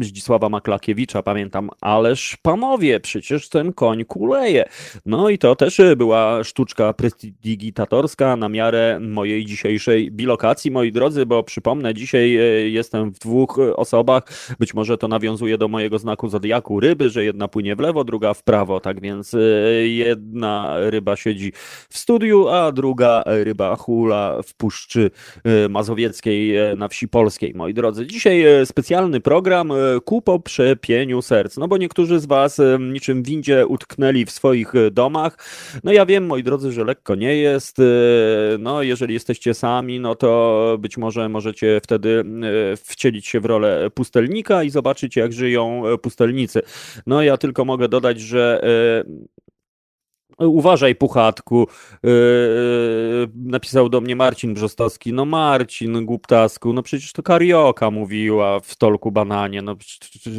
[0.00, 4.64] Zdzisława Maklakiewicza, pamiętam, ależ panowie, przecież ten koń kuleje.
[5.06, 11.42] No i to też była sztuczka prestidigitatorska na miarę mojej dzisiejszej bilokacji, moi drodzy, bo
[11.42, 14.22] przypomnę, dzisiaj e, jestem w dwóch osobach.
[14.58, 18.34] Być może to nawiązuje do mojego znaku zodiaku ryby, że jedna płynie w lewo, druga
[18.34, 18.80] w prawo.
[18.80, 19.38] Tak więc e,
[19.86, 21.52] jedna ryba siedzi
[21.88, 25.10] w studiu, a druga ryba hula w Puszczy
[25.44, 27.54] e, Mazowieckiej na wsi polskiej.
[27.54, 29.72] Moi drodzy, dzisiaj specjalny program
[30.04, 31.56] ku poprzepieniu serc.
[31.56, 35.36] No bo niektórzy z Was niczym windzie utknęli w swoich domach,
[35.84, 37.78] no ja wiem, moi drodzy, że lekko nie jest.
[37.78, 37.82] Y,
[38.58, 42.24] no jeżeli jesteście sami, no to być może możecie wtedy
[42.72, 46.62] y, wcielić się w rolę pustelnika i zobaczyć, jak żyją pustelnicy.
[47.06, 48.60] No ja tylko mogę dodać, że
[49.06, 49.28] y,
[50.38, 51.66] Uważaj, puchatku.
[52.02, 52.10] Yy,
[53.34, 55.12] napisał do mnie Marcin Brzostowski.
[55.12, 59.62] No Marcin, głuptasku, no przecież to Karioka mówiła w Tolku Bananie.
[59.62, 59.76] No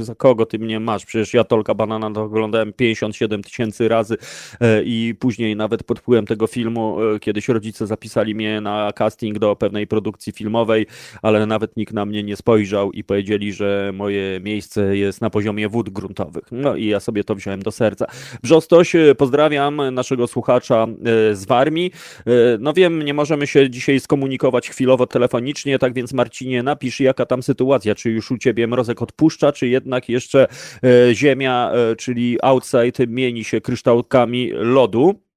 [0.01, 1.05] za kogo ty mnie masz?
[1.05, 4.17] Przecież ja Tolka Banana to oglądałem 57 tysięcy razy
[4.61, 9.39] yy, i później nawet pod wpływem tego filmu yy, kiedyś rodzice zapisali mnie na casting
[9.39, 10.85] do pewnej produkcji filmowej,
[11.21, 15.69] ale nawet nikt na mnie nie spojrzał i powiedzieli, że moje miejsce jest na poziomie
[15.69, 16.43] wód gruntowych.
[16.51, 18.05] No i ja sobie to wziąłem do serca.
[18.43, 20.87] Brzostoś, pozdrawiam naszego słuchacza
[21.31, 21.91] e, z Warmii.
[22.27, 27.25] E, no wiem, nie możemy się dzisiaj skomunikować chwilowo telefonicznie, tak więc Marcinie, napisz jaka
[27.25, 30.47] tam sytuacja, czy już u ciebie mrozek odpuszcza, czy jednak jeszcze
[30.83, 35.28] e, ziemia, czyli outside mieni się kryształkami lodu.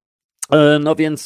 [0.53, 1.25] E, no więc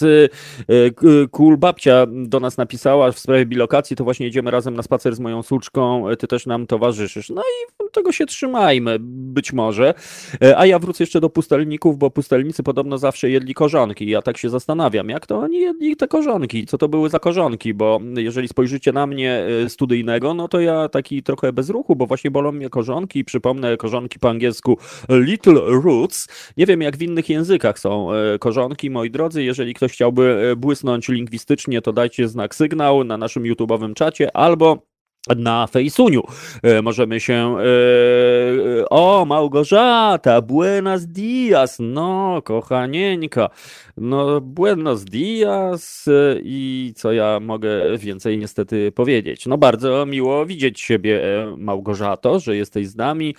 [1.32, 4.84] Kul y, y, babcia do nas napisała w sprawie bilokacji, to właśnie idziemy razem na
[4.84, 7.30] spacer z moją suczką, ty też nam towarzyszysz.
[7.30, 9.94] No i tego się trzymajmy, być może.
[10.41, 14.10] E, a ja wrócę jeszcze do pustelników, bo pustelnicy podobno zawsze jedli korzonki.
[14.10, 17.74] Ja tak się zastanawiam, jak to oni jedli te korzonki, co to były za korzonki,
[17.74, 22.06] bo jeżeli spojrzycie na mnie e, studyjnego, no to ja taki trochę bez ruchu, bo
[22.06, 24.78] właśnie bolą mnie korzonki, przypomnę korzonki po angielsku
[25.10, 26.28] little roots.
[26.58, 28.08] Nie wiem jak w innych językach są
[28.40, 33.44] korzonki, moi drodzy, jeżeli ktoś chciałby e, błysnąć lingwistycznie, to dajcie znak sygnał na naszym
[33.44, 34.88] YouTube'owym czacie albo
[35.36, 36.24] na Fejsuniu.
[36.64, 37.58] E, możemy się.
[37.58, 41.78] E, o, Małgorzata, buenas dias.
[41.80, 43.49] No, kochanieńka.
[43.98, 46.06] No, buenos dias
[46.44, 49.45] i co ja mogę więcej niestety powiedzieć.
[49.45, 51.22] No, bardzo miło widzieć siebie,
[51.58, 53.36] Małgorzato, że jesteś z nami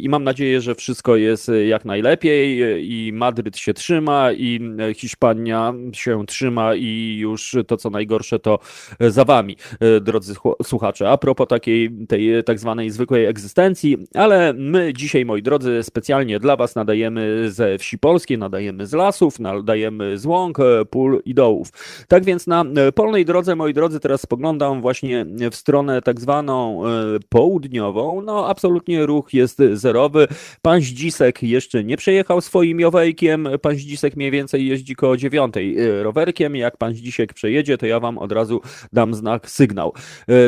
[0.00, 2.58] i mam nadzieję, że wszystko jest jak najlepiej
[2.92, 4.60] i Madryt się trzyma i
[4.96, 8.58] Hiszpania się trzyma i już to, co najgorsze, to
[9.00, 9.56] za wami,
[10.00, 11.10] drodzy słuchacze.
[11.10, 16.56] A propos takiej, tej tak zwanej zwykłej egzystencji, ale my dzisiaj, moi drodzy, specjalnie dla
[16.56, 21.68] was nadajemy ze wsi polskiej, nadajemy z lasów, nadajemy z łąk, e, pól i dołów.
[22.08, 26.86] Tak więc na e, polnej drodze, moi drodzy, teraz spoglądam właśnie w stronę tak zwaną
[26.86, 26.90] e,
[27.28, 28.22] południową.
[28.22, 30.28] No, absolutnie ruch jest zerowy.
[30.62, 33.48] Pan Zdzisek jeszcze nie przejechał swoim jowejkiem.
[33.62, 36.56] Pan Zdzisek mniej więcej jeździ koło dziewiątej rowerkiem.
[36.56, 38.60] Jak pan Zdzisek przejedzie, to ja wam od razu
[38.92, 39.92] dam znak, sygnał.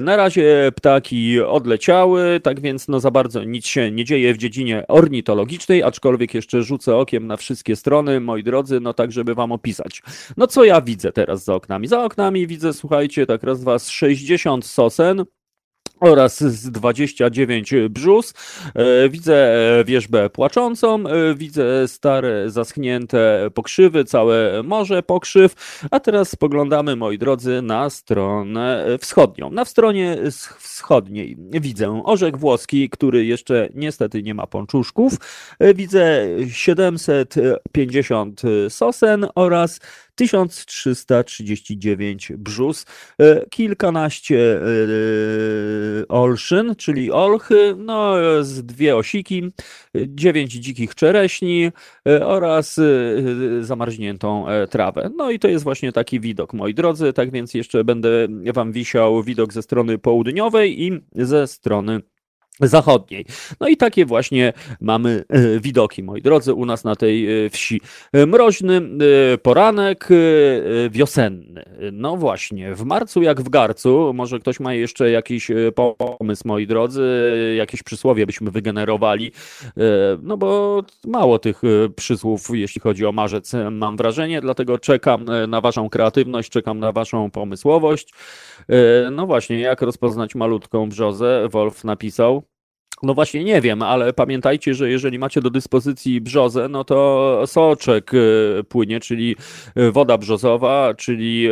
[0.03, 4.85] Na razie ptaki odleciały, tak więc no za bardzo nic się nie dzieje w dziedzinie
[4.89, 10.03] ornitologicznej, aczkolwiek jeszcze rzucę okiem na wszystkie strony, moi drodzy, no tak, żeby wam opisać.
[10.37, 11.89] No co ja widzę teraz za oknami?
[11.89, 15.24] Za oknami widzę, słuchajcie, tak raz, dwa, 60 sosen,
[16.01, 18.35] oraz z 29 brzus.
[18.74, 19.56] E, widzę
[19.86, 27.62] wierzbę płaczącą, e, widzę stare, zaschnięte pokrzywy, całe morze pokrzyw, a teraz spoglądamy, moi drodzy,
[27.62, 29.51] na stronę wschodnią.
[29.51, 30.16] Na stronie
[30.59, 35.12] wschodniej widzę orzek włoski, który jeszcze niestety nie ma pączuszków.
[35.59, 39.81] E, widzę 750 sosen oraz
[40.16, 42.86] 1339 brzus,
[43.51, 44.60] kilkanaście
[46.09, 49.43] olszyn, czyli olchy, no z dwie osiki,
[50.06, 51.70] dziewięć dzikich czereśni
[52.20, 52.80] oraz
[53.60, 55.10] zamarzniętą trawę.
[55.16, 59.22] No i to jest właśnie taki widok, moi drodzy, tak więc jeszcze będę wam wisiał
[59.22, 62.01] widok ze strony południowej i ze strony
[62.61, 63.24] zachodniej.
[63.61, 67.81] No i takie właśnie mamy e, widoki, moi drodzy, u nas na tej e, wsi.
[68.12, 68.83] E, mroźny
[69.43, 70.09] poranek
[70.91, 71.65] wiosenny.
[71.93, 77.03] No właśnie, w marcu jak w garcu, może ktoś ma jeszcze jakiś pomysł, moi drodzy,
[77.57, 79.33] jakieś przysłowie byśmy wygenerowali,
[80.23, 81.62] no bo mało tych
[81.97, 87.31] przysłów, jeśli chodzi o marzec, mam wrażenie, dlatego czekam na waszą kreatywność, czekam na waszą
[87.31, 88.15] pomysłowość.
[89.12, 91.49] No właśnie, jak rozpoznać malutką brzozę?
[91.51, 92.45] Wolf napisał.
[93.02, 98.14] No właśnie nie wiem, ale pamiętajcie, że jeżeli macie do dyspozycji brzozę, no to soczek
[98.14, 99.36] y, płynie, czyli
[99.78, 101.51] y, woda brzozowa, czyli y,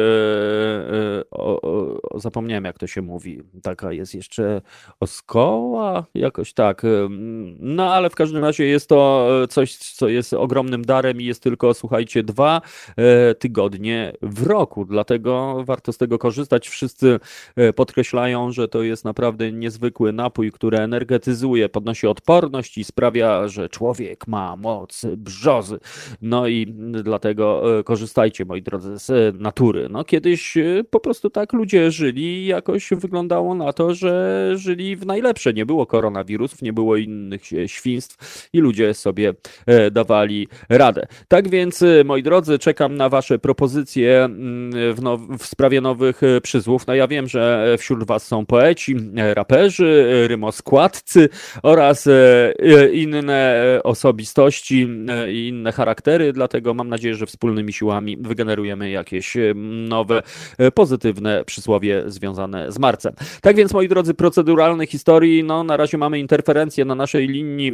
[1.30, 3.42] o, o, zapomniałem jak to się mówi.
[3.62, 4.62] Taka jest jeszcze
[5.00, 6.82] oskoła, jakoś tak.
[7.58, 11.74] No ale w każdym razie jest to coś, co jest ogromnym darem i jest tylko,
[11.74, 12.60] słuchajcie, dwa
[13.38, 14.84] tygodnie w roku.
[14.84, 16.68] Dlatego warto z tego korzystać.
[16.68, 17.20] Wszyscy
[17.76, 23.68] podkreślają, że to jest naprawdę niezwykły napój, który energetyzuje energetyzuje, podnosi odporność i sprawia, że
[23.68, 25.78] człowiek ma moc brzozy.
[26.22, 26.66] No i
[27.02, 29.88] dlatego e, korzystajcie, moi drodzy, z natury.
[29.90, 34.96] No kiedyś e, po prostu tak ludzie żyli i jakoś wyglądało na to, że żyli
[34.96, 35.52] w najlepsze.
[35.52, 39.34] Nie było koronawirusów, nie było innych świństw i ludzie sobie
[39.66, 41.06] e, dawali radę.
[41.28, 46.86] Tak więc, moi drodzy, czekam na wasze propozycje mm, w, now w sprawie nowych przyzłów.
[46.86, 48.96] No ja wiem, że wśród was są poeci,
[49.34, 51.23] raperzy, rymoskładcy,
[51.62, 52.12] oraz e,
[52.58, 59.36] e, inne osobistości e, i inne charaktery, dlatego mam nadzieję, że wspólnymi siłami wygenerujemy jakieś
[59.88, 60.22] nowe,
[60.74, 63.12] pozytywne przysłowie związane z marcem.
[63.40, 67.72] Tak więc, moi drodzy, proceduralne historii, no na razie mamy interferencję na naszej linii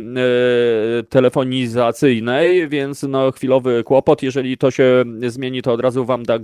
[1.09, 4.23] telefonizacyjnej, więc no chwilowy kłopot.
[4.23, 6.39] Jeżeli to się zmieni, to od razu wam da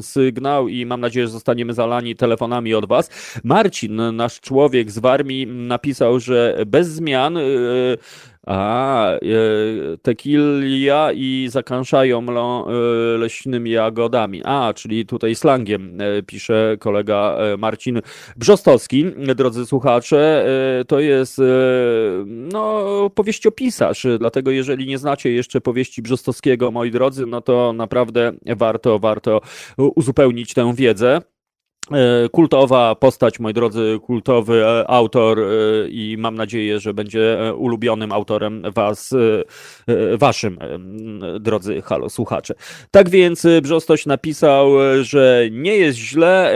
[0.00, 3.10] sygnał i mam nadzieję, że zostaniemy zalani telefonami od was.
[3.44, 7.98] Marcin, nasz człowiek z Warmii, napisał, że bez zmian y,
[8.46, 9.18] a, e,
[10.02, 12.26] tequilia i zakanszają
[13.18, 14.42] leśnymi jagodami.
[14.44, 18.00] A, czyli tutaj slangiem pisze kolega Marcin
[18.36, 19.04] Brzostowski.
[19.36, 20.46] Drodzy słuchacze,
[20.88, 21.40] to jest
[22.26, 22.84] no,
[23.14, 29.40] powieściopisarz, dlatego jeżeli nie znacie jeszcze powieści Brzostowskiego, moi drodzy, no to naprawdę warto, warto
[29.76, 31.20] uzupełnić tę wiedzę.
[31.92, 35.44] E, kultowa postać, moi drodzy, kultowy e, autor e,
[35.88, 39.14] i mam nadzieję, że będzie ulubionym autorem was,
[40.18, 40.58] waszym,
[41.40, 42.54] drodzy halo słuchacze.
[42.90, 44.70] Tak więc Brzostoś napisał,
[45.02, 46.54] że nie jest źle,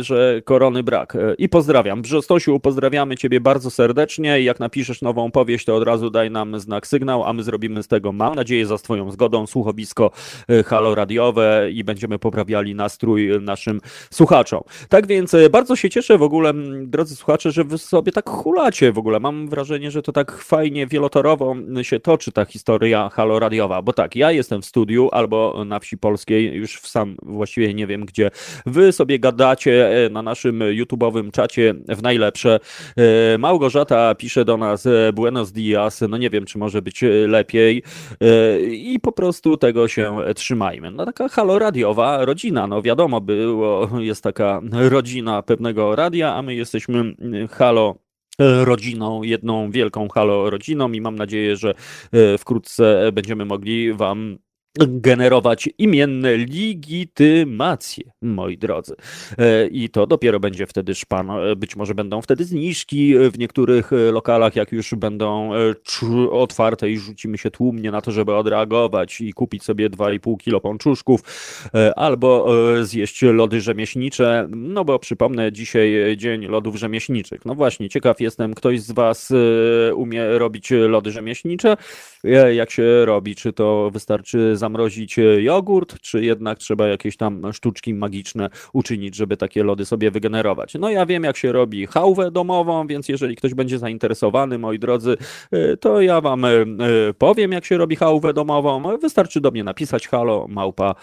[0.00, 1.16] że korony brak.
[1.38, 2.02] I pozdrawiam.
[2.02, 6.60] Brzostosiu, pozdrawiamy ciebie bardzo serdecznie i jak napiszesz nową powieść, to od razu daj nam
[6.60, 10.10] znak sygnał, a my zrobimy z tego, mam nadzieję, za twoją zgodą, słuchowisko
[10.66, 13.80] halo radiowe i będziemy poprawiali nastrój naszym
[14.10, 14.63] słuchaczom.
[14.88, 18.92] Tak więc e, bardzo się cieszę w ogóle, drodzy słuchacze, że wy sobie tak hulacie
[18.92, 19.20] w ogóle.
[19.20, 24.32] Mam wrażenie, że to tak fajnie, wielotorowo się toczy ta historia haloradiowa, bo tak, ja
[24.32, 28.30] jestem w studiu albo na wsi polskiej, już w sam właściwie nie wiem gdzie.
[28.66, 32.60] Wy sobie gadacie e, na naszym YouTube'owym czacie w najlepsze.
[32.96, 37.82] E, Małgorzata pisze do nas Buenos dias, no nie wiem, czy może być lepiej
[38.70, 40.90] i po prostu tego się trzymajmy.
[40.90, 46.98] No taka haloradiowa rodzina, no wiadomo było, jest taka rodzina pewnego radia, a my jesteśmy
[46.98, 47.94] mm, halo
[48.38, 51.74] e, rodziną, jedną wielką halo rodziną i mam nadzieję, że
[52.12, 54.38] e, wkrótce będziemy mogli Wam
[54.78, 58.94] generować imienne legitymacje, moi drodzy.
[59.38, 61.30] E, I to dopiero będzie wtedy szpan.
[61.30, 65.50] E, być może będą wtedy zniżki w niektórych e, lokalach, jak już będą
[66.30, 71.20] otwarte i rzucimy się tłumnie na to, żeby odreagować i kupić sobie 2,5 kilo pączuszków
[71.96, 72.46] albo
[72.82, 74.48] zjeść lody rzemieślnicze.
[74.50, 77.44] No bo przypomnę, dzisiaj dzień lodów rzemieślniczych.
[77.44, 79.32] No właśnie, ciekaw jestem, ktoś z Was
[79.94, 81.76] umie robić lody rzemieślnicze?
[82.52, 83.34] Jak się robi?
[83.34, 89.36] Czy to wystarczy zamrozić e, jogurt, czy jednak trzeba jakieś tam sztuczki magiczne uczynić, żeby
[89.36, 90.74] takie lody sobie wygenerować.
[90.74, 95.16] No ja wiem, jak się robi chałwę domową, więc jeżeli ktoś będzie zainteresowany, moi drodzy,
[95.50, 96.48] e, to ja wam e,
[97.18, 98.98] powiem, jak się robi chałwę domową.
[98.98, 100.94] Wystarczy do mnie napisać halo, małpa,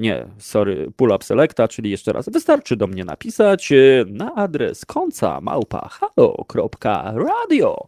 [0.00, 3.72] nie, sorry, pull up selecta, czyli jeszcze raz, wystarczy do mnie napisać
[4.06, 7.86] na adres końca małpa halo.radio.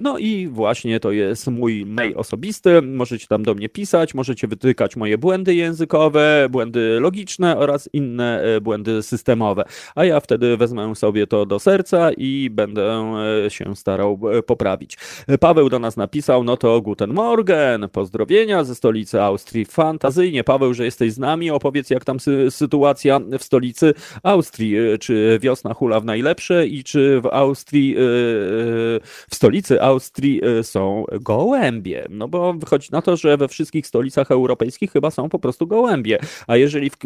[0.00, 4.65] No i właśnie to jest mój mail osobisty, możecie tam do mnie pisać, możecie wytypować
[4.66, 9.64] wytykać moje błędy językowe, błędy logiczne oraz inne błędy systemowe.
[9.94, 13.06] A ja wtedy wezmę sobie to do serca i będę
[13.48, 14.98] się starał poprawić.
[15.40, 19.64] Paweł do nas napisał, no to Guten Morgen, pozdrowienia ze stolicy Austrii.
[19.64, 21.50] Fantazyjnie, Paweł, że jesteś z nami.
[21.50, 24.76] Opowiedz, jak tam sy sytuacja w stolicy Austrii.
[25.00, 27.94] Czy wiosna hula w najlepsze i czy w Austrii,
[29.30, 32.06] w stolicy Austrii są gołębie?
[32.10, 36.18] No bo wychodzi na to, że we wszystkich stolicach europejskich chyba są po prostu gołębie.
[36.46, 36.96] A jeżeli w,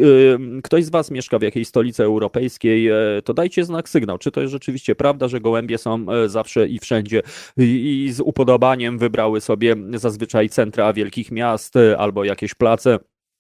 [0.64, 2.90] ktoś z Was mieszka w jakiejś stolicy europejskiej,
[3.24, 4.18] to dajcie znak sygnał.
[4.18, 7.22] Czy to jest rzeczywiście prawda, że gołębie są zawsze i wszędzie
[7.56, 12.98] i, i z upodobaniem wybrały sobie zazwyczaj centra wielkich miast albo jakieś place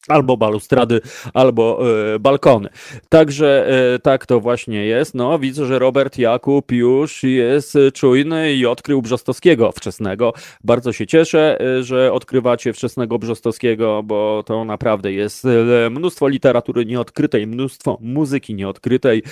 [0.08, 1.00] albo balustrady,
[1.34, 1.80] albo
[2.14, 2.68] y, balkony.
[3.08, 5.14] Także y, tak to właśnie jest.
[5.14, 10.32] No, widzę, że Robert Jakub już jest czujny i odkrył Brzostowskiego wczesnego.
[10.64, 15.46] Bardzo się cieszę, y, że odkrywacie wczesnego Brzostowskiego, bo to naprawdę jest
[15.90, 19.22] mnóstwo literatury nieodkrytej, mnóstwo muzyki nieodkrytej,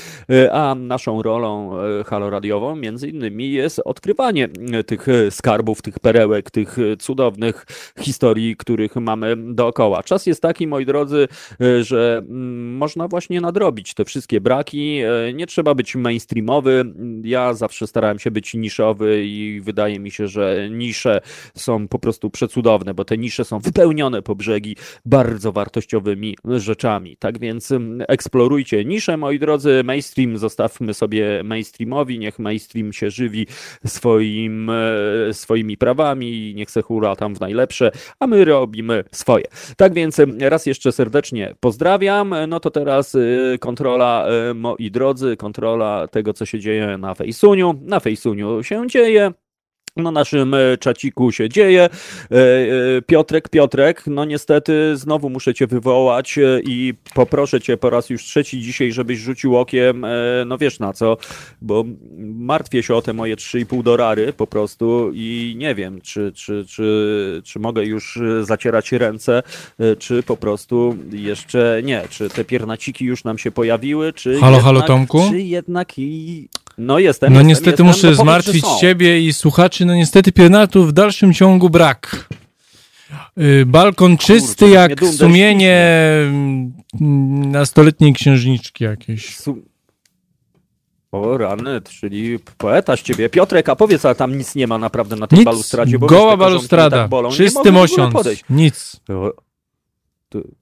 [0.53, 1.71] a naszą rolą
[2.07, 4.49] haloradiową między innymi jest odkrywanie
[4.87, 7.67] tych skarbów, tych perełek, tych cudownych
[8.01, 10.03] historii, których mamy dookoła.
[10.03, 11.29] Czas jest taki, moi drodzy,
[11.61, 14.99] e, że mm, można właśnie nadrobić te wszystkie braki.
[14.99, 16.85] E, nie trzeba być mainstreamowy.
[17.25, 21.21] Ja zawsze starałem się być niszowy i wydaje mi się, że nisze
[21.55, 27.17] są po prostu przecudowne, bo te nisze są wypełnione po brzegi bardzo wartościowymi rzeczami.
[27.17, 29.83] Tak więc mm, eksplorujcie nisze, moi drodzy.
[29.85, 33.47] Mainstream zostawmy sobie mainstreamowi, niech mainstream się żywi
[33.87, 37.91] swoim, e, swoimi prawami, niech se hura tam w najlepsze,
[38.21, 39.45] a my robimy swoje.
[39.77, 42.35] Tak więc raz jeszcze serdecznie pozdrawiam.
[42.49, 47.75] No to teraz y, kontrola, y, moi drodzy, kontrola tego, co się dzieje na Fejsuniu.
[47.83, 49.33] Na Fejsuniu się dzieje
[49.99, 51.83] na naszym e, czaciku się dzieje.
[51.83, 51.89] E,
[52.37, 58.25] e, Piotrek, Piotrek, no niestety znowu muszę cię wywołać i poproszę cię po raz już
[58.25, 60.07] trzeci dzisiaj, żebyś rzucił okiem,
[60.47, 61.17] no wiesz na co,
[61.63, 61.85] bo
[62.19, 67.43] martwię się o te moje 3,5 dolary po prostu i nie wiem, czy, czy, czy,
[67.45, 69.43] czy mogę już zacierać ręce,
[69.99, 74.65] czy po prostu jeszcze nie, czy te piernaciki już nam się pojawiły, czy Halo, jednak,
[74.65, 75.29] halo Tomku?
[75.31, 76.49] Czy jednak i
[76.79, 77.33] no jestem.
[77.33, 81.35] No jestem, niestety jestem, muszę no zmartwić ciebie i słuchaczy, no niestety piernatów w dalszym
[81.35, 82.29] ciągu brak.
[83.39, 85.79] Y, balkon czysty Kurde, jak sumienie
[87.51, 89.37] nastoletniej księżniczki jakieś.
[89.37, 89.63] Su
[91.13, 93.29] o rany, czyli poeta z ciebie.
[93.29, 95.99] Piotrek, a powiedz, ale tam nic nie ma naprawdę na tej nic, balustradzie.
[95.99, 98.15] Bo goła balustrada, tak czysty mosiąc,
[98.51, 99.01] nic.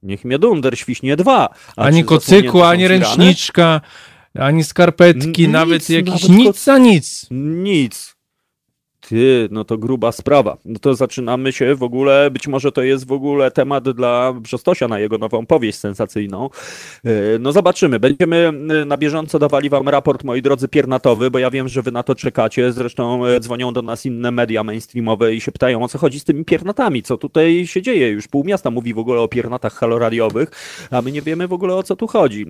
[0.03, 1.49] niech mnie dunder świśnie dwa.
[1.77, 3.81] Ani kocyku, ani ręczniczka,
[4.39, 7.27] ani skarpetki, nic, nawet jakiś nawet nic a nic.
[7.31, 8.16] Nic.
[9.09, 10.57] Ty, no to gruba sprawa.
[10.65, 14.89] No to zaczynamy się w ogóle, być może to jest w ogóle temat dla Brzostosia
[14.89, 16.51] na jego nową powieść sensacyjną.
[17.05, 17.11] E,
[17.41, 18.01] no zobaczymy.
[18.01, 18.37] Będziemy
[18.83, 22.03] e, na bieżąco dawali wam raport, moi drodzy, piernatowy, bo ja wiem, że wy na
[22.03, 22.73] to czekacie.
[22.73, 26.25] Zresztą e, dzwonią do nas inne media mainstreamowe i się pytają, o co chodzi z
[26.25, 28.09] tymi piernatami, co tutaj się dzieje.
[28.09, 30.51] Już pół miasta mówi w ogóle o piernatach haloradiowych,
[30.91, 32.47] a my nie wiemy w ogóle o co tu chodzi.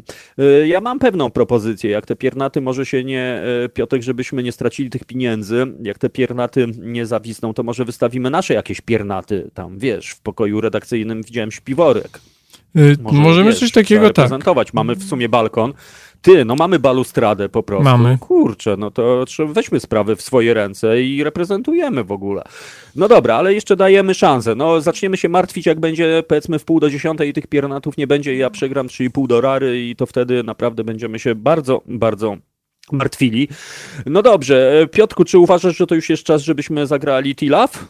[0.66, 3.42] Ja mam pewną propozycję, jak te piernaty może się nie,
[3.74, 8.30] Piotek, żebyśmy nie stracili tych pieniędzy, jak te piernaty piernaty nie zawisną, to może wystawimy
[8.30, 12.20] nasze jakieś piernaty tam, wiesz, w pokoju redakcyjnym widziałem śpiworek.
[12.74, 14.30] Yy, może, możemy wiesz, coś takiego tak.
[14.72, 15.72] Mamy w sumie balkon.
[16.22, 17.84] Ty, no mamy balustradę po prostu.
[17.84, 18.18] Mamy.
[18.20, 22.42] Kurczę, no to weźmy sprawy w swoje ręce i reprezentujemy w ogóle.
[22.96, 24.54] No dobra, ale jeszcze dajemy szansę.
[24.54, 28.06] No zaczniemy się martwić, jak będzie powiedzmy w pół do dziesiątej i tych piernatów nie
[28.06, 32.36] będzie ja przegram 3,5 dolary i to wtedy naprawdę będziemy się bardzo, bardzo
[32.92, 33.48] martwili.
[34.06, 37.88] No dobrze, Piotrku, czy uważasz, że to już jest czas, żebyśmy zagrali Tilaf?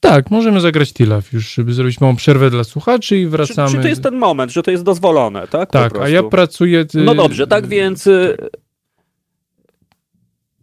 [0.00, 3.70] Tak, możemy zagrać Tilaf już, żeby zrobić małą przerwę dla słuchaczy i wracamy.
[3.70, 5.70] Czy, czy to jest ten moment, że to jest dozwolone, tak?
[5.70, 6.86] Tak, a ja pracuję...
[6.94, 8.06] No dobrze, tak więc...
[8.06, 8.36] Y,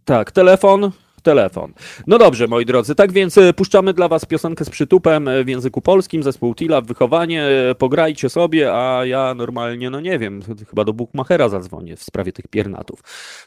[0.04, 0.90] tak, telefon
[1.24, 1.72] telefon.
[2.06, 5.48] No dobrze, moi drodzy, tak więc e, puszczamy dla was piosenkę z przytupem e, w
[5.48, 10.40] języku polskim, zespół Tila, wychowanie, e, pograjcie sobie, a ja normalnie, no nie wiem,
[10.70, 13.00] chyba do Bukmachera zadzwonię w sprawie tych piernatów.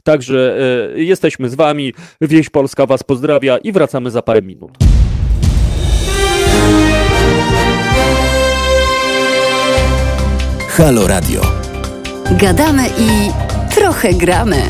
[0.03, 0.57] Także
[0.95, 4.71] y, jesteśmy z wami, Wieś Polska was pozdrawia i wracamy za parę minut.
[10.69, 11.41] Halo Radio.
[12.31, 13.31] Gadamy i
[13.75, 14.61] trochę gramy.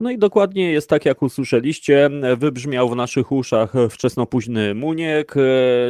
[0.00, 2.10] No i dokładnie jest tak, jak usłyszeliście.
[2.36, 5.34] Wybrzmiał w naszych uszach wczesno-późny muniek,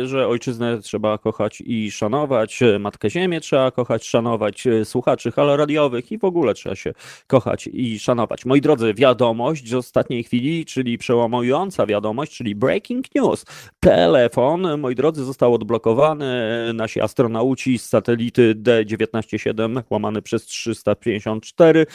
[0.05, 6.25] że ojczyznę trzeba kochać i szanować, Matkę Ziemię trzeba kochać, szanować, słuchaczy haloradiowych i w
[6.25, 6.93] ogóle trzeba się
[7.27, 8.45] kochać i szanować.
[8.45, 13.45] Moi drodzy, wiadomość z ostatniej chwili, czyli przełamująca wiadomość, czyli breaking news.
[13.81, 16.27] Telefon, moi drodzy, został odblokowany.
[16.75, 21.87] Nasi astronauci z satelity D197, łamany przez 354,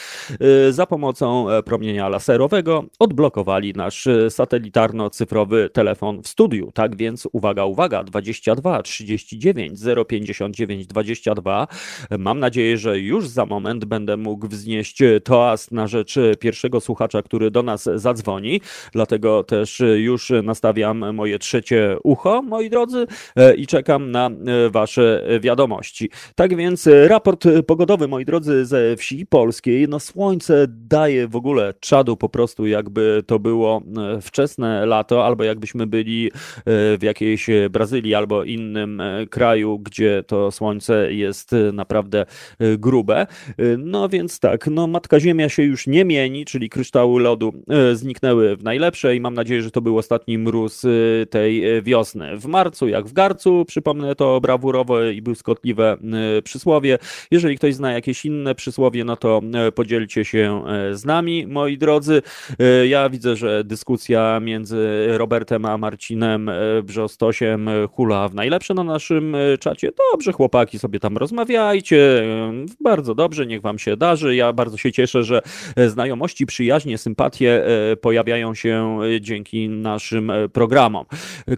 [0.69, 6.71] za pomocą promienia laserowego odblokowali nasz e, satelitarno-cyfrowy telefon w studiu.
[6.71, 11.67] Tak więc uwaga, uwaga, 22 39 059 22.
[12.19, 17.51] Mam nadzieję, że już za moment będę mógł wznieść toast na rzecz pierwszego słuchacza, który
[17.51, 18.61] do nas zadzwoni.
[18.91, 24.29] Dlatego też już nastawiam moje trzecie ucho, moi drodzy, e, i czekam na
[24.69, 26.09] wasze wiadomości.
[26.35, 29.87] Tak więc raport pogodowy, moi drodzy, ze wsi polskiej.
[29.87, 35.43] No słońce daje w ogóle czadu po prostu, jakby to było e, wczesne lato, albo
[35.43, 36.31] jakbyśmy byli e,
[36.97, 42.25] w jakiejś Brazylii albo innym e, kraju, gdzie to słońce jest naprawdę
[42.77, 43.27] grube.
[43.77, 47.53] No więc tak, no Matka Ziemia się już nie mieni, czyli kryształy lodu
[47.93, 49.21] zniknęły w najlepszej.
[49.21, 50.81] Mam nadzieję, że to był ostatni mróz
[51.29, 52.37] tej wiosny.
[52.37, 55.97] W marcu, jak w garcu, przypomnę to brawurowe i błyskotliwe
[56.43, 56.97] przysłowie.
[57.31, 59.41] Jeżeli ktoś zna jakieś inne przysłowie, no to
[59.75, 61.77] podzielcie się z nami, moi.
[61.89, 66.53] E, ja widzę, że dyskusja między Robertem a Marcinem e,
[66.83, 69.91] Brzostosiem hula w najlepsze na naszym e, czacie.
[70.11, 72.23] Dobrze, chłopaki, sobie tam rozmawiajcie.
[72.81, 74.35] Bardzo dobrze, niech wam się darzy.
[74.35, 75.41] Ja bardzo się cieszę, że
[75.87, 77.63] znajomości, przyjaźnie, sympatie
[78.01, 81.05] pojawiają się dzięki naszym programom.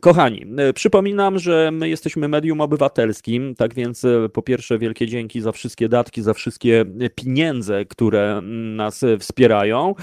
[0.01, 0.45] Kochani,
[0.75, 6.21] przypominam, że my jesteśmy medium obywatelskim, tak więc po pierwsze wielkie dzięki za wszystkie datki,
[6.21, 6.85] za wszystkie
[7.15, 8.41] pieniądze, które
[8.75, 9.95] nas wspierają.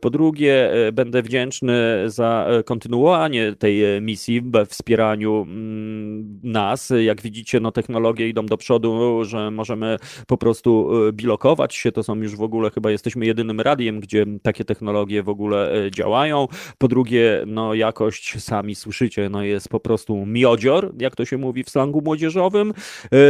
[0.00, 1.74] Po drugie, e, będę wdzięczny
[2.06, 6.92] za e, kontynuowanie tej e, misji we wspieraniu mm, nas.
[7.00, 11.92] Jak widzicie, no technologie idą do przodu, że możemy po prostu bilokować się.
[11.92, 16.48] To są już w ogóle, chyba jesteśmy jedynym radiem, gdzie takie technologie w ogóle działają.
[16.78, 21.64] Po drugie, no jakość, sami słyszycie, no jest po prostu miodzior, jak to się mówi
[21.64, 22.72] w slangu młodzieżowym.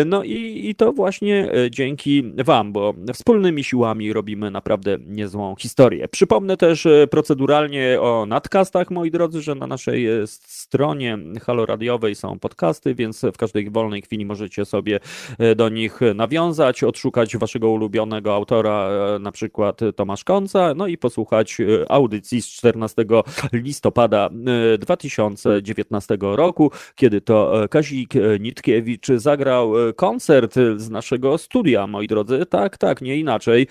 [0.07, 6.09] No i, i to właśnie dzięki Wam, bo wspólnymi siłami robimy naprawdę niezłą historię.
[6.23, 12.39] Przypomnę też e, proceduralnie o nadcastach, moi drodzy, że na naszej e, stronie haloradiowej są
[12.39, 15.01] podcasty, więc w każdej wolnej chwili możecie sobie
[15.39, 18.89] e, do nich nawiązać, odszukać waszego ulubionego autora,
[19.21, 21.59] na przykład Tomasz Konca, no i posłuchać
[21.89, 23.05] audycji z 14
[23.53, 24.31] listopada
[24.79, 32.47] 2019 roku, kiedy to Kazik Nitkiewicz zagrał koncert z naszego studia, moi drodzy.
[32.47, 33.67] Tak, tak, nie inaczej.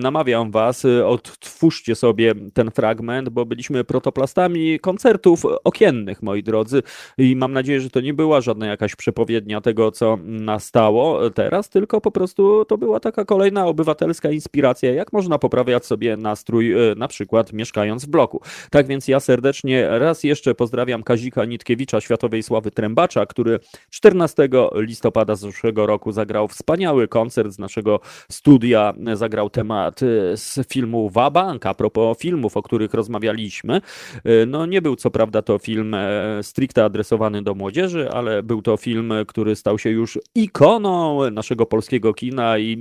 [0.00, 6.82] Namawiam was, odtwórzcie sobie ten fragment, bo byliśmy protoplastami koncertów okiennych, moi drodzy,
[7.18, 12.00] i mam nadzieję, że to nie była żadna jakaś przepowiednia tego, co nastało teraz, tylko
[12.00, 17.08] po prostu to była taka kolejna obywatelska inspiracja, jak można poprawiać sobie nastrój, e, na
[17.08, 18.40] przykład mieszkając w bloku.
[18.70, 25.34] Tak więc ja serdecznie raz jeszcze pozdrawiam Kazika Nitkiewicza, światowej sławy trębacza, który 14 listopada
[25.34, 31.74] zeszłego roku zagrał wspaniały koncert z naszego studia, zagrał temat e, z filmu Wabank, a
[31.74, 33.80] propos filmów, o których rozmawialiśmy.
[34.24, 38.62] E, no nie był co prawda to film e, stricte adresowany do młodzieży, ale był
[38.62, 42.72] to film, który stał się już ikoną naszego polskiego kina i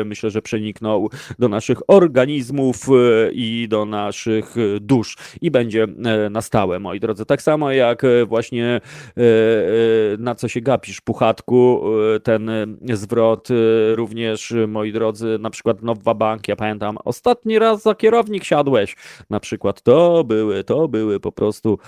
[0.00, 2.76] e, myślę, że przeniknął do naszych organizmów
[3.32, 5.86] i do naszych dusz i będzie
[6.30, 7.26] na stałe, moi drodzy.
[7.26, 8.80] Tak samo jak właśnie
[10.18, 11.82] na co się gapisz, puchatku,
[12.22, 12.50] ten
[12.92, 13.48] zwrot
[13.94, 17.94] również, moi drodzy, na przykład Nowa Bank, ja pamiętam, ostatni raz za
[18.34, 18.96] kierownik siadłeś,
[19.30, 19.82] na przykład.
[19.82, 21.78] To były, to były po prostu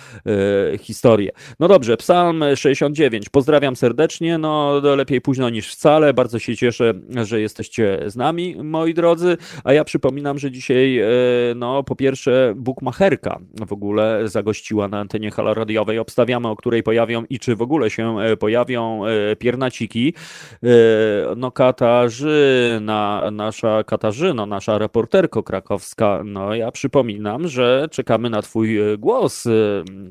[0.73, 1.31] e, historie.
[1.61, 3.29] No dobrze, Psalm 69.
[3.29, 4.39] Pozdrawiam serdecznie.
[4.39, 6.15] No lepiej późno niż wcale.
[6.15, 6.95] Bardzo się cieszę,
[7.25, 9.37] że jesteście z nami, moi drodzy.
[9.65, 11.07] A ja przypominam, że dzisiaj, e,
[11.57, 15.99] no po pierwsze, Bukmacherka w ogóle zagościła na antenie halo radiowej.
[15.99, 20.15] Obstawiamy, o której pojawią i czy w ogóle się e, pojawią e, piernaciki.
[20.63, 20.69] E,
[21.37, 28.79] no Katarzyna, nasza Katarzyna, nasza reporterko krakowska, no ja przy przypominam, że czekamy na Twój
[28.79, 29.51] e, głos e,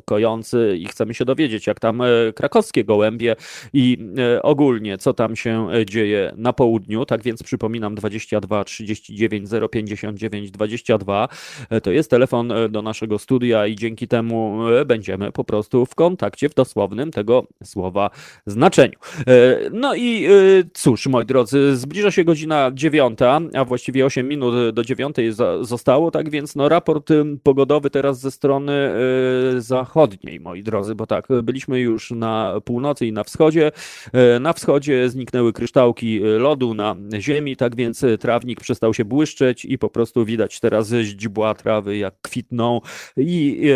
[0.05, 3.35] kojący i chcemy się dowiedzieć, jak tam e, krakowskie gołębie
[3.73, 3.97] i
[4.41, 7.05] ogólnie, co tam się dzieje na południu.
[7.05, 11.27] Tak więc przypominam 22 39 059 22.
[11.83, 16.53] To jest telefon do naszego studia i dzięki temu będziemy po prostu w kontakcie w
[16.53, 18.09] dosłownym tego słowa
[18.45, 18.99] znaczeniu.
[19.71, 20.27] No i
[20.73, 25.31] cóż, moi drodzy, zbliża się godzina dziewiąta, a właściwie 8 minut do dziewiątej
[25.61, 27.09] zostało, tak więc no, raport
[27.43, 28.93] pogodowy teraz ze strony
[29.57, 33.71] zachodniej, moi drodzy, bo tak, byliśmy już na północy i na wschodzie.
[34.39, 39.89] Na wschodzie zniknęły kryształki lodu na ziemi, tak więc trawnik przestał się błyszczeć i po
[39.89, 42.81] prostu widać teraz źdźbła trawy, jak kwitną
[43.17, 43.69] i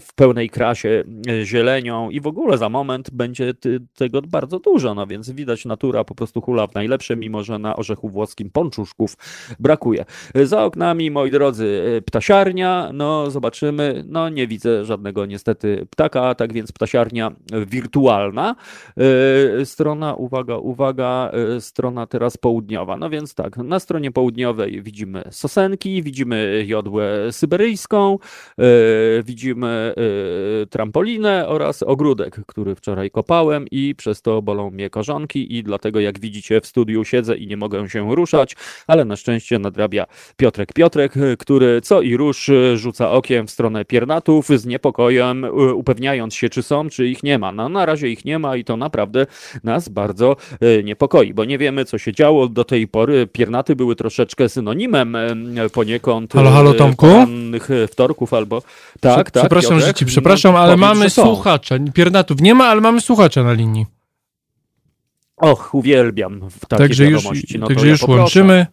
[0.00, 1.04] w pełnej krasie
[1.42, 3.54] zielenią i w ogóle za moment będzie
[3.94, 7.76] tego bardzo dużo, no więc widać natura po prostu hula w najlepsze, mimo że na
[7.76, 9.16] orzechu włoskim ponczuszków
[9.60, 10.04] brakuje.
[10.34, 16.72] Za oknami, moi drodzy, ptasiarnia, no zobaczymy, no nie widzę żadnego niestety ptaka, tak więc
[16.72, 17.32] ptasiarnia
[17.66, 18.56] wirtualna.
[19.60, 25.24] E, strona, uwaga, uwaga, e, strona teraz południowa, no więc tak, na stronie południowej widzimy
[25.30, 28.18] sosenki, widzimy jodłę syberyjską,
[28.58, 28.64] e,
[29.22, 29.94] widzimy
[30.70, 36.20] trampolinę oraz ogródek, który wczoraj kopałem i przez to bolą mnie korzonki i dlatego jak
[36.20, 38.56] widzicie w studiu siedzę i nie mogę się ruszać,
[38.86, 40.06] ale na szczęście nadrabia
[40.36, 46.48] Piotrek Piotrek, który co i rusz rzuca okiem w stronę piernatów z niepokojem, upewniając się
[46.48, 47.52] czy są, czy ich nie ma.
[47.52, 49.26] No na razie ich nie ma i to naprawdę
[49.64, 53.26] nas bardzo e, niepokoi, bo nie wiemy co się działo do tej pory.
[53.26, 55.28] Piernaty były troszeczkę synonimem e,
[55.72, 57.06] poniekąd halo, halo, e, Tomku?
[57.88, 58.62] wtorków albo
[59.00, 59.42] tak, tak.
[59.42, 61.74] Przepraszam, Piotrek, że ci przepraszam, ale mamy słuchacza.
[61.94, 63.86] Piernatów nie ma, ale mamy słuchacza na linii.
[65.36, 67.24] Och, uwielbiam w takie także już,
[67.58, 68.66] no także już łączymy.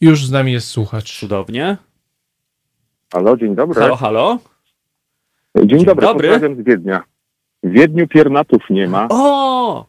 [0.00, 1.18] Już z nami jest słuchacz.
[1.18, 1.76] Cudownie.
[3.12, 3.80] Halo, dzień dobry.
[3.80, 4.38] Halo, halo.
[5.56, 6.28] Dzień, dzień dobry, dobry.
[6.28, 7.02] pozdrawiam z Wiednia.
[7.62, 9.06] W Wiedniu piernatów nie ma.
[9.10, 9.86] O!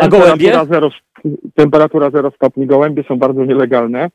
[0.00, 0.60] A gołębie?
[0.70, 0.90] Zero,
[1.54, 2.66] temperatura 0 stopni.
[2.66, 4.10] Gołębie są bardzo nielegalne.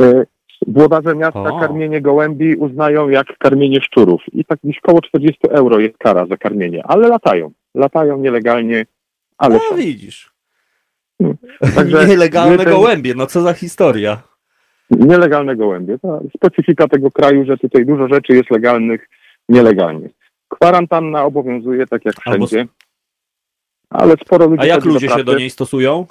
[0.00, 0.24] E,
[0.66, 1.60] włodarze miasta o.
[1.60, 4.20] karmienie gołębi uznają jak karmienie szczurów.
[4.32, 6.82] I tak gdzieś około 40 euro jest kara za karmienie.
[6.86, 7.50] Ale latają.
[7.74, 8.86] Latają nielegalnie
[9.40, 10.32] ale no, widzisz.
[11.18, 11.36] Hmm.
[11.74, 12.72] Także Nielegalne ten...
[12.72, 14.22] gołębie, no co za historia.
[14.90, 15.98] Nielegalne gołębie.
[15.98, 19.08] To specyfika tego kraju, że tutaj dużo rzeczy jest legalnych
[19.48, 20.08] nielegalnie.
[20.48, 22.66] Kwarantanna obowiązuje tak jak wszędzie.
[23.90, 24.62] Ale sporo ludzi.
[24.62, 26.06] A jak ludzie się do niej stosują?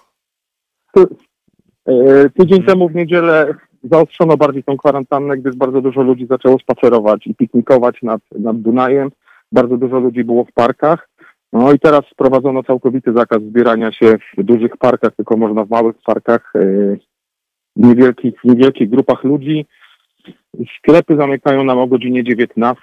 [1.85, 7.27] E, tydzień temu w niedzielę zaostrzono bardziej tą kwarantannę, gdyż bardzo dużo ludzi zaczęło spacerować
[7.27, 9.11] i piknikować nad, nad Dunajem.
[9.51, 11.09] Bardzo dużo ludzi było w parkach.
[11.53, 15.95] No i teraz wprowadzono całkowity zakaz zbierania się w dużych parkach, tylko można w małych
[16.05, 17.08] parkach, w
[17.75, 19.65] niewielkich, niewielkich grupach ludzi.
[20.77, 22.81] Sklepy zamykają nam o godzinie 19.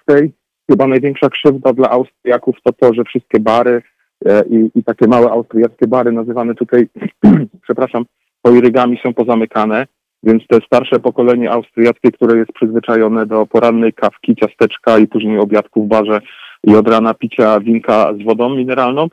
[0.70, 3.82] Chyba największa krzywda dla Austriaków to to, że wszystkie bary
[4.26, 6.88] e, i, i takie małe austriackie bary nazywane tutaj,
[7.66, 8.04] przepraszam,
[8.42, 9.86] poirygami są pozamykane,
[10.22, 15.84] więc te starsze pokolenie austriackie, które jest przyzwyczajone do porannej kawki, ciasteczka i później obiadku
[15.84, 16.20] w barze,
[16.66, 19.08] i od rana picia winka z wodą mineralną,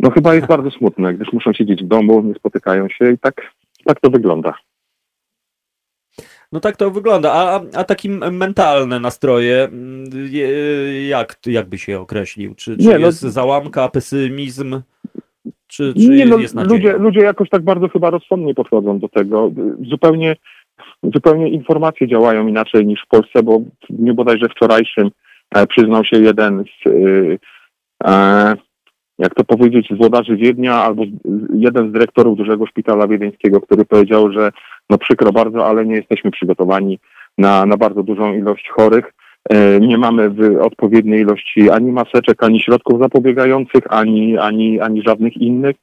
[0.00, 3.52] no chyba jest bardzo smutne, gdyż muszą siedzieć w domu, nie spotykają się i tak,
[3.84, 4.54] tak to wygląda.
[6.52, 7.32] No tak to wygląda.
[7.32, 9.68] A, a takie mentalne nastroje,
[11.08, 12.54] jak, jak by się określił?
[12.54, 14.80] Czy, czy nie, no- jest no, załamka, pesymizm?
[15.66, 19.50] Czy, czy nie, no, ludzie, ludzie jakoś tak bardzo chyba rozsądnie podchodzą do tego.
[19.90, 20.36] Zupełnie,
[21.02, 23.60] zupełnie informacje działają inaczej niż w Polsce, bo
[23.90, 25.10] nie bodajże wczorajszym
[25.54, 27.38] E, przyznał się jeden z, y,
[28.04, 28.54] e,
[29.18, 31.02] jak to powiedzieć, z włodarzy Wiednia albo
[31.54, 34.52] jeden z dyrektorów dużego szpitala wiedeńskiego, który powiedział, że
[34.90, 36.98] no przykro bardzo, ale nie jesteśmy przygotowani
[37.38, 39.12] na, na bardzo dużą ilość chorych.
[39.50, 45.76] E, nie mamy odpowiedniej ilości ani maseczek, ani środków zapobiegających, ani, ani, ani żadnych innych.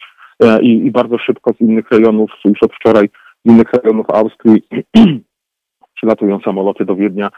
[0.62, 3.10] I, I bardzo szybko z innych rejonów, już od wczoraj
[3.46, 4.62] z innych rejonów Austrii
[5.96, 7.30] przylatują samoloty do Wiednia,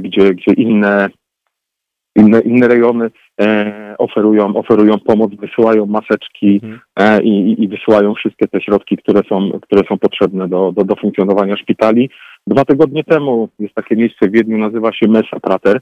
[0.00, 1.10] gdzie, gdzie inne
[2.16, 3.10] inne, inne rejony
[3.40, 6.80] e, oferują, oferują pomoc, wysyłają maseczki mhm.
[6.96, 10.96] e, i, i wysyłają wszystkie te środki, które są, które są potrzebne do, do, do
[10.96, 12.10] funkcjonowania szpitali.
[12.46, 15.80] Dwa tygodnie temu jest takie miejsce w Wiedniu, nazywa się Mesa Prater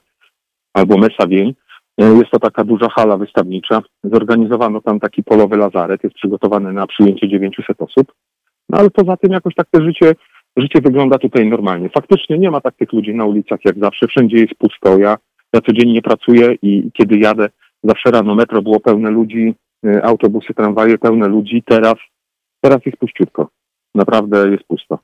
[0.75, 1.55] albo Mesa Wień.
[2.01, 3.83] E, jest to taka duża hala wystawnicza.
[4.05, 8.13] Zorganizowano tam taki polowy lazaret, jest przygotowany na przyjęcie 900 osób.
[8.69, 10.15] No ale poza tym jakoś tak to życie,
[10.57, 11.89] życie wygląda tutaj normalnie.
[11.89, 14.99] Faktycznie nie ma tak tych ludzi na ulicach jak zawsze, wszędzie jest pusto.
[14.99, 15.17] Ja
[15.53, 17.49] ja codziennie pracuję i kiedy jadę,
[17.83, 19.55] zawsze rano metro było pełne ludzi,
[19.87, 21.63] y, autobusy, tramwaje pełne ludzi.
[21.67, 21.95] Teraz,
[22.61, 23.49] teraz jest puściutko.
[23.95, 24.99] Naprawdę jest pusto.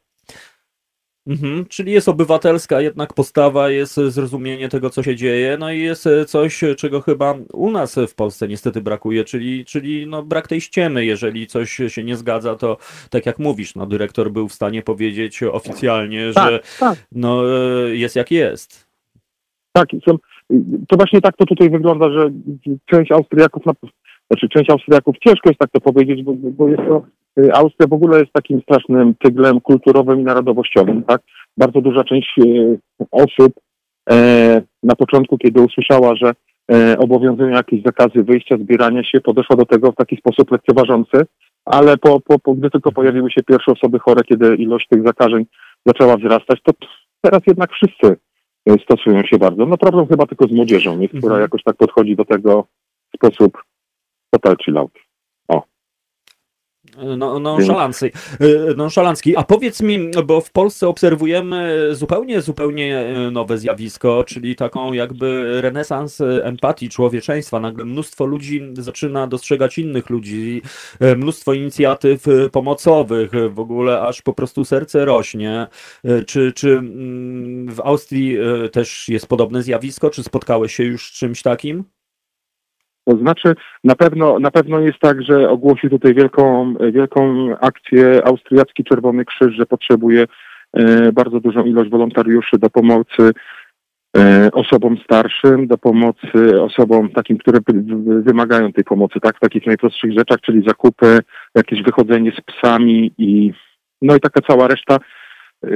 [1.26, 6.08] Mhm, czyli jest obywatelska jednak postawa, jest zrozumienie tego, co się dzieje, no i jest
[6.26, 11.04] coś, czego chyba u nas w Polsce niestety brakuje, czyli, czyli no brak tej ściemy.
[11.04, 12.76] Jeżeli coś się nie zgadza, to
[13.10, 16.98] tak jak mówisz, no dyrektor był w stanie powiedzieć oficjalnie, tak, że tak.
[17.12, 17.42] no
[17.86, 18.86] jest jak jest.
[19.72, 20.18] Tak, są,
[20.88, 22.30] to właśnie tak to tutaj wygląda, że
[22.86, 23.62] część Austriaków,
[24.30, 27.02] znaczy część Austriaków, ciężko jest tak to powiedzieć, bo, bo jest to,
[27.40, 31.22] y, Austria w ogóle jest takim strasznym tyglem kulturowym i narodowościowym, tak?
[31.56, 32.34] bardzo duża część
[33.10, 33.52] osób
[34.82, 36.32] na początku, kiedy usłyszała, że
[36.98, 41.26] obowiązują jakieś zakazy wyjścia, zbierania się, podeszła do tego w taki sposób lekceważący,
[41.64, 45.46] ale po, po, po, gdy tylko pojawiły się pierwsze osoby chore, kiedy ilość tych zakażeń
[45.86, 46.72] zaczęła wzrastać, to
[47.20, 48.16] teraz jednak wszyscy
[48.84, 49.66] stosują się bardzo.
[49.66, 51.40] No problem chyba tylko z młodzieżą, która mhm.
[51.40, 52.66] jakoś tak podchodzi do tego
[53.12, 53.62] w sposób
[54.30, 55.05] total chill out.
[57.18, 58.10] No, nonszalancki.
[58.76, 59.36] nonszalancki.
[59.36, 65.60] A powiedz mi, bo w Polsce obserwujemy zupełnie, zupełnie e, nowe zjawisko, czyli taką jakby
[65.60, 67.60] renesans empatii, człowieczeństwa.
[67.60, 70.62] Nagle mnóstwo ludzi zaczyna dostrzegać innych ludzi,
[71.16, 75.66] mnóstwo inicjatyw pomocowych, w ogóle aż po prostu serce rośnie.
[76.26, 78.38] Czy, czy mm, w Austrii
[78.72, 80.10] też jest podobne zjawisko?
[80.10, 81.95] Czy spotkałeś się już z czymś takim?
[83.08, 83.54] To znaczy,
[83.84, 89.56] na pewno, na pewno jest tak, że ogłosił tutaj wielką, wielką akcję Austriacki Czerwony Krzyż,
[89.56, 90.24] że potrzebuje
[90.72, 93.32] e, bardzo dużą ilość wolontariuszy do pomocy
[94.16, 97.58] e, osobom starszym, do pomocy osobom takim, które
[98.22, 101.18] wymagają tej pomocy, tak, w takich najprostszych rzeczach, czyli zakupy,
[101.54, 103.52] jakieś wychodzenie z psami i
[104.02, 104.96] no i taka cała reszta.
[105.64, 105.68] E,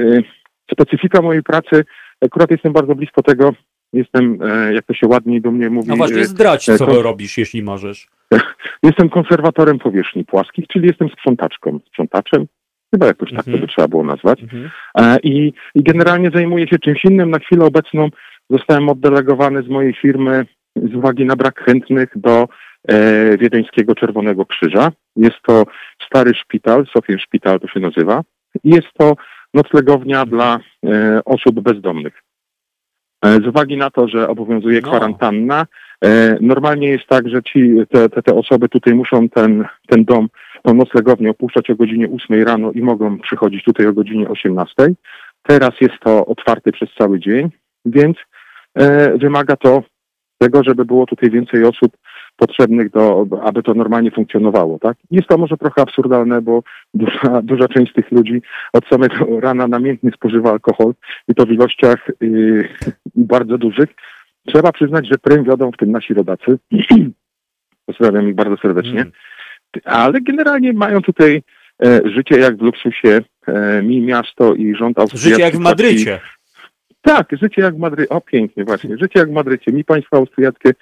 [0.71, 1.83] specyfika mojej pracy,
[2.21, 3.53] akurat jestem bardzo blisko tego,
[3.93, 5.89] Jestem, e, jak to się ładniej do mnie mówi...
[5.89, 6.95] No właśnie, e, zdradź, co kon...
[6.95, 8.07] robisz, jeśli możesz.
[8.83, 12.45] Jestem konserwatorem powierzchni płaskich, czyli jestem sprzątaczką, sprzątaczem,
[12.93, 13.57] chyba jakoś tak mhm.
[13.57, 14.43] to by trzeba było nazwać.
[14.43, 14.69] Mhm.
[14.97, 17.29] E, I, I generalnie zajmuję się czymś innym.
[17.29, 18.09] Na chwilę obecną
[18.49, 20.45] zostałem oddelegowany z mojej firmy
[20.75, 22.47] z uwagi na brak chętnych do
[22.87, 24.91] e, Wiedeńskiego Czerwonego Krzyża.
[25.15, 25.65] Jest to
[26.05, 28.21] stary szpital, Sofien Szpital to się nazywa.
[28.63, 29.15] I jest to
[29.53, 32.23] noclegownia dla e, osób bezdomnych.
[33.25, 34.87] E, z uwagi na to, że obowiązuje no.
[34.87, 35.65] kwarantanna,
[36.03, 40.27] e, normalnie jest tak, że ci, te, te, te osoby tutaj muszą ten, ten dom,
[40.63, 44.73] tą noclegownię opuszczać o godzinie 8 rano i mogą przychodzić tutaj o godzinie 18.
[45.43, 47.49] Teraz jest to otwarte przez cały dzień,
[47.85, 48.17] więc
[48.75, 49.83] e, wymaga to
[50.37, 51.97] tego, żeby było tutaj więcej osób
[52.35, 54.97] potrzebnych do, aby to normalnie funkcjonowało, tak?
[55.11, 56.63] Jest to może trochę absurdalne, bo
[56.93, 58.41] duża, duża część tych ludzi
[58.73, 60.93] od samego rana namiętnie spożywa alkohol
[61.27, 62.69] i to w ilościach yy,
[63.15, 63.89] bardzo dużych.
[64.47, 66.57] Trzeba przyznać, że prym wiodą w tym nasi rodacy.
[67.85, 69.01] Pozdrawiam ich bardzo serdecznie.
[69.01, 69.11] Mm.
[69.85, 71.43] Ale generalnie mają tutaj
[71.85, 73.21] e, życie jak w luksusie.
[73.47, 75.29] E, mi miasto i rząd austriacki.
[75.29, 76.19] Życie jak w Madrycie.
[77.01, 78.09] Tak, życie jak w Madrycie.
[78.09, 78.97] O, pięknie właśnie.
[78.97, 79.71] Życie jak w Madrycie.
[79.71, 80.73] Mi państwo austriackie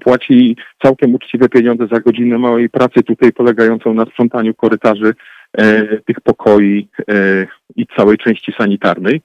[0.00, 5.14] płaci całkiem uczciwe pieniądze za godzinę małej pracy tutaj polegającą na sprzątaniu korytarzy
[5.58, 7.46] e, tych pokoi e,
[7.76, 9.20] i całej części sanitarnej.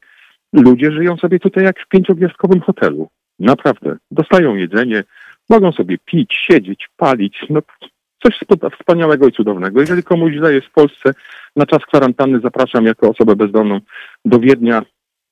[0.53, 3.09] Ludzie żyją sobie tutaj jak w pięciogwiazdkowym hotelu.
[3.39, 3.97] Naprawdę.
[4.11, 5.03] Dostają jedzenie,
[5.49, 7.45] mogą sobie pić, siedzieć, palić.
[7.49, 7.61] No,
[8.23, 8.39] coś
[8.79, 9.79] wspaniałego i cudownego.
[9.79, 11.13] Jeżeli komuś źle jest w Polsce,
[11.55, 13.79] na czas kwarantanny zapraszam jako osobę bezdomną
[14.25, 14.81] do Wiednia.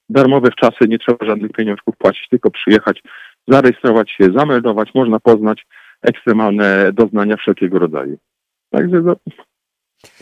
[0.09, 3.01] Darmowe w czasy, nie trzeba żadnych pieniążków płacić, tylko przyjechać,
[3.47, 5.65] zarejestrować się, zameldować, można poznać
[6.01, 8.17] ekstremalne doznania wszelkiego rodzaju.
[8.69, 9.15] Także no,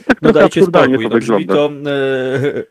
[0.06, 1.54] tak no dajcie spokój, to no, wygląda.
[1.54, 2.64] To, e,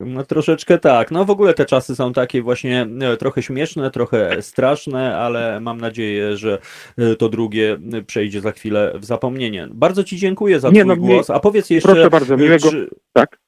[0.00, 1.10] no troszeczkę tak.
[1.10, 5.80] No w ogóle te czasy są takie właśnie e, trochę śmieszne, trochę straszne, ale mam
[5.80, 6.58] nadzieję, że
[6.98, 9.68] e, to drugie przejdzie za chwilę w zapomnienie.
[9.70, 11.30] Bardzo Ci dziękuję za Nie, Twój no, głos.
[11.30, 11.92] A powiedz jeszcze...
[11.92, 12.70] Proszę bardzo, miłego...
[12.70, 12.90] Czy...
[13.12, 13.38] Tak?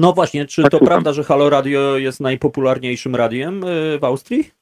[0.00, 0.92] No właśnie, czy tak, to słucham.
[0.94, 3.60] prawda, że Halo Radio jest najpopularniejszym radiem
[4.00, 4.55] w Austrii?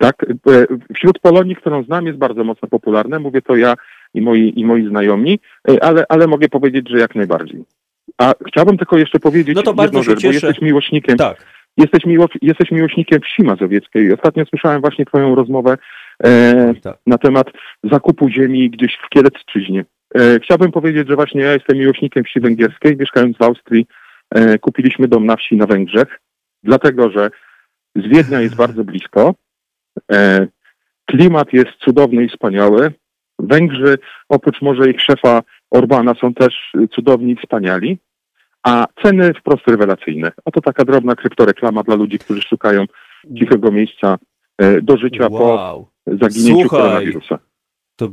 [0.00, 3.18] Tak, e, wśród Polonii, którą znam, jest bardzo mocno popularne.
[3.18, 3.74] Mówię to ja
[4.14, 7.64] i moi, i moi znajomi, e, ale, ale mogę powiedzieć, że jak najbardziej.
[8.18, 11.16] A chciałbym tylko jeszcze powiedzieć no to bardzo jedną rzecz, bo jesteś miłośnikiem.
[11.16, 11.46] Tak.
[11.76, 14.12] Jesteś, miło, jesteś miłośnikiem wsi mazowieckiej.
[14.12, 15.78] Ostatnio słyszałem właśnie Twoją rozmowę
[16.24, 16.98] e, tak.
[17.06, 17.46] na temat
[17.82, 19.84] zakupu ziemi gdzieś w Kielecczyźnie.
[20.14, 22.96] E, chciałbym powiedzieć, że właśnie ja jestem miłośnikiem wsi węgierskiej.
[22.96, 23.86] Mieszkając w Austrii,
[24.34, 26.20] e, kupiliśmy dom na wsi na Węgrzech,
[26.62, 27.30] dlatego że
[27.96, 29.34] z Wiednia jest bardzo blisko.
[30.10, 30.46] E,
[31.06, 32.92] klimat jest cudowny i wspaniały.
[33.38, 37.98] Węgrzy, oprócz może ich szefa Orbana, są też cudowni i wspaniali,
[38.62, 40.32] a ceny wprost rewelacyjne.
[40.44, 42.84] A to taka drobna kryptoreklama dla ludzi, którzy szukają
[43.38, 44.18] cichego miejsca
[44.58, 45.86] e, do życia wow.
[46.04, 47.38] po zaginięciu Słuchaj, koronawirusa.
[47.96, 48.08] To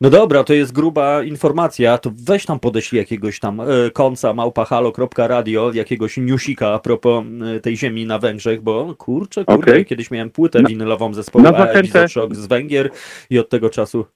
[0.00, 5.72] no dobra, to jest gruba informacja, to weź tam podeślij jakiegoś tam e, konca małpahalo.radio,
[5.74, 7.24] jakiegoś newsika a propos
[7.56, 9.84] e, tej ziemi na Węgrzech, bo kurczę, kurde, okay.
[9.84, 12.06] kiedyś miałem płytę winylową zespołu na zachętę...
[12.30, 12.90] z Węgier
[13.30, 14.06] i od tego czasu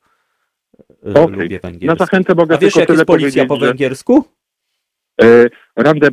[1.06, 1.36] e, okay.
[1.36, 1.86] lubię węgierski.
[1.86, 4.24] Na zachętę mogę A wiesz, jak jest policja po węgiersku?
[5.22, 6.08] E, Rande,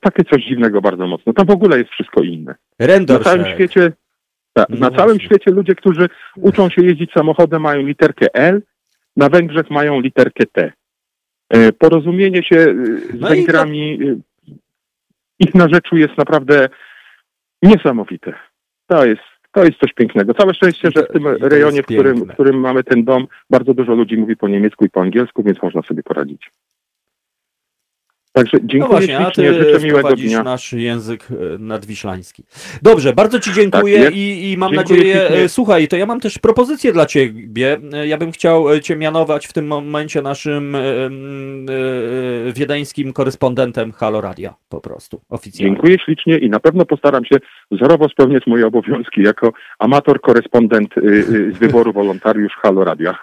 [0.00, 1.32] takie coś dziwnego bardzo mocno.
[1.32, 2.54] Tam w ogóle jest wszystko inne.
[2.78, 3.92] Render na całym świecie
[4.52, 4.98] tak, no na właśnie.
[4.98, 8.62] całym świecie ludzie, którzy uczą się jeździć samochodem mają literkę L,
[9.16, 10.72] na Węgrzech mają literkę T.
[11.50, 12.74] E, porozumienie się e,
[13.16, 14.52] z no Węgrami, to...
[15.38, 16.68] ich narzeczu jest naprawdę
[17.62, 18.34] niesamowite.
[18.86, 19.22] To jest,
[19.52, 20.34] to jest coś pięknego.
[20.34, 23.94] Całe szczęście, że w tym rejonie, w którym, w którym mamy ten dom, bardzo dużo
[23.94, 26.50] ludzi mówi po niemiecku i po angielsku, więc można sobie poradzić.
[28.32, 30.42] Także dziękuję no właśnie, ślicznie, a ty życzę miłego dnia.
[30.42, 32.44] nasz język e, nadwiślański.
[32.82, 35.48] Dobrze, bardzo ci dziękuję tak i, i, mam dziękuję nadzieję, ślicznie.
[35.48, 37.78] słuchaj, to ja mam też propozycję dla ciebie.
[38.04, 40.76] Ja bym chciał cię mianować w tym momencie naszym
[42.52, 45.74] wiedeńskim korespondentem Halo Radia, po prostu, oficjalnie.
[45.74, 47.36] Dziękuję ślicznie i na pewno postaram się
[47.70, 53.18] wzorowo spełniać moje obowiązki jako amator korespondent z wyboru wolontariusz Halo Radia.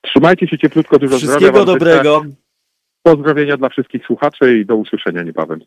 [0.00, 1.64] Trzymajcie się cieplutko, dużo Wszystkiego zdrowia.
[1.64, 2.45] Wszystkiego dobrego.
[3.06, 5.60] Pozdrowienia dla wszystkich słuchaczy i do usłyszenia niebawem.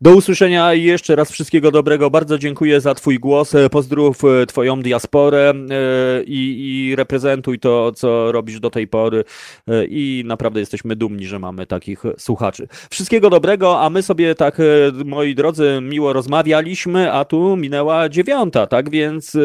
[0.00, 2.10] Do usłyszenia i jeszcze raz wszystkiego dobrego.
[2.10, 3.52] Bardzo dziękuję za Twój głos.
[3.70, 9.24] Pozdrów e, Twoją diasporę e, i, i, reprezentuj to, co robisz do tej pory.
[9.68, 12.68] E, I naprawdę jesteśmy dumni, że mamy takich słuchaczy.
[12.90, 14.58] Wszystkiego dobrego, a my sobie tak,
[15.04, 19.36] moi drodzy, miło rozmawialiśmy, a tu minęła dziewiąta, tak więc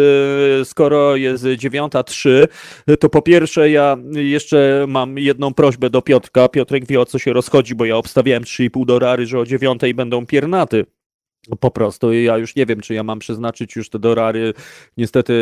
[0.64, 2.48] skoro jest dziewiąta trzy,
[3.00, 6.48] to po pierwsze ja jeszcze mam jedną prośbę do Piotrka.
[6.48, 10.26] Piotrek wie o co się rozchodzi, bo ja obstawiałem 3,5 dolary, że o dziewiątej będą
[10.36, 10.86] piernaty.
[11.60, 14.54] Po prostu ja już nie wiem, czy ja mam przeznaczyć już te dorary
[14.98, 15.34] niestety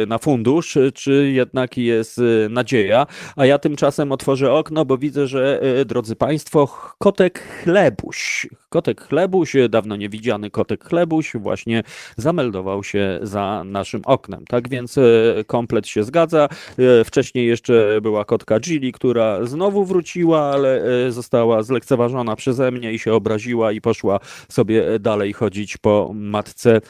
[0.00, 3.06] yy, na fundusz, czy jednak jest yy, nadzieja.
[3.36, 6.66] A ja tymczasem otworzę okno, bo widzę, że yy, drodzy Państwo,
[6.98, 11.82] kotek chlebuś, kotek chlebuś, dawno niewidziany kotek chlebuś właśnie
[12.16, 14.44] zameldował się za naszym oknem.
[14.48, 14.98] Tak więc
[15.46, 16.48] komplet się zgadza.
[17.04, 23.12] Wcześniej jeszcze była kotka Gilly, która znowu wróciła, ale została zlekceważona przeze mnie i się
[23.12, 26.80] obraziła i poszła sobie dalej chodzić po matce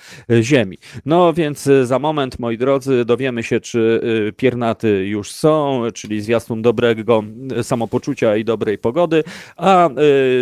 [0.41, 0.79] ziemi.
[1.05, 4.01] No więc za moment, moi drodzy, dowiemy się, czy
[4.37, 7.23] piernaty już są, czyli zwiastun dobrego
[7.63, 9.25] samopoczucia i dobrej pogody,
[9.57, 9.89] a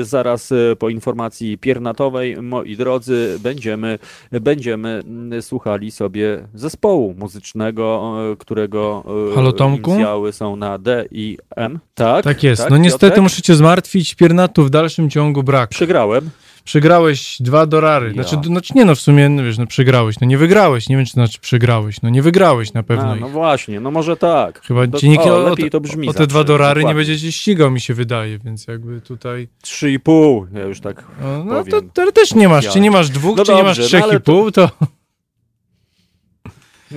[0.02, 3.98] zaraz po informacji piernatowej, moi drodzy, będziemy,
[4.32, 5.02] będziemy
[5.40, 9.04] słuchali sobie zespołu muzycznego, którego
[9.34, 9.90] Halo, Tomku?
[9.90, 11.78] inicjały są na D i M.
[11.94, 12.62] Tak, tak jest.
[12.62, 13.22] Tak, no niestety Piotrek?
[13.22, 15.70] muszę cię zmartwić, piernatu w dalszym ciągu brak.
[15.70, 16.30] Przegrałem
[16.64, 18.12] przegrałeś dwa dolary.
[18.12, 21.04] Znaczy, znaczy nie no, w sumie, no, wiesz, no przegrałeś, no nie wygrałeś, nie wiem,
[21.04, 23.12] czy to znaczy przegrałeś, no nie wygrałeś na pewno.
[23.12, 24.60] A, no właśnie, no może tak.
[24.62, 26.88] Chyba to, ci nikt o, lepiej to brzmi o, o te dwa dolary dokładnie.
[26.88, 29.48] nie będzie ci ścigał, mi się wydaje, więc jakby tutaj...
[29.62, 32.90] Trzy i pół, ja już tak No, no to, to, też nie masz, czy nie
[32.90, 34.70] masz dwóch, no czy dobrze, nie masz trzech no, i pół, to...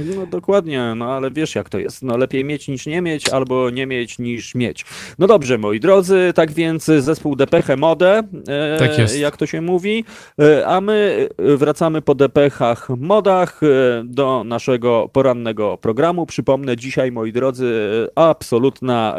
[0.05, 2.03] No dokładnie, no ale wiesz jak to jest.
[2.03, 4.85] No lepiej mieć niż nie mieć, albo nie mieć niż mieć.
[5.19, 9.19] No dobrze, moi drodzy, tak więc zespół DPH Mode, e, tak jest.
[9.19, 10.05] jak to się mówi,
[10.41, 12.59] e, a my wracamy po DPH
[12.97, 13.67] Modach e,
[14.05, 16.25] do naszego porannego programu.
[16.25, 19.17] Przypomnę, dzisiaj, moi drodzy, absolutna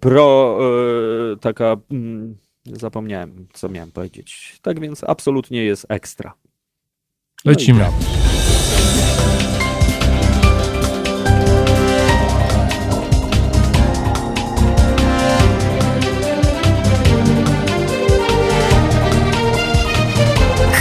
[0.00, 0.58] pro,
[1.40, 4.58] taka, mm, zapomniałem, co miałem powiedzieć.
[4.62, 6.34] Tak więc absolutnie jest ekstra.
[7.44, 7.52] No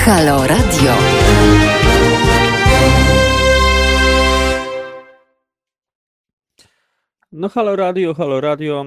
[0.06, 1.13] Halo Radio.
[7.36, 8.86] No Halo Radio, Halo Radio.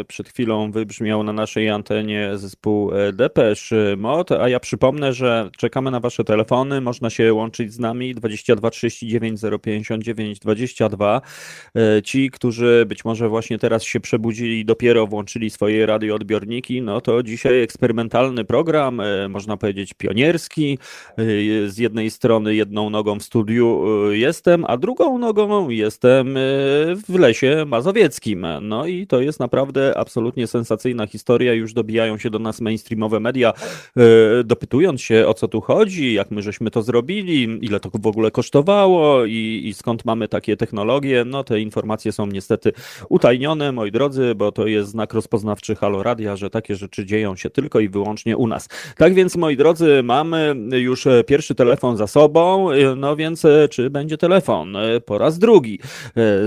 [0.00, 5.50] E, przed chwilą wybrzmiał na naszej antenie zespół e, Depesz Mod, a ja przypomnę, że
[5.58, 11.20] czekamy na wasze telefony, można się łączyć z nami 22 39 059 22.
[12.04, 17.22] Ci, którzy być może właśnie teraz się przebudzili i dopiero włączyli swoje radioodbiorniki, no to
[17.22, 20.78] dzisiaj eksperymentalny program, e, można powiedzieć pionierski.
[21.66, 26.34] Z jednej strony jedną nogą w studiu jestem, a drugą nogą jestem
[27.08, 28.46] w lesie mazowieckim.
[28.62, 31.54] No i to jest naprawdę absolutnie sensacyjna historia.
[31.54, 36.30] Już dobijają się do nas mainstreamowe media, e, dopytując się o co tu chodzi, jak
[36.30, 41.24] my żeśmy to zrobili, ile to w ogóle kosztowało i, i skąd mamy takie technologie.
[41.24, 42.72] No te informacje są niestety
[43.08, 47.50] utajnione, moi drodzy, bo to jest znak rozpoznawczy Halo Radia, że takie rzeczy dzieją się
[47.50, 48.68] tylko i wyłącznie u nas.
[48.96, 54.18] Tak więc, moi drodzy, mamy już pierwszy telefon za sobą, no więc e, czy będzie
[54.18, 54.76] telefon?
[54.76, 55.78] E, po raz drugi.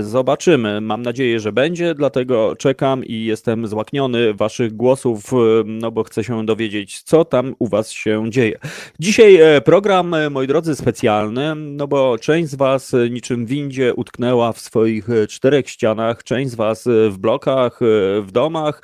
[0.00, 0.80] Zobaczymy.
[0.80, 5.32] Mam nadzieję, nadzieję, że będzie, dlatego czekam i jestem złakniony waszych głosów,
[5.64, 8.58] no bo chcę się dowiedzieć, co tam u was się dzieje.
[9.00, 14.52] Dzisiaj e, program, e, moi drodzy, specjalny, no bo część z was niczym windzie utknęła
[14.52, 17.80] w swoich e, czterech ścianach, część z was w blokach,
[18.22, 18.82] w domach,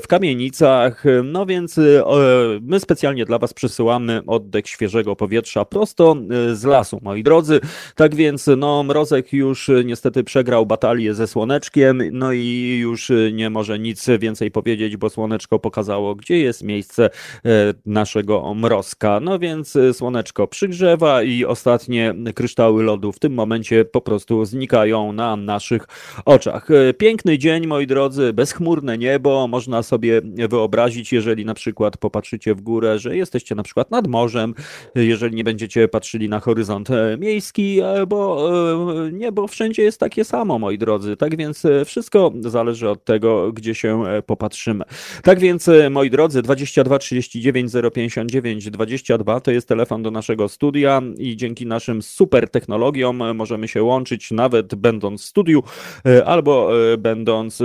[0.00, 1.80] w kamienicach, no więc
[2.60, 6.16] my specjalnie dla was przesyłamy oddech świeżego powietrza prosto
[6.52, 7.60] z lasu, moi drodzy.
[7.94, 13.78] Tak więc, no, Mrozek już niestety przegrał batalię ze słoneczkiem, no i już nie może
[13.78, 17.10] nic więcej powiedzieć, bo słoneczko pokazało, gdzie jest miejsce
[17.86, 19.20] naszego mrozka.
[19.20, 25.36] No więc słoneczko przygrzewa i ostatnie kryształy lodu w tym momencie po prostu znikają na
[25.36, 25.86] naszych
[26.24, 26.68] oczach.
[26.98, 32.98] Piękny dzień, moi drodzy, bezchmurne niebo, można sobie wyobrazić, jeżeli na przykład popatrzycie w górę,
[32.98, 34.54] że jesteście na przykład nad morzem,
[34.94, 38.50] jeżeli nie będziecie patrzyli na horyzont e, miejski, e, bo
[39.06, 41.15] e, niebo wszędzie jest takie samo, moi drodzy.
[41.18, 44.84] Tak więc wszystko zależy od tego, gdzie się popatrzymy.
[45.22, 51.36] Tak więc, moi drodzy, 22 39 059 22 to jest telefon do naszego studia i
[51.36, 55.62] dzięki naszym super technologiom możemy się łączyć nawet będąc w studiu
[56.26, 57.62] albo będąc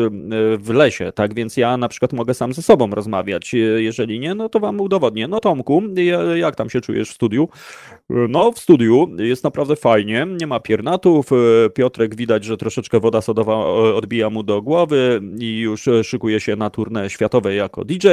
[0.60, 1.12] w lesie.
[1.12, 3.56] Tak więc ja na przykład mogę sam ze sobą rozmawiać.
[3.78, 5.28] Jeżeli nie, no to wam udowodnię.
[5.28, 5.84] No Tomku,
[6.36, 7.50] jak tam się czujesz w studiu?
[8.10, 11.30] No, w studiu jest naprawdę fajnie, nie ma piernatów.
[11.74, 16.56] Piotrek widać, że troszeczkę woda sodowa e, odbija mu do głowy i już szykuje się
[16.56, 18.08] na turnę światowej jako DJ.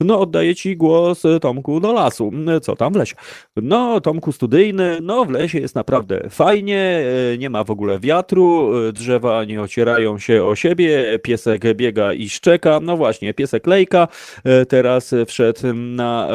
[0.00, 2.30] No, oddaję ci głos, Tomku, do lasu.
[2.62, 3.14] Co tam w lesie?
[3.56, 8.72] No, Tomku studyjny, no w lesie jest naprawdę fajnie, e, nie ma w ogóle wiatru,
[8.92, 12.80] drzewa nie ocierają się o siebie, piesek biega i szczeka.
[12.82, 14.08] No właśnie, piesek lejka
[14.44, 16.28] e, teraz wszedł na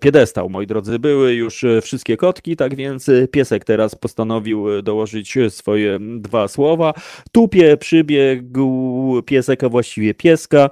[0.00, 0.98] piedestał, moi drodzy.
[0.98, 6.94] Były już wszystkie koty, tak więc piesek teraz postanowił dołożyć swoje dwa słowa.
[7.32, 10.70] Tupie przybiegł piesek, a właściwie pieska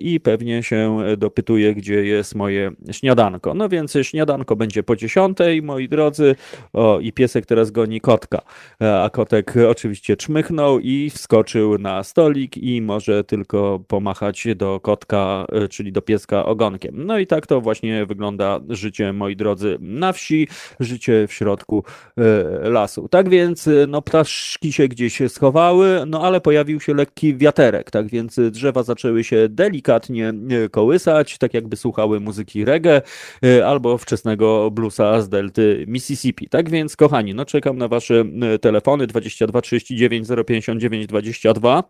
[0.00, 3.54] i pewnie się dopytuje, gdzie jest moje śniadanko.
[3.54, 6.34] No więc śniadanko będzie po dziesiątej, moi drodzy.
[6.72, 8.40] O, i piesek teraz goni kotka.
[8.80, 15.92] A kotek oczywiście czmychnął i wskoczył na stolik i może tylko pomachać do kotka, czyli
[15.92, 17.06] do pieska ogonkiem.
[17.06, 20.48] No i tak to właśnie wygląda życie, moi drodzy, na wsi,
[20.80, 21.84] życie w środku
[22.16, 23.08] e, lasu.
[23.08, 28.40] Tak więc, no ptaszki się gdzieś schowały, no ale pojawił się lekki wiaterek, tak więc
[28.50, 33.02] drzewa zaczęły się de delikatnie e, kołysać, tak jakby słuchały muzyki reggae
[33.44, 36.48] e, albo wczesnego bluesa z delty Mississippi.
[36.48, 38.24] Tak więc, kochani, no czekam na wasze
[38.54, 41.82] e, telefony 22 39 059 22.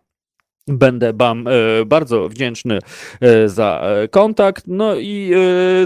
[0.69, 1.45] Będę Wam
[1.85, 2.79] bardzo wdzięczny
[3.45, 4.63] za kontakt.
[4.67, 5.31] No i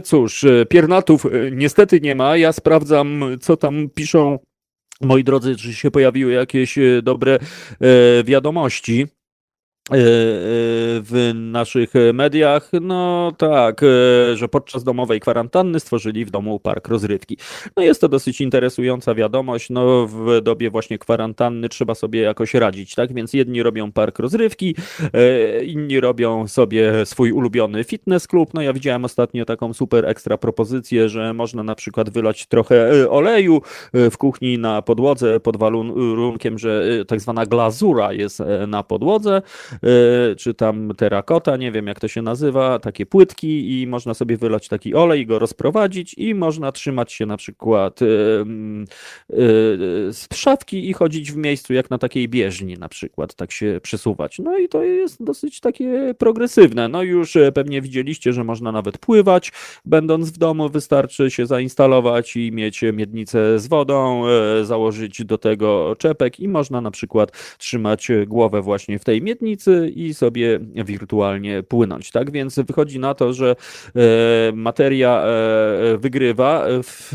[0.03, 2.37] cóż, piernatów niestety nie ma.
[2.37, 4.39] Ja sprawdzam, co tam piszą
[5.01, 7.39] moi drodzy, czy się pojawiły jakieś dobre
[8.23, 9.07] wiadomości.
[9.91, 9.97] E, e,
[11.03, 13.87] w naszych mediach, no tak, e,
[14.35, 17.37] że podczas domowej kwarantanny stworzyli w domu park rozrywki.
[17.77, 22.95] No jest to dosyć interesująca wiadomość, no w dobie właśnie kwarantanny trzeba sobie jakoś radzić,
[22.95, 23.13] tak?
[23.13, 24.75] Więc jedni robią park rozrywki,
[25.65, 28.53] inni robią sobie swój ulubiony fitness klub.
[28.53, 33.61] No ja widziałem ostatnio taką super ekstra propozycję, że można na przykład wylać trochę oleju
[33.93, 39.41] w kuchni na podłodze pod warunkiem, że tak zwana glazura jest na podłodze
[40.37, 44.67] czy tam terakota, nie wiem jak to się nazywa, takie płytki i można sobie wylać
[44.67, 48.45] taki olej, go rozprowadzić i można trzymać się na przykład e, e,
[50.13, 54.39] z szafki i chodzić w miejscu jak na takiej bieżni na przykład, tak się przesuwać.
[54.39, 56.87] No i to jest dosyć takie progresywne.
[56.87, 59.51] No już pewnie widzieliście, że można nawet pływać,
[59.85, 64.23] będąc w domu wystarczy się zainstalować i mieć miednicę z wodą,
[64.63, 69.60] założyć do tego czepek i można na przykład trzymać głowę właśnie w tej miednicy
[69.95, 72.11] i sobie wirtualnie płynąć.
[72.11, 73.55] Tak więc wychodzi na to, że
[73.95, 74.01] e,
[74.53, 77.13] materia e, wygrywa w,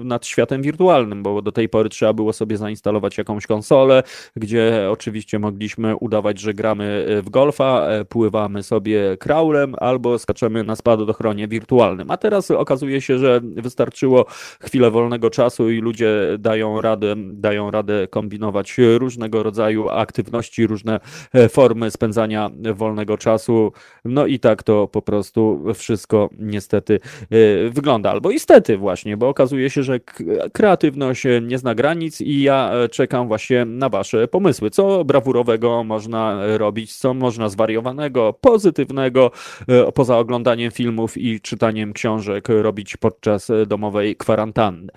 [0.00, 4.02] e, nad światem wirtualnym, bo do tej pory trzeba było sobie zainstalować jakąś konsolę,
[4.36, 11.48] gdzie oczywiście mogliśmy udawać, że gramy w golfa, pływamy sobie kraulem albo skaczemy na spadochronie
[11.48, 12.10] wirtualnym.
[12.10, 14.26] A teraz okazuje się, że wystarczyło
[14.62, 21.00] chwilę wolnego czasu i ludzie dają radę, dają radę kombinować różnego rodzaju aktywności, różne
[21.50, 23.72] formy formy spędzania wolnego czasu.
[24.04, 27.00] No i tak to po prostu wszystko niestety
[27.30, 28.10] e, wygląda.
[28.10, 30.00] Albo istety właśnie, bo okazuje się, że
[30.52, 34.70] kreatywność nie zna granic i ja e, czekam właśnie na wasze pomysły.
[34.70, 39.30] Co brawurowego można robić, co można zwariowanego, pozytywnego,
[39.68, 44.92] e, poza oglądaniem filmów i czytaniem książek robić podczas domowej kwarantanny.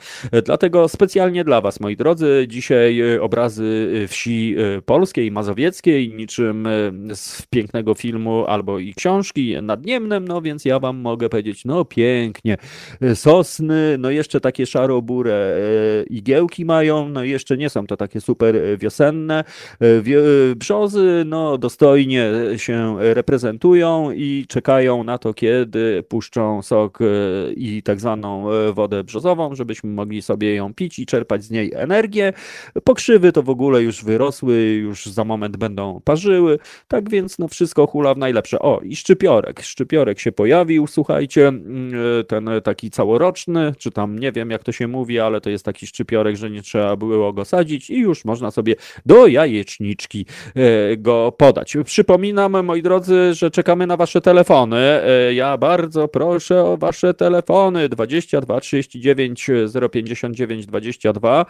[0.46, 7.94] Dlatego specjalnie dla was, moi drodzy, dzisiaj obrazy wsi polskiej, mazowieckiej, niczym bohaterem z pięknego
[7.94, 12.58] filmu albo i książki nad Niemnem, no więc ja wam mogę powiedzieć, no pięknie,
[13.16, 15.58] sosny, no jeszcze takie szarobure
[16.10, 19.44] igiełki mają, no jeszcze nie są to takie super wiosenne,
[20.56, 27.00] brzozy, no dostojnie się reprezentują i czekają na to, kiedy puszczą sok
[27.56, 32.34] i tak zwaną wodę brzozową, żebyśmy mogli sobie ją pić i czerpać z niej energię.
[32.84, 36.47] Pokrzywy to w ogóle już wyrosły, już za moment będą parzyły,
[36.88, 38.60] tak więc no wszystko hula w najlepsze.
[38.60, 39.62] O, i szczypiorek.
[39.62, 41.92] Szczypiorek się pojawił, słuchajcie, mm,
[42.28, 45.88] ten taki całoroczny, czy tam nie wiem jak to się mówi, ale to jest taki
[45.88, 48.76] szczypiorek, że nie trzeba było go sadzić i już można sobie
[49.06, 50.26] do jajeczniczki
[50.56, 51.78] e, go podać.
[51.86, 54.78] Przypominam, moi drodzy, że czekamy na wasze telefony.
[54.78, 59.50] E, ja bardzo proszę o wasze telefony 22 39
[59.92, 61.46] 059 22.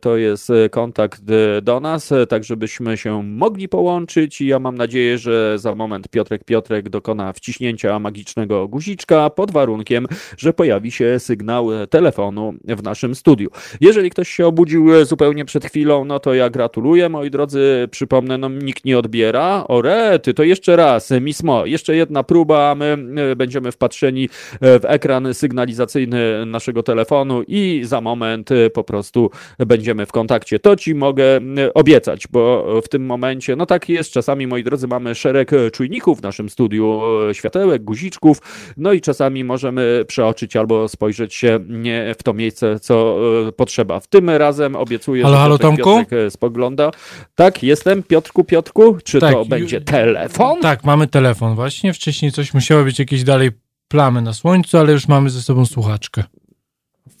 [0.00, 1.22] To jest kontakt
[1.62, 6.44] do nas, tak żebyśmy się mogli połączyć i ja mam nadzieję, że za moment Piotrek
[6.44, 10.06] Piotrek dokona wciśnięcia magicznego guziczka pod warunkiem,
[10.38, 13.50] że pojawi się sygnał telefonu w naszym studiu.
[13.80, 17.88] Jeżeli ktoś się obudził zupełnie przed chwilą, no to ja gratuluję, moi drodzy.
[17.90, 19.64] Przypomnę, no nikt nie odbiera.
[19.68, 22.96] O rety, to jeszcze raz, Mismo, jeszcze jedna próba, my
[23.36, 24.28] będziemy wpatrzeni
[24.60, 30.58] w ekran sygnalizacyjny naszego telefonu i za moment po prostu będziemy w kontakcie.
[30.58, 31.40] To ci mogę
[31.74, 36.22] obiecać, bo w tym momencie, no tak jest, czasami, moi drodzy, mamy szereg czujników w
[36.22, 37.00] naszym studiu,
[37.32, 38.38] światełek, guziczków,
[38.76, 43.18] no i czasami możemy przeoczyć albo spojrzeć się nie w to miejsce, co
[43.48, 44.00] e, potrzeba.
[44.00, 45.98] W tym razem obiecuję, halo, że halo, Tomku?
[45.98, 46.90] Piotrek spogląda.
[47.34, 48.02] Tak, jestem.
[48.02, 50.60] Piotrku, Piotrku, czy tak, to będzie telefon?
[50.60, 51.92] Tak, mamy telefon właśnie.
[51.92, 53.50] Wcześniej coś musiało być jakieś dalej
[53.88, 56.24] plamy na słońcu, ale już mamy ze sobą słuchaczkę.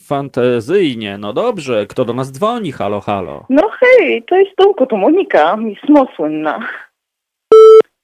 [0.08, 1.86] Fantazyjnie, no dobrze.
[1.86, 2.72] Kto do nas dzwoni?
[2.72, 3.44] Halo, halo.
[3.50, 6.60] No hej, to jest Tomku, to Monika, Miss Mosłynna.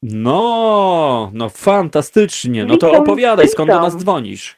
[0.02, 2.64] No, no fantastycznie.
[2.64, 4.56] No to opowiadaj, skąd do nas dzwonisz?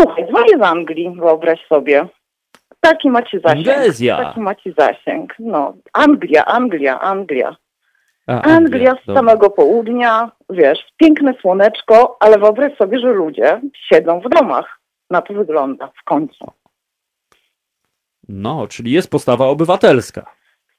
[0.00, 2.06] Słuchaj, dzwonię z Anglii, wyobraź sobie.
[2.80, 3.68] Taki macie zasięg.
[3.68, 4.16] Anglia.
[4.16, 5.34] Taki macie zasięg.
[5.38, 7.56] No, Anglia, Anglia, Anglia.
[8.26, 14.20] A, Anglia, Anglia z samego południa, wiesz, piękne słoneczko, ale wyobraź sobie, że ludzie siedzą
[14.20, 14.80] w domach.
[15.10, 16.52] Na to wygląda w końcu.
[18.28, 20.26] No, czyli jest postawa obywatelska.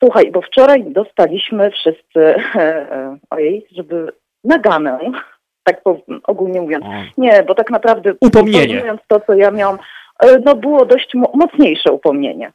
[0.03, 2.19] Słuchaj, bo wczoraj dostaliśmy wszyscy,
[2.55, 4.11] e, ojej, żeby
[4.43, 4.99] naganę,
[5.63, 5.81] tak
[6.23, 6.85] ogólnie mówiąc.
[7.17, 8.83] Nie, bo tak naprawdę upomnienie.
[9.07, 9.77] to, co ja miałam,
[10.19, 12.51] e, no było dość mocniejsze upomnienie.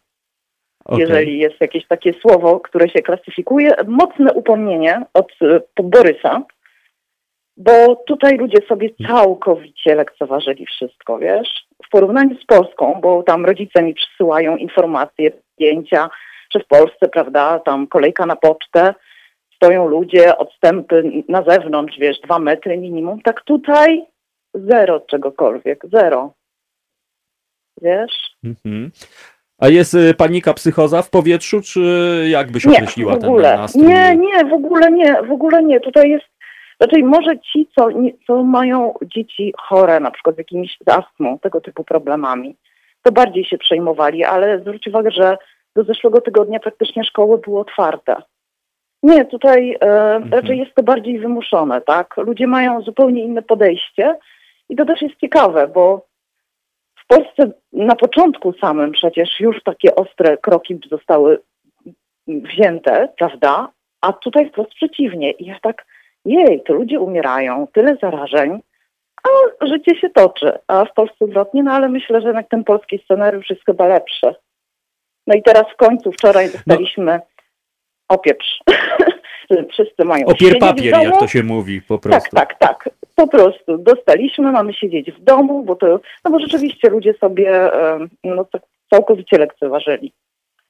[0.85, 1.01] Okay.
[1.01, 6.43] Jeżeli jest jakieś takie słowo, które się klasyfikuje, mocne upomnienie od e, Borysa,
[7.61, 11.66] bo tutaj ludzie sobie całkowicie lekceważyli wszystko, wiesz?
[11.87, 16.11] W porównaniu z Polską, bo tam rodzice mi przysyłają informacje, zdjęcia,
[16.55, 18.95] że w Polsce, prawda, tam kolejka na pocztę,
[19.55, 23.23] stoją ludzie, odstępy na zewnątrz, wiesz, dwa metry minimum.
[23.23, 24.03] Tak tutaj
[24.55, 26.32] zero czegokolwiek, zero.
[27.82, 28.37] Wiesz?
[28.45, 28.91] Mhm.
[29.59, 31.81] A jest y, panika, psychoza w powietrzu, czy
[32.31, 33.51] jak byś określiła nie, w ogóle.
[33.51, 33.87] ten nastrój?
[33.87, 35.81] Nie, nie, w ogóle nie, w ogóle nie.
[35.81, 36.27] Tutaj jest,
[36.81, 41.39] raczej może ci, co, nie, co mają dzieci chore, na przykład z jakimiś z astmą,
[41.39, 42.57] tego typu problemami,
[43.02, 45.39] to bardziej się przejmowali, ale zwróć uwagę, że
[45.77, 48.16] do zeszłego tygodnia praktycznie szkoły były otwarte.
[49.02, 49.77] Nie, tutaj e,
[50.15, 50.32] mhm.
[50.32, 52.16] raczej jest to bardziej wymuszone, tak?
[52.16, 54.19] Ludzie mają zupełnie inne podejście
[54.69, 56.07] i to też jest ciekawe, bo
[57.05, 61.40] w Polsce na początku samym przecież już takie ostre kroki zostały
[62.27, 63.69] wzięte, prawda?
[64.01, 65.31] A tutaj wprost przeciwnie.
[65.31, 65.86] I ja tak,
[66.25, 68.61] jej, to ludzie umierają, tyle zarażeń,
[69.25, 70.59] a życie się toczy.
[70.67, 74.35] A w Polsce odwrotnie, no ale myślę, że jednak ten polski scenariusz jest chyba lepszy.
[75.27, 76.53] No i teraz w końcu wczoraj no.
[76.53, 77.21] dostaliśmy no.
[78.09, 78.61] opieprz.
[79.73, 82.37] Wszyscy mają Opier papier, jak to się mówi po tak, prostu.
[82.37, 82.95] Tak, tak, tak.
[83.15, 87.71] Po prostu dostaliśmy, mamy siedzieć w domu, bo to, no bo rzeczywiście ludzie sobie
[88.25, 90.13] no, tak całkowicie lekceważyli.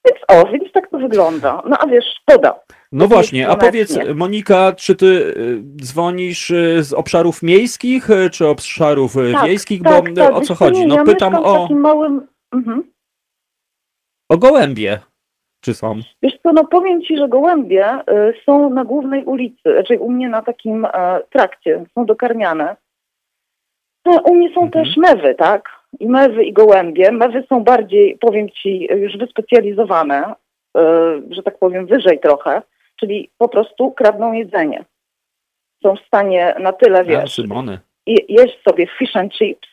[0.05, 1.63] Więc o, więc tak to wygląda.
[1.67, 2.61] No a wiesz, szkoda.
[2.93, 8.47] No właśnie, a powiedz Monika, czy ty y, dzwonisz y, z obszarów miejskich, y, czy
[8.47, 9.83] obszarów tak, wiejskich?
[9.83, 10.87] Tak, bo tak, o co chodzi?
[10.87, 11.62] No ja pytam o...
[11.62, 12.27] takim małym...
[12.53, 12.83] Mhm.
[14.29, 14.99] O gołębie.
[15.61, 16.01] Czy są?
[16.23, 17.99] Wiesz co, no powiem Ci, że gołębie
[18.47, 20.89] są na głównej ulicy, raczej u mnie na takim y,
[21.31, 22.77] trakcie, są dokarmiane.
[24.07, 24.71] No, u mnie są mhm.
[24.71, 25.69] też mewy, tak?
[26.01, 27.12] I mewy i gołębie.
[27.12, 30.35] Mewy są bardziej, powiem Ci, już wyspecjalizowane,
[30.77, 30.81] y,
[31.31, 32.62] że tak powiem, wyżej trochę,
[33.01, 34.85] czyli po prostu kradną jedzenie.
[35.83, 37.39] Są w stanie na tyle, wiesz,
[38.07, 39.69] i jeść sobie fish and chips,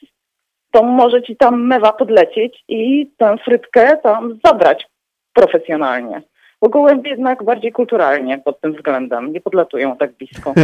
[0.71, 4.87] to może ci tam mewa podlecieć i tę frytkę tam zabrać
[5.33, 6.21] profesjonalnie.
[6.61, 10.53] Bo gołębie jednak bardziej kulturalnie pod tym względem, nie podlatują tak blisko.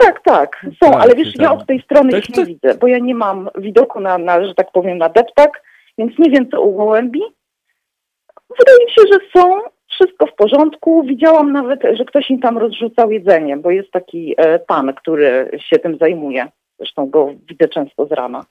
[0.00, 2.86] Tak, tak, są, tak, ale wiesz, ja od tej strony tak, ich nie widzę, bo
[2.86, 5.62] ja nie mam widoku na, na, że tak powiem, na deptak,
[5.98, 7.20] więc nie wiem co u gołębi.
[8.58, 9.60] Wydaje mi się, że są,
[9.90, 11.02] wszystko w porządku.
[11.02, 15.78] Widziałam nawet, że ktoś im tam rozrzucał jedzenie, bo jest taki e, pan, który się
[15.78, 16.48] tym zajmuje.
[16.78, 18.44] Zresztą go widzę często z rana.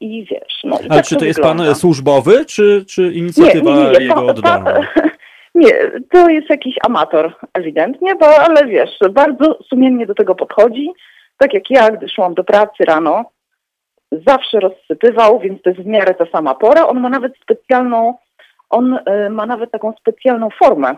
[0.00, 0.76] I wiesz, no.
[0.78, 4.26] Ale tak czy to, to jest pan służbowy, czy, czy inicjatywa nie, nie, nie, jego
[4.26, 4.80] oddana?
[5.54, 5.72] Nie,
[6.10, 10.90] to jest jakiś amator ewidentnie, bo ale wiesz, bardzo sumiennie do tego podchodzi.
[11.38, 13.24] Tak jak ja, gdy szłam do pracy rano,
[14.26, 16.86] zawsze rozsypywał, więc to jest w miarę ta sama pora.
[16.86, 18.14] On ma nawet specjalną,
[18.74, 20.96] on y, ma nawet taką specjalną formę.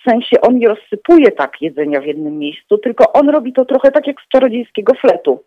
[0.00, 3.90] W sensie on nie rozsypuje tak jedzenia w jednym miejscu, tylko on robi to trochę
[3.90, 5.44] tak jak z czarodziejskiego fletu,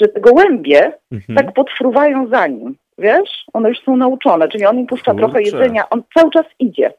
[0.00, 1.36] że te gołębie mhm.
[1.36, 2.76] tak podfruwają za nim.
[2.98, 3.44] Wiesz?
[3.52, 5.26] One już są nauczone, czyli on im puszcza Kurczę.
[5.26, 6.92] trochę jedzenia, on cały czas idzie.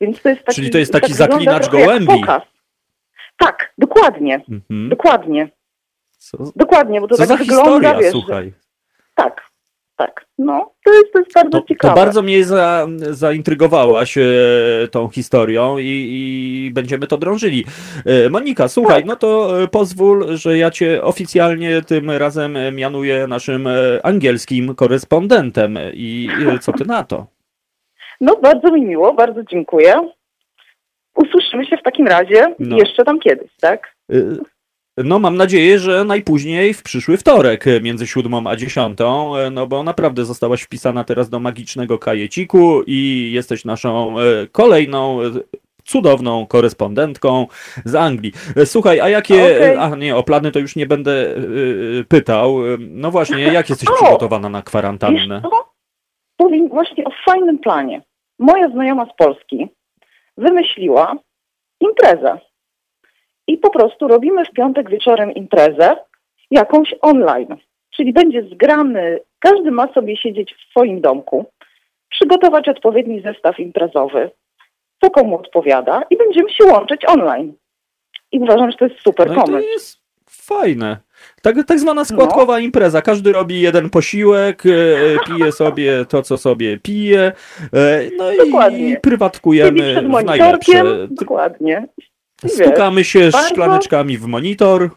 [0.00, 2.22] Więc to jest taki, Czyli to jest taki tak zaklinacz gołębi.
[3.38, 4.34] Tak, dokładnie.
[4.34, 4.88] Mhm.
[4.88, 5.48] Dokładnie.
[6.10, 6.38] Co?
[6.56, 8.52] Dokładnie, bo to Co tak wygląda, historia, wiesz, słuchaj.
[9.14, 9.49] Tak,
[10.00, 10.26] tak.
[10.38, 11.94] No, to jest, to jest bardzo to, ciekawe.
[11.94, 14.22] To bardzo mnie za, zaintrygowałaś e,
[14.90, 17.64] tą historią i, i, będziemy to drążyli.
[18.06, 19.06] E, Monika, słuchaj, tak.
[19.06, 23.72] no to e, pozwól, że ja cię oficjalnie tym razem mianuję naszym e,
[24.02, 25.78] angielskim korespondentem.
[25.92, 27.26] I e, co ty na to?
[28.20, 30.10] No, bardzo mi miło, bardzo dziękuję.
[31.14, 32.76] Usłyszymy się w takim razie no.
[32.76, 33.94] jeszcze tam kiedyś, tak?
[34.96, 40.24] No, mam nadzieję, że najpóźniej w przyszły wtorek między siódmą a dziesiątą, no bo naprawdę
[40.24, 44.22] zostałaś wpisana teraz do magicznego kajeciku i jesteś naszą e,
[44.52, 45.30] kolejną e,
[45.84, 47.46] cudowną korespondentką
[47.84, 48.32] z Anglii.
[48.56, 49.56] E, słuchaj, a jakie.
[49.56, 49.80] Okay.
[49.80, 51.34] A nie, o plany to już nie będę
[52.08, 52.56] pytał.
[52.78, 55.42] No właśnie, jak jesteś o, przygotowana na kwarantannę?
[56.36, 58.02] Powiem właśnie o fajnym planie
[58.40, 59.68] moja znajoma z Polski
[60.36, 61.16] wymyśliła
[61.80, 62.38] imprezę.
[63.50, 65.96] I po prostu robimy w piątek wieczorem imprezę
[66.50, 67.56] jakąś online.
[67.96, 71.46] Czyli będzie zgrany, każdy ma sobie siedzieć w swoim domku,
[72.10, 74.30] przygotować odpowiedni zestaw imprezowy,
[75.00, 77.52] co komu odpowiada i będziemy się łączyć online.
[78.32, 79.66] I uważam, że to jest super no pomysł.
[79.66, 80.96] To jest fajne.
[81.42, 82.58] Tak, tak zwana składkowa no.
[82.58, 83.02] impreza.
[83.02, 84.70] Każdy robi jeden posiłek, e,
[85.26, 87.32] pije sobie to, co sobie pije,
[87.72, 88.90] e, no Dokładnie.
[88.90, 91.08] i prywatkujemy przed w najlepsze.
[91.10, 91.88] Dokładnie.
[92.46, 93.48] Stukamy się bardzo...
[93.48, 94.90] szklaneczkami w monitor.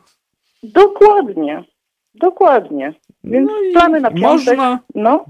[0.64, 1.64] Dokładnie.
[2.16, 2.94] Dokładnie.
[3.24, 4.58] Więc no plany na piątek.
[4.58, 4.80] Można.
[4.96, 5.26] No,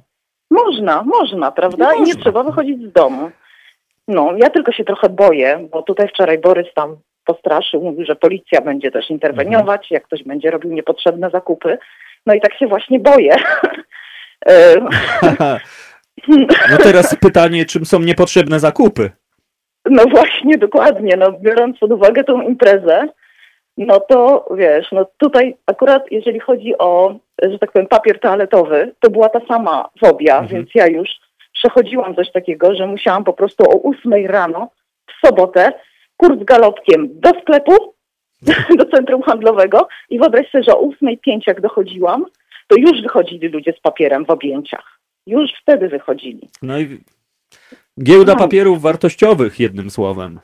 [0.51, 1.93] można, można, prawda?
[1.93, 2.13] I, można.
[2.13, 3.31] I nie trzeba wychodzić z domu.
[4.07, 8.61] No, ja tylko się trochę boję, bo tutaj wczoraj Borys tam postraszył, mówił, że policja
[8.61, 9.87] będzie też interweniować, mhm.
[9.91, 11.77] jak ktoś będzie robił niepotrzebne zakupy.
[12.25, 13.35] No i tak się właśnie boję.
[16.71, 19.11] no teraz pytanie, czym są niepotrzebne zakupy?
[19.85, 21.17] No właśnie, dokładnie.
[21.17, 23.07] No, biorąc pod uwagę tą imprezę,
[23.77, 29.09] no to wiesz, no tutaj akurat jeżeli chodzi o, że tak powiem, papier toaletowy, to
[29.09, 30.47] była ta sama fobia, mhm.
[30.47, 31.09] więc ja już
[31.53, 34.69] przechodziłam coś takiego, że musiałam po prostu o 8 rano
[35.07, 35.73] w sobotę
[36.17, 37.93] kurs galopkiem do sklepu,
[38.77, 42.25] do centrum handlowego i wyobraź sobie, że o 8.05 jak dochodziłam,
[42.67, 44.99] to już wychodzili ludzie z papierem w objęciach.
[45.27, 46.49] Już wtedy wychodzili.
[46.61, 46.99] No i
[48.01, 48.39] giełda no.
[48.39, 50.39] papierów wartościowych, jednym słowem.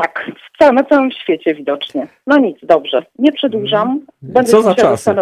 [0.00, 2.06] Tak, na całym świecie widocznie.
[2.26, 3.02] No nic, dobrze.
[3.18, 3.88] Nie przedłużam.
[3.88, 4.06] Mhm.
[4.22, 5.08] Będę Co za czas?
[5.08, 5.16] E,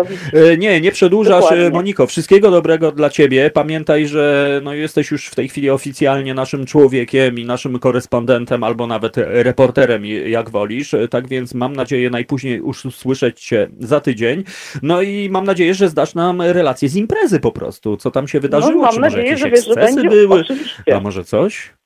[0.59, 1.45] nie, nie przedłużasz.
[1.45, 1.71] E, Dokładnie.
[1.71, 3.51] Moniko, wszystkiego dobrego dla Ciebie.
[3.51, 8.87] Pamiętaj, że no, jesteś już w tej chwili oficjalnie naszym człowiekiem i naszym korespondentem, albo
[8.87, 10.95] nawet reporterem, jak wolisz.
[10.95, 14.45] E, tak więc mam nadzieję najpóźniej usłyszeć Cię za tydzień.
[14.83, 17.97] No i mam nadzieję, że zdasz nam relację z imprezy po prostu.
[17.97, 18.75] Co tam się wydarzyło?
[18.75, 20.41] No, mam Czy nadzieję, może jakieś że wiesz, że będzie, były?
[20.41, 20.97] Oczywiście.
[20.97, 21.78] A może coś?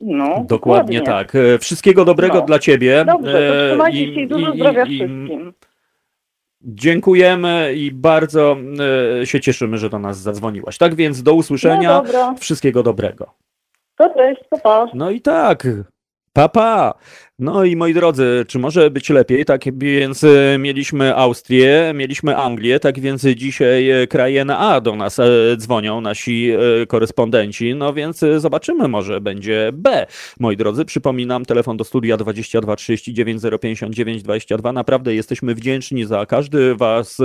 [0.00, 1.34] No, dokładnie, dokładnie tak.
[1.34, 2.46] E, wszystkiego dobrego no.
[2.46, 3.04] dla Ciebie.
[3.04, 5.52] Dobrze, e, trzymajcie się i dużo zdrowia i, wszystkim.
[6.60, 8.56] Dziękujemy i bardzo
[9.20, 10.78] e, się cieszymy, że do nas zadzwoniłaś.
[10.78, 12.02] Tak więc do usłyszenia.
[12.12, 13.34] No Wszystkiego dobrego.
[13.96, 14.86] To cześć, pa.
[14.94, 15.66] No i tak.
[16.32, 16.94] Papa.
[17.38, 19.44] No i moi drodzy, czy może być lepiej?
[19.44, 24.96] Tak więc e, mieliśmy Austrię, mieliśmy Anglię, tak więc dzisiaj e, kraje na A do
[24.96, 25.24] nas e,
[25.56, 26.52] dzwonią nasi
[26.88, 30.06] korespondenci, no więc zobaczymy, może będzie B.
[30.40, 34.72] Moi drodzy, przypominam, telefon do studia 22 39 059 22.
[34.72, 37.18] Naprawdę jesteśmy wdzięczni za każdy was,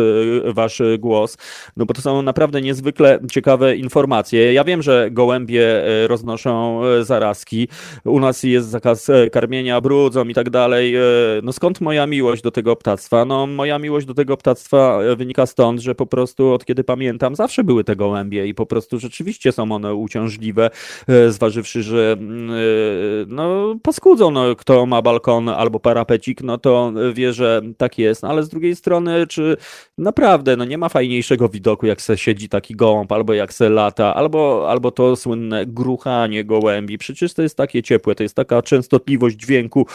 [0.46, 1.38] wasz głos,
[1.78, 4.54] no bo to są naprawdę niezwykle ciekawe informacje.
[4.54, 7.68] Ja wiem, że gołębie roznoszą zarazki.
[8.06, 10.96] U nas jest zakaz karmienia brud brudzą i tak dalej.
[10.96, 11.02] E,
[11.44, 13.26] no skąd moja miłość do tego ptactwa?
[13.26, 17.64] No moja miłość do tego ptactwa wynika stąd, że po prostu od kiedy pamiętam zawsze
[17.64, 20.70] były te gołębie i po prostu rzeczywiście są one uciążliwe,
[21.30, 22.52] zważywszy, że mm,
[23.28, 28.30] no paskudzą, no kto ma balkon albo parapecik, no to wie, że tak jest, no,
[28.30, 29.58] ale z drugiej strony, czy
[29.98, 34.16] naprawdę, no nie ma fajniejszego widoku, jak se siedzi taki gołąb, albo jak se lata,
[34.16, 36.98] albo, albo to słynne gruchanie gołębi.
[36.98, 39.91] Przecież to jest takie ciepłe, to jest taka częstotliwość dźwięku e,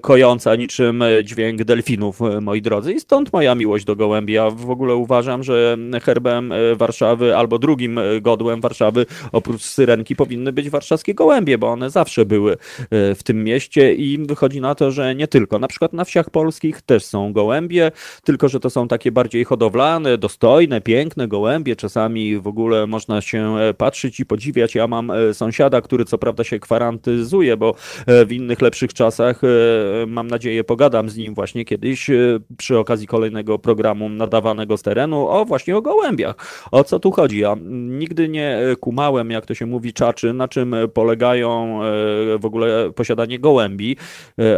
[0.00, 2.92] kojąca niczym e, dźwięk delfinów, e, moi drodzy.
[2.92, 4.32] I stąd moja miłość do gołębi.
[4.32, 10.70] Ja w ogóle uważam, że herbem Warszawy albo drugim godłem Warszawy oprócz syrenki powinny być
[10.70, 12.56] warszawskie gołębie, bo one zawsze były
[12.90, 15.58] w tym mieście i wychodzi na to, że nie tylko.
[15.58, 17.92] Na przykład na wsiach polskich też są gołębie,
[18.24, 21.76] tylko że to są takie bardziej hodowlane, dostojne, piękne gołębie.
[21.76, 24.74] Czasami w ogóle można się patrzeć i podziwiać.
[24.74, 27.74] Ja mam sąsiada, który co prawda się kwarantyzuje, bo
[28.06, 32.14] e, w innych lepszych czasach e, mam nadzieję pogadam z nim właśnie kiedyś e,
[32.56, 36.34] przy okazji kolejnego programu nadawanego z terenu o właśnie o gołębiach.
[36.70, 37.38] O co tu chodzi?
[37.38, 41.80] Ja nigdy nie kumałem, jak to się mówi, czaczy, na czym polegają
[42.38, 43.96] w ogóle posiadanie gołębi,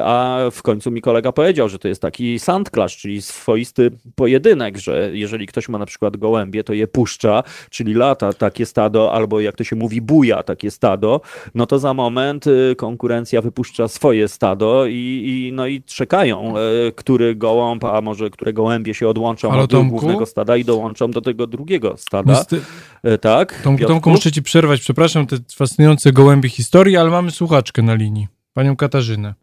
[0.05, 5.11] a w końcu mi kolega powiedział, że to jest taki sandclash, czyli swoisty pojedynek, że
[5.12, 9.57] jeżeli ktoś ma na przykład gołębie, to je puszcza, czyli lata takie stado, albo jak
[9.57, 11.20] to się mówi, buja takie stado,
[11.55, 12.44] no to za moment
[12.77, 16.55] konkurencja wypuszcza swoje stado i, i no i czekają,
[16.88, 19.97] y, który gołąb, a może które gołębie się odłączą Ale od Tomku?
[19.97, 22.44] głównego stada i dołączą do tego drugiego stada.
[22.44, 22.60] Ty...
[23.06, 23.62] Y, tak?
[23.62, 28.28] Tomku, Tomku, muszę ci przerwać, przepraszam, te fascynujące gołębie historii, ale mamy słuchaczkę na linii,
[28.55, 29.34] panią Katarzynę.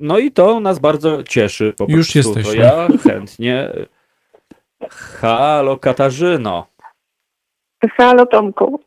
[0.00, 1.74] No i to nas bardzo cieszy.
[1.76, 2.46] Po Już jesteś.
[2.46, 3.70] To ja chętnie.
[4.90, 6.66] Halo Katarzyno.
[7.96, 8.80] Halo Tomku.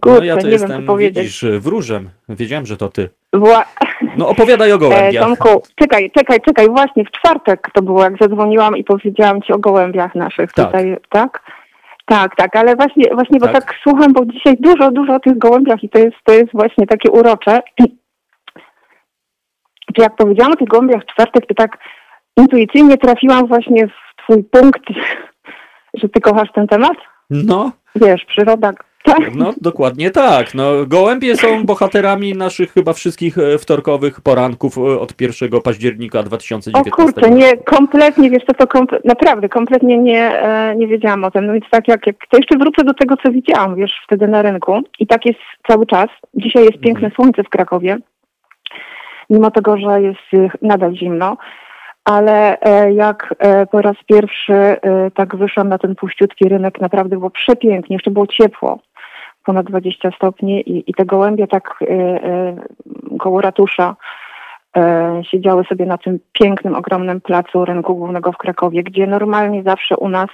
[0.00, 1.24] Kurczę, no ja to nie jestem, wiem, co powiedzieć.
[1.24, 2.10] widzisz, wróżem.
[2.28, 3.08] Wiedziałem, że to ty.
[4.16, 5.14] No opowiadaj o gołębiach.
[5.14, 9.52] E, Tomku, czekaj, czekaj, czekaj, właśnie w czwartek to było, jak zadzwoniłam i powiedziałam ci
[9.52, 10.66] o gołębiach naszych tak.
[10.66, 11.42] tutaj, tak?
[12.06, 13.52] Tak, tak, ale właśnie, właśnie tak.
[13.52, 16.52] bo tak słucham, bo dzisiaj dużo, dużo o tych gołębiach i to jest, to jest
[16.52, 17.60] właśnie takie urocze.
[19.94, 21.78] Czy jak powiedziałam o tych gołębiach w czwartek, to tak
[22.36, 24.82] intuicyjnie trafiłam właśnie w twój punkt,
[26.00, 26.96] że ty kochasz ten temat?
[27.30, 27.72] No.
[27.96, 29.34] Wiesz, przyroda, tak.
[29.34, 30.54] No dokładnie tak.
[30.54, 36.90] No, gołębie są bohaterami naszych chyba wszystkich e, wtorkowych poranków e, od 1 października 2019
[36.90, 41.30] O kurczę, nie, kompletnie, wiesz to, to komple naprawdę, kompletnie nie, e, nie wiedziałam o
[41.30, 41.46] tym.
[41.46, 44.42] No więc tak jak, jak, to jeszcze wrócę do tego, co widziałam, wiesz, wtedy na
[44.42, 46.08] rynku i tak jest cały czas.
[46.34, 47.12] Dzisiaj jest piękne mhm.
[47.14, 47.98] słońce w Krakowie,
[49.30, 51.36] mimo tego, że jest nadal zimno
[52.04, 52.58] ale
[52.94, 53.34] jak
[53.70, 54.76] po raz pierwszy
[55.14, 58.78] tak wyszłam na ten puściutki rynek, naprawdę było przepięknie, jeszcze było ciepło,
[59.44, 61.78] ponad 20 stopni i, i te gołębie tak
[63.18, 63.96] koło ratusza
[65.22, 70.08] siedziały sobie na tym pięknym, ogromnym placu rynku głównego w Krakowie, gdzie normalnie zawsze u
[70.08, 70.28] nas,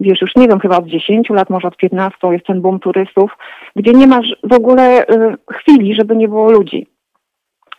[0.00, 3.36] wiesz, już nie wiem, chyba od 10 lat, może od 15 jest ten boom turystów,
[3.76, 5.06] gdzie nie masz w ogóle
[5.52, 6.86] chwili, żeby nie było ludzi,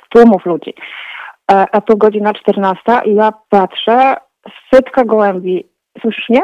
[0.10, 0.74] tłumów ludzi
[1.48, 4.16] a tu godzina 14 i ja patrzę,
[4.74, 5.68] setka gołębi.
[6.02, 6.42] Słyszysz mnie?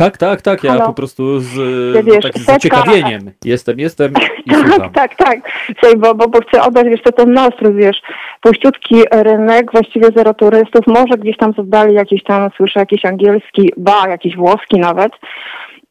[0.00, 0.64] Tak, tak, tak.
[0.64, 0.86] Ja Halo?
[0.86, 1.54] po prostu z
[1.94, 2.52] ja wiesz, takim setka...
[2.52, 4.12] zaciekawieniem jestem, jestem
[4.46, 4.90] i słucham.
[4.90, 5.38] tak, tak.
[5.66, 8.02] Słuchaj, bo, bo, bo chcę oddać jeszcze ten nastrój, wiesz,
[8.40, 14.08] puściutki rynek, właściwie zero turystów, może gdzieś tam z jakiś tam, słyszę jakiś angielski, ba,
[14.08, 15.12] jakiś włoski nawet.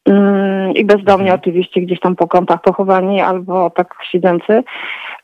[0.06, 1.40] Mm, I bezdomnie mhm.
[1.40, 4.64] oczywiście gdzieś tam po kątach pochowani albo tak siedzący.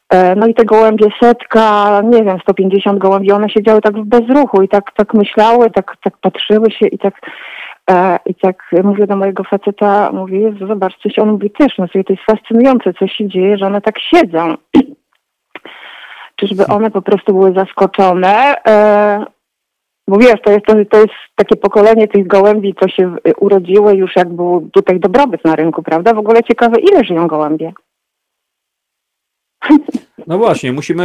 [0.09, 4.61] E, no i te gołębie setka, nie wiem, 150 gołębi, one siedziały tak w bezruchu
[4.61, 7.13] i tak, tak myślały, tak, tak patrzyły się i tak
[8.25, 12.13] i tak mówię do mojego faceta, mówię, Jezu, zobacz, coś on mówi też, no to
[12.13, 14.55] jest fascynujące, co się dzieje, że one tak siedzą.
[16.35, 18.55] Czyżby one po prostu były zaskoczone?
[18.67, 19.25] E,
[20.07, 24.15] bo wiesz, to jest, to, to jest takie pokolenie tych gołębi, co się urodziły już
[24.15, 26.13] jak był tutaj dobrobyt na rynku, prawda?
[26.13, 27.73] W ogóle ciekawe, ile żyją gołębie?
[30.27, 31.03] No właśnie, musimy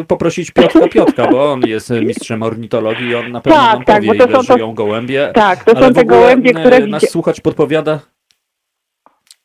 [0.00, 3.84] e, poprosić Piotra Piotka, bo on jest mistrzem ornitologii i on na pewno tak, nam
[3.84, 5.30] tak, powie, ile żyją gołębie.
[5.34, 6.76] Tak, to są te gołębie, które...
[6.76, 8.00] E, nas słuchać podpowiada...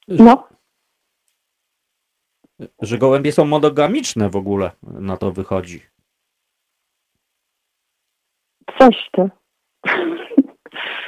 [0.07, 0.47] No.
[2.81, 5.81] Że gołębie są monogamiczne w ogóle, na to wychodzi.
[8.79, 9.29] Coś ty.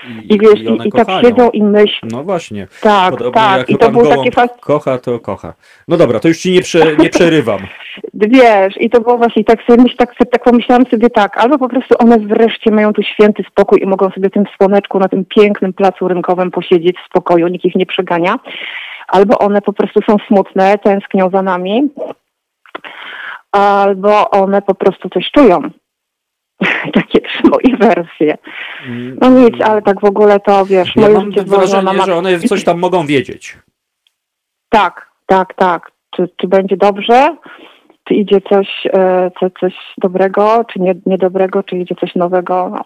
[0.07, 2.09] I, I wiesz, i, i, tak siedzą i myślą.
[2.11, 2.67] No właśnie.
[2.81, 3.69] Tak, Podobnie tak.
[3.69, 4.59] I to było takie fast...
[4.61, 5.53] kocha, to kocha.
[5.87, 7.59] No dobra, to już ci nie, prze, nie przerywam.
[8.13, 11.69] wiesz, i to było właśnie tak sobie, myśl, tak, tak pomyślałam sobie tak, albo po
[11.69, 15.25] prostu one wreszcie mają tu święty spokój i mogą sobie w tym słoneczku na tym
[15.25, 18.39] pięknym placu rynkowym posiedzieć w spokoju, nikt ich nie przegania,
[19.07, 21.89] albo one po prostu są smutne, tęsknią za nami
[23.53, 25.61] albo one po prostu coś czują.
[26.93, 28.37] Takie trzy moje wersje.
[29.21, 32.63] No nic, ale tak w ogóle to wiesz, ja mam życie wrażenie, że one coś
[32.63, 33.57] tam mogą wiedzieć.
[34.69, 35.91] Tak, tak, tak.
[36.15, 37.35] Czy, czy będzie dobrze?
[38.03, 42.69] Czy idzie coś, e, co, coś dobrego, czy nie, niedobrego, czy idzie coś nowego?
[42.69, 42.85] No.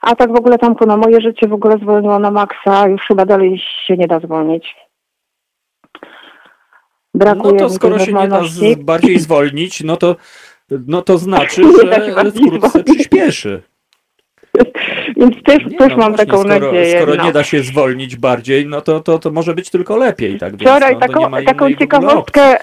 [0.00, 3.24] A tak w ogóle Tomku, no moje życie w ogóle zwolniło na maksa, już chyba
[3.24, 4.76] dalej się nie da zwolnić.
[7.14, 8.40] Brakuje no to skoro się nie da
[8.78, 10.16] bardziej zwolnić, no to,
[10.70, 13.62] no to znaczy, że wkrótce przyspieszy.
[15.16, 16.96] Więc też, nie, też no mam właśnie, taką skoro, nadzieję.
[16.96, 17.24] Skoro no.
[17.24, 20.38] nie da się zwolnić bardziej, no to, to, to może być tylko lepiej.
[20.38, 22.58] Tak Wczoraj więc, no, taką, taką ciekawostkę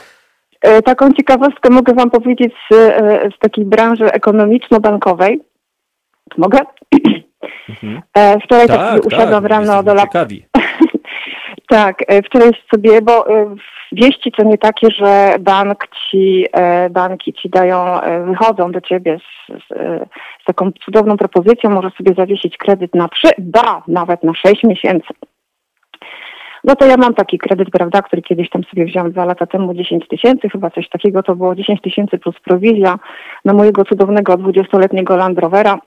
[0.61, 5.39] e, Taką ciekawostkę mogę Wam powiedzieć z, e, z takiej branży ekonomiczno-bankowej.
[6.37, 6.59] Mogę?
[7.69, 8.01] Mhm.
[8.17, 10.25] E, wczoraj tak, tak usiadłam tak, rano do laptopa.
[11.69, 13.25] tak, wczoraj sobie, bo
[13.91, 16.45] wieści co nie takie, że bank ci,
[16.89, 19.67] banki ci dają, wychodzą do ciebie z, z,
[20.41, 25.07] z taką cudowną propozycją, może sobie zawiesić kredyt na trzy, ba, nawet na sześć miesięcy.
[26.65, 29.73] No to ja mam taki kredyt, prawda, który kiedyś tam sobie wziąłem dwa lata temu,
[29.73, 32.99] 10 tysięcy, chyba coś takiego, to było 10 tysięcy plus prowizja
[33.45, 35.79] na mojego cudownego 20-letniego Land Rovera.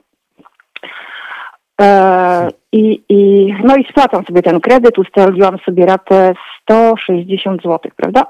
[1.80, 8.26] E, i, i, no i spłacam sobie ten kredyt, ustaliłam sobie ratę 160 zł, prawda?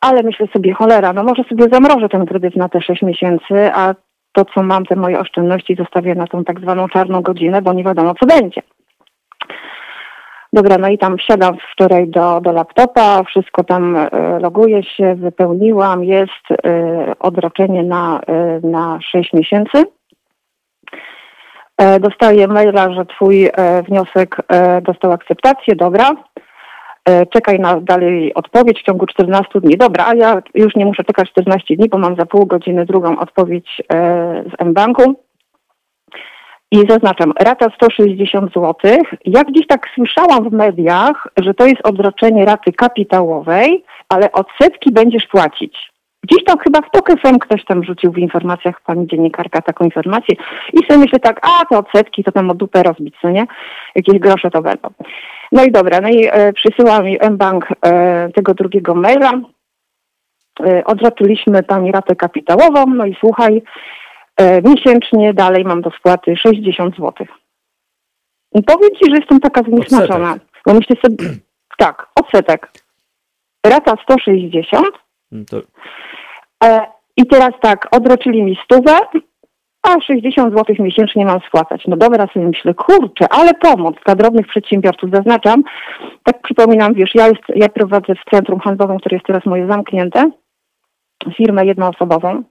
[0.00, 3.94] Ale myślę sobie, cholera, no może sobie zamrożę ten kredyt na te 6 miesięcy, a
[4.32, 7.84] to, co mam, te moje oszczędności zostawię na tą tak zwaną czarną godzinę, bo nie
[7.84, 8.62] wiadomo, co będzie.
[10.52, 14.08] Dobra, no i tam wsiadam wczoraj do, do laptopa, wszystko tam e,
[14.40, 16.56] loguję się, wypełniłam, jest y,
[17.18, 19.84] odroczenie na, y, na 6 miesięcy.
[21.82, 26.10] E, dostaję maila, że twój e, wniosek e, dostał akceptację, dobra.
[27.30, 29.76] Czekaj na dalej odpowiedź w ciągu 14 dni.
[29.76, 33.18] Dobra, a ja już nie muszę czekać 14 dni, bo mam za pół godziny drugą
[33.18, 33.82] odpowiedź
[34.46, 35.14] z mBanku.
[36.70, 38.74] I zaznaczam, rata 160 zł.
[39.24, 45.26] Ja gdzieś tak słyszałam w mediach, że to jest odroczenie raty kapitałowej, ale odsetki będziesz
[45.26, 45.91] płacić.
[46.22, 50.34] Gdzieś tam chyba w TOK FM ktoś tam rzucił w informacjach, pani dziennikarka, taką informację
[50.72, 53.46] i sobie myślę tak, a to odsetki, to tam o dupę rozbić, nie?
[53.94, 54.88] Jakieś grosze to będą.
[55.52, 59.32] No i dobra, no i e, przysyła mi mBank e, tego drugiego maila.
[60.60, 63.62] E, odroczyliśmy pani ratę kapitałową, no i słuchaj,
[64.36, 67.26] e, miesięcznie dalej mam do spłaty 60 zł.
[68.54, 70.36] I powiem Ci, że jestem taka zniesmaczona,
[70.66, 71.16] bo myślę sobie,
[71.78, 72.72] tak, odsetek.
[73.66, 74.86] Rata 160,
[75.50, 75.60] to...
[76.64, 76.86] E,
[77.16, 78.98] I teraz tak, odroczyli mi stówę,
[79.82, 81.82] a 60 zł miesięcznie mam spłacać.
[81.88, 85.62] No dobra, sobie myślę, kurczę, ale pomoc dla drobnych przedsiębiorców, zaznaczam.
[86.22, 90.30] Tak przypominam, wiesz, ja, jest, ja prowadzę w centrum handlowym, które jest teraz moje zamknięte,
[91.36, 92.42] firmę jednoosobową.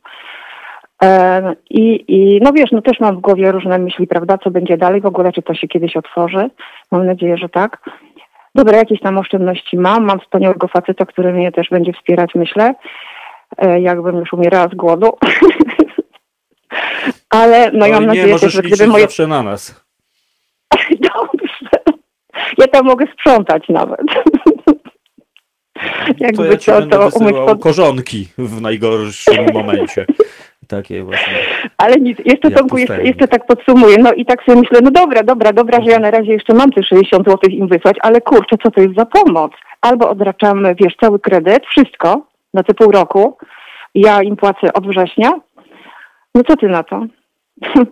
[1.04, 4.78] E, I, I no wiesz, no też mam w głowie różne myśli, prawda, co będzie
[4.78, 6.50] dalej, w ogóle czy to się kiedyś otworzy.
[6.92, 7.90] Mam nadzieję, że tak.
[8.56, 10.06] Dobra, jakieś tam oszczędności mam.
[10.06, 12.76] Mam wspaniałego faceta, który mnie też będzie wspierać, myślę.
[13.58, 15.18] E, jakbym już umierała z głodu.
[17.30, 19.04] Ale no ja mam nadzieję, że gdyby moje...
[19.04, 19.86] zawsze na nas.
[20.92, 21.96] Dobrze.
[22.58, 24.02] Ja tam mogę sprzątać nawet.
[26.20, 27.62] Jakby to ja ci to, to umyć pod...
[27.62, 30.06] korzonki w najgorszym momencie.
[30.68, 31.34] Takie właśnie.
[31.78, 33.98] Ale nic, jeszcze Tomku, jeszcze, jeszcze tak podsumuję.
[33.98, 36.72] No i tak sobie myślę, no dobra, dobra, dobra, że ja na razie jeszcze mam
[36.72, 39.52] te 60 zł im wysłać, ale kurczę, co to jest za pomoc?
[39.82, 43.38] Albo odraczamy, wiesz, cały kredyt, wszystko, na te pół roku.
[43.96, 45.32] Ja im płacę od września.
[46.36, 47.06] No co ty na to?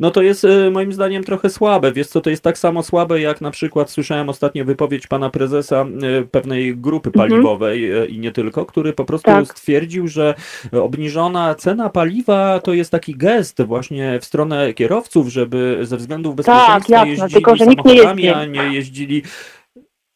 [0.00, 1.92] No to jest e, moim zdaniem trochę słabe.
[1.92, 5.86] Wiesz co, to jest tak samo słabe, jak na przykład słyszałem ostatnio wypowiedź pana prezesa
[6.02, 7.28] e, pewnej grupy mhm.
[7.30, 8.08] paliwowej mhm.
[8.08, 9.46] i nie tylko, który po prostu tak.
[9.46, 10.34] stwierdził, że
[10.72, 16.36] obniżona cena paliwa to jest taki gest właśnie w stronę kierowców, żeby ze względów tak,
[16.36, 18.28] bezpieczeństwa tak, jeździli tylko, że nikt nie jeździ.
[18.28, 19.22] a nie jeździli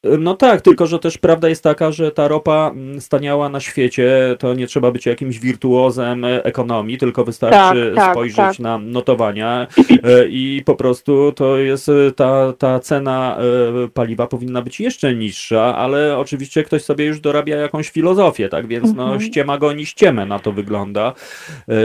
[0.04, 4.36] no tak, tylko że też prawda jest taka, że ta ropa mm, staniała na świecie,
[4.38, 8.58] to nie trzeba być jakimś wirtuozem ekonomii, tylko wystarczy tak, tak, spojrzeć tak.
[8.58, 9.66] na notowania
[10.04, 13.38] e, i po prostu to jest e, ta, ta cena
[13.84, 18.66] e, paliwa powinna być jeszcze niższa, ale oczywiście ktoś sobie już dorabia jakąś filozofię, tak
[18.66, 19.20] więc no mhm.
[19.20, 21.12] ściema goni ściemę, na to wygląda.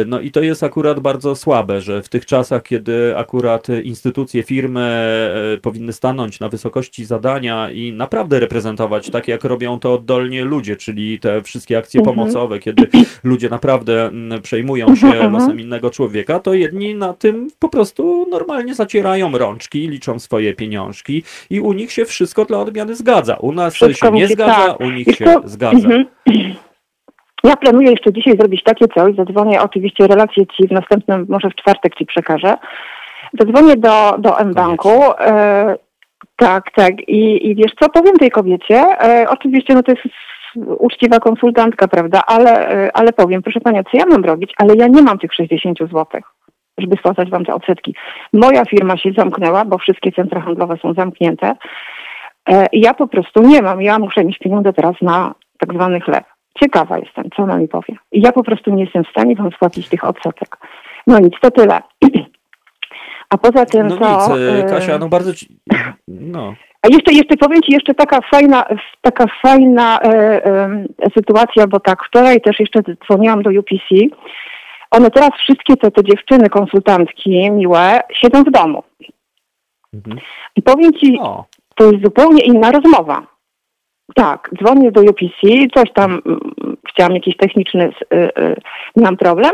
[0.06, 4.84] No i to jest akurat bardzo słabe, że w tych czasach, kiedy akurat instytucje, firmy
[5.61, 11.19] powinny stanąć na wysokości zadania i naprawdę reprezentować, tak jak robią to oddolnie ludzie, czyli
[11.19, 12.15] te wszystkie akcje mhm.
[12.15, 12.88] pomocowe, kiedy
[13.23, 15.34] ludzie naprawdę mm, przejmują się mhm.
[15.34, 21.23] losem innego człowieka, to jedni na tym po prostu normalnie zacierają rączki, liczą swoje pieniążki
[21.49, 23.35] i u nich się wszystko dla odmiany zgadza.
[23.35, 24.80] U nas wszystko się nie zgadza, tak.
[24.80, 25.77] u nich się zgadza.
[25.77, 26.05] Mhm.
[27.43, 31.55] Ja planuję jeszcze dzisiaj zrobić takie coś, zadzwonię oczywiście relacje Ci w następnym, może w
[31.55, 32.57] czwartek Ci przekażę.
[33.39, 35.01] Zadzwonię do, do M-Banku.
[36.35, 36.93] Tak, tak.
[37.07, 40.03] I, I wiesz co, powiem tej kobiecie, e, oczywiście no to jest
[40.55, 44.87] uczciwa konsultantka, prawda, ale, e, ale powiem, proszę Panią, co ja mam robić, ale ja
[44.87, 46.23] nie mam tych 60 złotych
[46.77, 47.95] żeby spłacać wam te odsetki.
[48.33, 51.55] Moja firma się zamknęła, bo wszystkie centra handlowe są zamknięte.
[52.49, 53.81] E, ja po prostu nie mam.
[53.81, 56.23] Ja muszę mieć pieniądze teraz na tak zwany chleb.
[56.59, 57.95] Ciekawa jestem, co ona mi powie.
[58.11, 60.57] Ja po prostu nie jestem w stanie wam spłacić tych odsetek.
[61.07, 61.81] No nic, to tyle.
[63.29, 64.37] A poza tym no to...
[64.37, 65.47] Nic, e, Kasia, no bardzo ci...
[66.07, 66.53] No.
[66.81, 68.65] A jeszcze, jeszcze powiem Ci, jeszcze taka fajna,
[69.01, 70.07] taka fajna e,
[70.45, 70.85] e,
[71.17, 74.15] sytuacja, bo tak, wczoraj też jeszcze dzwoniłam do UPC
[74.93, 78.83] one teraz wszystkie te, te dziewczyny, konsultantki miłe, siedzą w domu.
[79.93, 80.19] Mhm.
[80.55, 81.45] I powiem ci, o.
[81.75, 83.27] to jest zupełnie inna rozmowa.
[84.15, 85.41] Tak, dzwonię do UPC,
[85.75, 86.21] coś tam,
[86.89, 88.55] chciałam jakiś techniczny, y, y,
[88.95, 89.51] mam problem.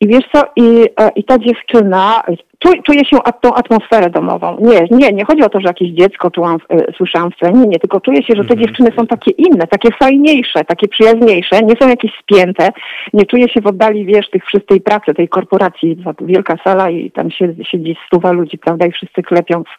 [0.00, 2.22] I wiesz co, i, e, i ta dziewczyna,
[2.60, 4.56] czuje się tą atmosferę domową.
[4.60, 7.78] Nie, nie, nie chodzi o to, że jakieś dziecko czułam, y, słyszałam w scenie, nie,
[7.78, 8.60] tylko czuję się, że te mhm.
[8.60, 12.68] dziewczyny są takie inne, takie fajniejsze, takie przyjaźniejsze, nie są jakieś spięte,
[13.12, 17.30] nie czuję się w oddali, wiesz, tych wszystkiej pracy, tej korporacji, wielka sala i tam
[17.30, 19.76] siedzi, siedzi stuwa ludzi, prawda, i wszyscy klepią w,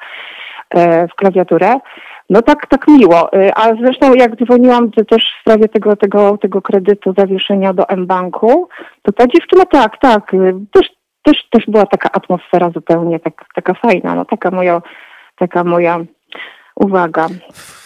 [0.78, 1.80] e, w klawiaturę.
[2.30, 3.34] No tak, tak miło.
[3.34, 8.70] Y, a zresztą jak dzwoniłam też w sprawie tego, tego, tego kredytu zawieszenia do M-Banku,
[9.02, 13.74] to ta dziewczyna tak, tak, y, też, też, też była taka atmosfera zupełnie tak, taka
[13.74, 14.82] fajna, no taka moja,
[15.36, 16.00] taka moja
[16.76, 17.28] uwaga.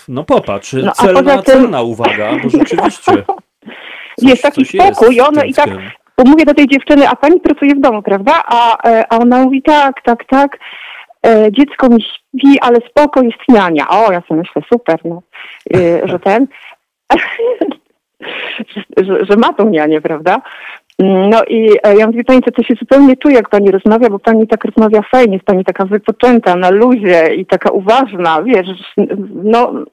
[0.07, 1.43] No popatrz, no, celna, tym...
[1.43, 3.23] celna uwaga, bo rzeczywiście.
[4.17, 5.69] jest taki spokój i ona i tak,
[6.17, 8.43] bo mówię do tej dziewczyny, a pani pracuje w domu, prawda?
[8.45, 10.57] A, e, a ona mówi tak, tak, tak.
[11.27, 13.87] E, dziecko mi śpi, ale spoko jest niania.
[13.89, 15.21] O, ja sobie myślę, super, no,
[15.75, 16.47] e, że ten,
[18.97, 20.41] że, że, ma tą nianię, prawda?
[20.99, 24.19] No i e, ja mówię, pani, to, to się zupełnie czuje, jak pani rozmawia, bo
[24.19, 28.67] pani tak rozmawia fajnie, jest pani taka wypoczęta, na luzie i taka uważna, wiesz,
[28.97, 29.85] no, no,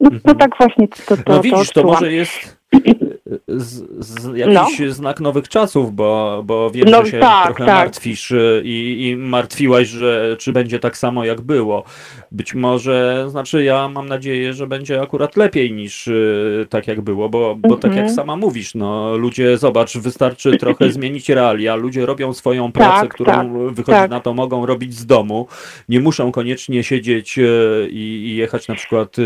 [0.00, 0.38] no mhm.
[0.38, 2.60] tak właśnie to, to No widzisz, to, to może jest
[3.48, 4.92] z, z jakiś no.
[4.92, 7.74] znak nowych czasów, bo, bo wiem, no, że się tak, trochę tak.
[7.74, 11.84] martwisz y, i, i martwiłaś, że czy będzie tak samo jak było.
[12.32, 17.28] Być może, znaczy ja mam nadzieję, że będzie akurat lepiej niż y, tak jak było,
[17.28, 18.14] bo, bo tak jak mhm.
[18.14, 23.32] sama mówisz, no ludzie, zobacz, wystarczy trochę zmienić realia, ludzie robią swoją pracę, tak, którą
[23.32, 24.10] tak, wychodzi tak.
[24.10, 25.46] na to, mogą robić z domu,
[25.88, 29.16] nie muszą koniecznie siedzieć y, i, i jechać na przykład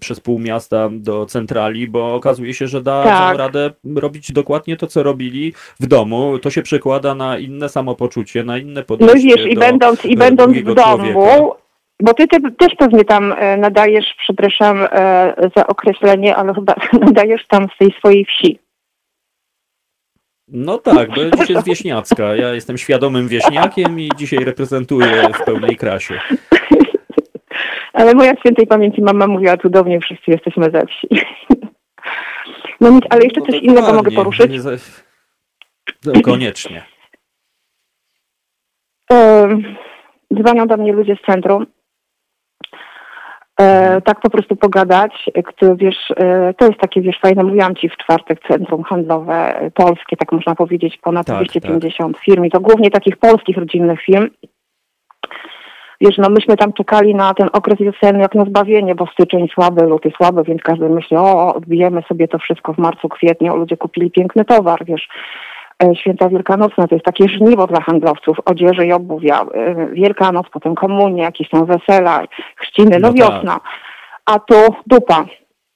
[0.00, 3.37] przez pół miasta do centrali, bo okazuje się, że da tak.
[3.38, 6.38] Radę robić dokładnie to, co robili w domu.
[6.38, 10.56] To się przekłada na inne samopoczucie, na inne podejście No wiesz, i będąc, i będąc
[10.56, 11.56] w domu, człowieka.
[12.02, 16.74] bo ty, ty, też pewnie tam e, nadajesz, przepraszam e, za określenie, ale chyba
[17.06, 18.58] nadajesz tam z tej swojej wsi.
[20.48, 22.36] No tak, bo dzisiaj jest wieśniacka.
[22.36, 26.20] Ja jestem świadomym wieśniakiem i dzisiaj reprezentuję w pełnej krasie.
[27.92, 31.08] Ale moja świętej pamięci mama mówiła cudownie, wszyscy jesteśmy ze wsi.
[32.80, 34.52] No nic, ale jeszcze no coś innego mogę poruszyć.
[36.04, 36.84] No, koniecznie.
[40.34, 41.66] Dzwonią do mnie ludzie z centrum.
[43.60, 44.02] E, mhm.
[44.02, 47.96] tak po prostu pogadać, kto, wiesz, e, to jest takie, wiesz, fajne, mówiłam Ci w
[47.96, 52.24] czwartek, centrum handlowe polskie, tak można powiedzieć, ponad tak, 250 tak.
[52.24, 54.28] firm i to głównie takich polskich rodzinnych firm
[56.00, 59.86] wiesz, no myśmy tam czekali na ten okres wiosenny jak na zbawienie, bo styczeń słaby,
[59.86, 64.10] luty słaby, więc każdy myśli, o, odbijemy sobie to wszystko w marcu, kwietniu, ludzie kupili
[64.10, 65.08] piękny towar, wiesz.
[65.82, 69.46] E, święta Wielkanocne to jest takie żniwo dla handlowców odzieży i obuwia.
[69.54, 72.22] E, Wielkanoc, potem komunie, jakieś tam wesela,
[72.56, 73.16] chrzciny, no, no tak.
[73.16, 73.60] wiosna.
[74.26, 74.54] A tu
[74.86, 75.24] dupa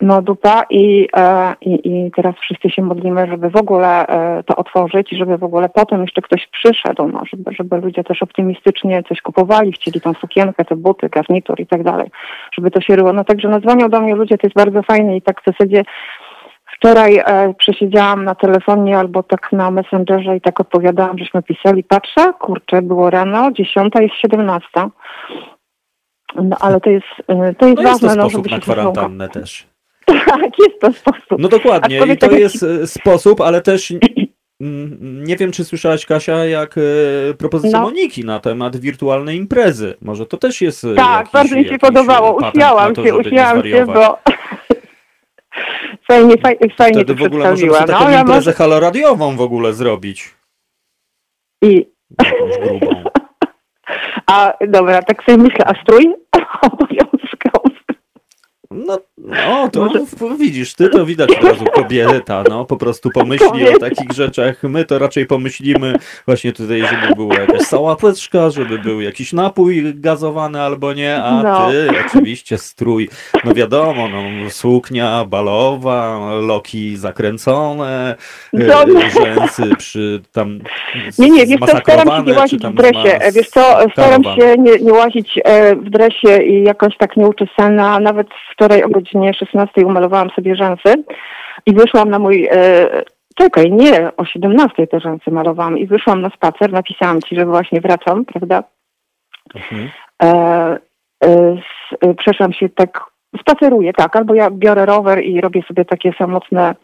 [0.03, 4.57] no dupa i, e, i, i teraz wszyscy się modlimy, żeby w ogóle e, to
[4.57, 9.03] otworzyć i żeby w ogóle potem jeszcze ktoś przyszedł, no, żeby, żeby ludzie też optymistycznie
[9.03, 12.11] coś kupowali, chcieli tą sukienkę, te buty, garnitur i tak dalej,
[12.53, 13.13] żeby to się ryło.
[13.13, 15.83] No także nazwanią do mnie ludzie, to jest bardzo fajne i tak w zasadzie
[16.77, 22.33] wczoraj e, przesiedziałam na telefonie albo tak na Messengerze i tak odpowiadałam, żeśmy pisali, patrzę,
[22.41, 24.91] kurczę, było rano, dziesiąta jest siedemnasta.
[26.35, 28.61] No ale to jest, e, to jest no ważne, jest to no, żeby się na
[28.61, 29.72] kwarantannę też.
[30.27, 31.39] Tak, jest to sposób.
[31.39, 32.63] No dokładnie, i to tak jest.
[32.63, 33.93] E, sposób, ale też
[35.01, 37.85] nie wiem, czy słyszałaś, Kasia, jak e, propozycja no.
[37.85, 39.95] Moniki na temat wirtualnej imprezy.
[40.01, 40.85] Może to też jest.
[40.85, 42.49] E, tak, bardzo mi się podobało.
[42.49, 44.19] Uśmiałam się, uśmiałam się, bo.
[46.09, 48.53] fajnie, fajnie, fajnie Wtedy w ogóle możemy sobie taką no, imprezę może...
[48.53, 50.31] haloradiową w ogóle zrobić.
[51.63, 51.87] I.
[52.63, 53.05] grubą.
[54.27, 56.15] A dobra, tak sobie myślę, a strój.
[58.73, 60.37] No No, to Może...
[60.39, 64.63] widzisz, ty to widać od razu kobieta, no, po prostu pomyśli o takich rzeczach.
[64.63, 65.95] My to raczej pomyślimy
[66.27, 71.71] właśnie tutaj, żeby była jakaś sałateczka, żeby był jakiś napój gazowany albo nie, a no.
[71.71, 73.09] ty oczywiście strój,
[73.45, 78.15] no wiadomo, no, suknia balowa, loki zakręcone,
[78.53, 79.01] no, no.
[79.01, 80.59] rzęsy przy tam
[81.19, 84.79] Nie, nie, wiesz co, staram się nie łazić w dresie, wiesz co, staram się nie,
[84.79, 88.27] nie łazić e, w dresie i jakoś tak nieuczesana, nawet
[88.63, 91.05] wczoraj o godzinie 16 umalowałam sobie rzęsy
[91.67, 92.49] i wyszłam na mój...
[92.51, 93.03] E,
[93.35, 97.81] czekaj, nie, o 17 te rzęsy malowałam i wyszłam na spacer, napisałam ci, że właśnie
[97.81, 98.63] wracam, prawda?
[99.55, 99.91] Mhm.
[100.23, 100.29] E,
[101.25, 101.57] e,
[102.01, 103.05] e, przeszłam się tak,
[103.41, 106.75] spaceruję, tak, albo ja biorę rower i robię sobie takie samotne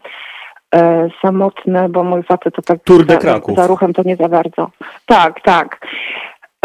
[0.75, 3.55] e, samotne, bo mój facet to tak Tour de Kraków.
[3.55, 4.69] za ruchem to nie za bardzo.
[5.05, 5.87] Tak, tak.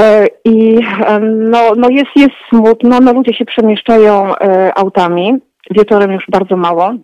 [0.00, 0.80] E, I
[1.22, 5.34] no, no jest, jest smutno, no ludzie się przemieszczają e, autami,
[5.70, 6.94] wieczorem już bardzo mało.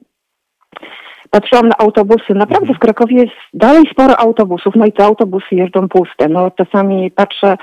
[1.30, 2.76] Patrzyłam na autobusy, naprawdę mhm.
[2.76, 6.28] w Krakowie jest dalej sporo autobusów, no i te autobusy jeżdżą puste.
[6.28, 7.56] No czasami patrzę,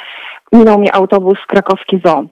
[0.54, 2.24] minął mnie autobus krakowski ZO.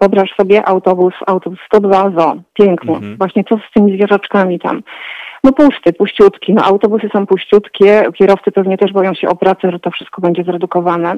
[0.00, 2.36] Wyobraź sobie autobus, autobus 102 ZO.
[2.54, 2.94] Pięknie.
[2.94, 3.16] Mhm.
[3.16, 4.82] Właśnie co z tymi zwierzaczkami tam?
[5.44, 6.54] No pusty, puściutki.
[6.54, 8.04] No autobusy są puściutkie.
[8.14, 11.16] Kierowcy pewnie też boją się o pracę, że to wszystko będzie zredukowane.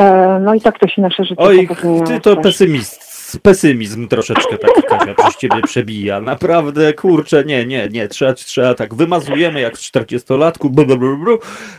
[0.00, 1.68] E, no i tak to się nasze życie Oj,
[2.06, 3.12] ty to pesymist.
[3.42, 6.20] Pesymizm troszeczkę taki Kasia przez ciebie przebija.
[6.20, 10.72] Naprawdę, kurczę, nie, nie, nie, trzeba, trzeba tak, wymazujemy jak w 40-latku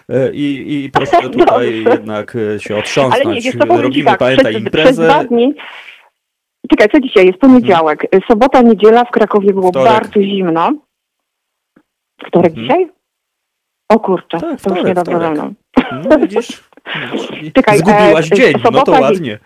[0.09, 3.47] e, i, i proszę tutaj jednak e, się otrząsnąć.
[3.59, 4.91] Ale nie, Robimy, tak, pamiętaj, imprezę.
[4.91, 5.53] Przez dwa dni,
[6.69, 7.39] czekaj, co dzisiaj jest?
[7.39, 8.07] Poniedziałek.
[8.27, 9.93] Sobota, niedziela w Krakowie było wtorek.
[9.93, 10.71] bardzo zimno.
[12.27, 12.67] Wtorek mhm.
[12.67, 12.89] dzisiaj?
[13.89, 15.53] O kurczę, tak, to już niedobrze ze mną.
[16.09, 16.63] No widzisz?
[17.53, 19.39] Czekaj, Zgubiłaś e, dzień, no to ładnie.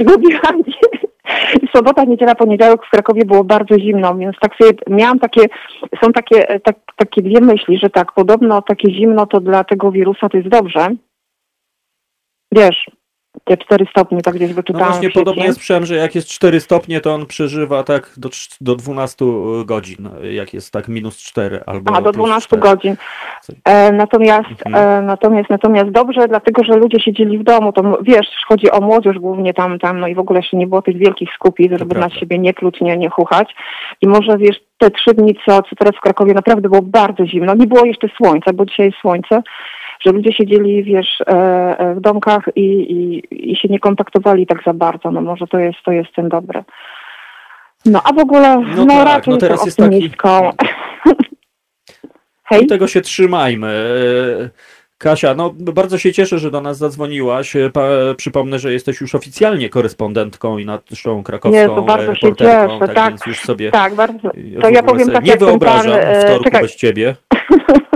[0.00, 1.00] Zgubiłam dzień.
[1.76, 5.42] Sobota, niedziela, poniedziałek w Krakowie było bardzo zimno, więc tak sobie miałam takie,
[6.04, 9.92] są takie, e, tak, takie dwie myśli, że tak, podobno takie zimno to dla tego
[9.92, 10.88] wirusa to jest dobrze.
[12.52, 12.86] Wiesz,
[13.44, 14.88] te 4 stopnie, tak gdzieś wyczytałam.
[14.88, 18.28] No właśnie podobnie jest przyjąłem, że jak jest 4 stopnie, to on przeżywa tak do,
[18.60, 19.24] do 12
[19.64, 22.62] godzin, jak jest tak minus 4 albo A, do 12 4.
[22.62, 22.96] godzin.
[23.64, 25.02] E, natomiast, mhm.
[25.02, 29.18] e, natomiast, natomiast dobrze, dlatego, że ludzie siedzieli w domu, to wiesz, chodzi o młodzież
[29.18, 32.10] głównie tam, tam, no i w ogóle jeszcze nie było tych wielkich skupisk, żeby na
[32.10, 33.54] siebie nie kluć, nie, nie chuchać.
[34.00, 37.54] I może, wiesz, te trzy dni, co, co teraz w Krakowie naprawdę było bardzo zimno,
[37.54, 39.42] nie było jeszcze słońca, bo dzisiaj jest słońce,
[40.06, 41.32] że ludzie siedzieli, wiesz, e,
[41.78, 43.22] e, w domkach i, i,
[43.52, 45.10] i się nie kontaktowali tak za bardzo.
[45.10, 46.64] No może to jest, to jest ten dobry.
[47.86, 49.78] No a w ogóle, no, no tak, raczej no teraz jest.
[49.78, 50.10] Taki...
[52.44, 52.66] Hej?
[52.66, 53.72] tego się trzymajmy.
[54.98, 57.56] Kasia, no bardzo się cieszę, że do nas zadzwoniłaś.
[57.72, 57.82] Pa,
[58.16, 63.08] przypomnę, że jesteś już oficjalnie korespondentką i naszą krakowską Jezu, bardzo się cieszę, tak, tak,
[63.08, 64.30] więc już sobie tak, bardzo.
[64.60, 66.62] To ja powiem tak, nie wyobrażam pan, e, wtorku czekaj.
[66.62, 67.16] bez ciebie.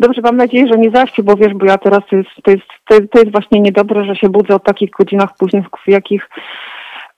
[0.00, 3.10] Dobrze, mam nadzieję, że nie zaśpię, bo wiesz, bo ja teraz to jest, to jest,
[3.10, 6.28] to jest właśnie niedobre, że się budzę o takich godzinach późnych, w jakich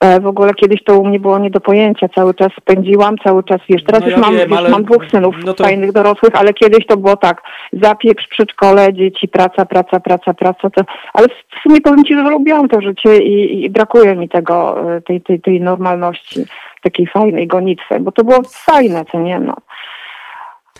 [0.00, 2.08] e, w ogóle kiedyś to u mnie było nie do pojęcia.
[2.08, 5.36] Cały czas spędziłam, cały czas, wiesz, teraz no już, mam, wiem, już mam dwóch synów
[5.44, 5.64] no to...
[5.64, 10.70] fajnych, dorosłych, ale kiedyś to było tak, zapieks, przedszkole, dzieci, praca, praca, praca, praca.
[10.70, 10.82] To...
[11.12, 15.00] Ale w sumie powiem Ci, że lubiłam to życie i, i brakuje mi tego, e,
[15.00, 16.44] tej, tej, tej normalności,
[16.82, 19.54] takiej fajnej gonitwy, bo to było fajne, co nie, no.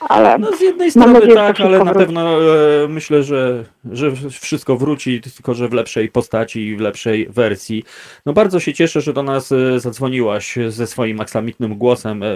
[0.09, 1.85] Ale no z jednej strony nadzieję, tak, ale wróci.
[1.85, 6.81] na pewno e, myślę, że, że wszystko wróci, tylko że w lepszej postaci i w
[6.81, 7.85] lepszej wersji.
[8.27, 12.27] No bardzo się cieszę, że do nas e, zadzwoniłaś ze swoim aksamitnym głosem, e,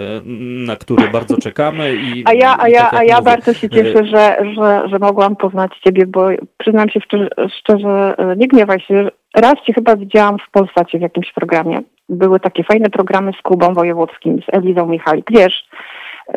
[0.65, 1.95] na który bardzo czekamy.
[1.95, 5.35] I, a ja, a ja, tak a ja bardzo się cieszę, że, że, że mogłam
[5.35, 7.29] poznać Ciebie, bo przyznam się szczerze,
[7.59, 11.81] szczerze nie gniewaj się, raz Cię chyba widziałam w Polsacie w jakimś programie.
[12.09, 15.31] Były takie fajne programy z Kubą Wojewódzkim, z Elizą Michalik.
[15.31, 15.67] Wiesz,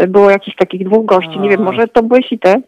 [0.09, 1.41] było jakichś takich dwóch gości.
[1.41, 2.63] Nie wiem, może to byłeś i ty?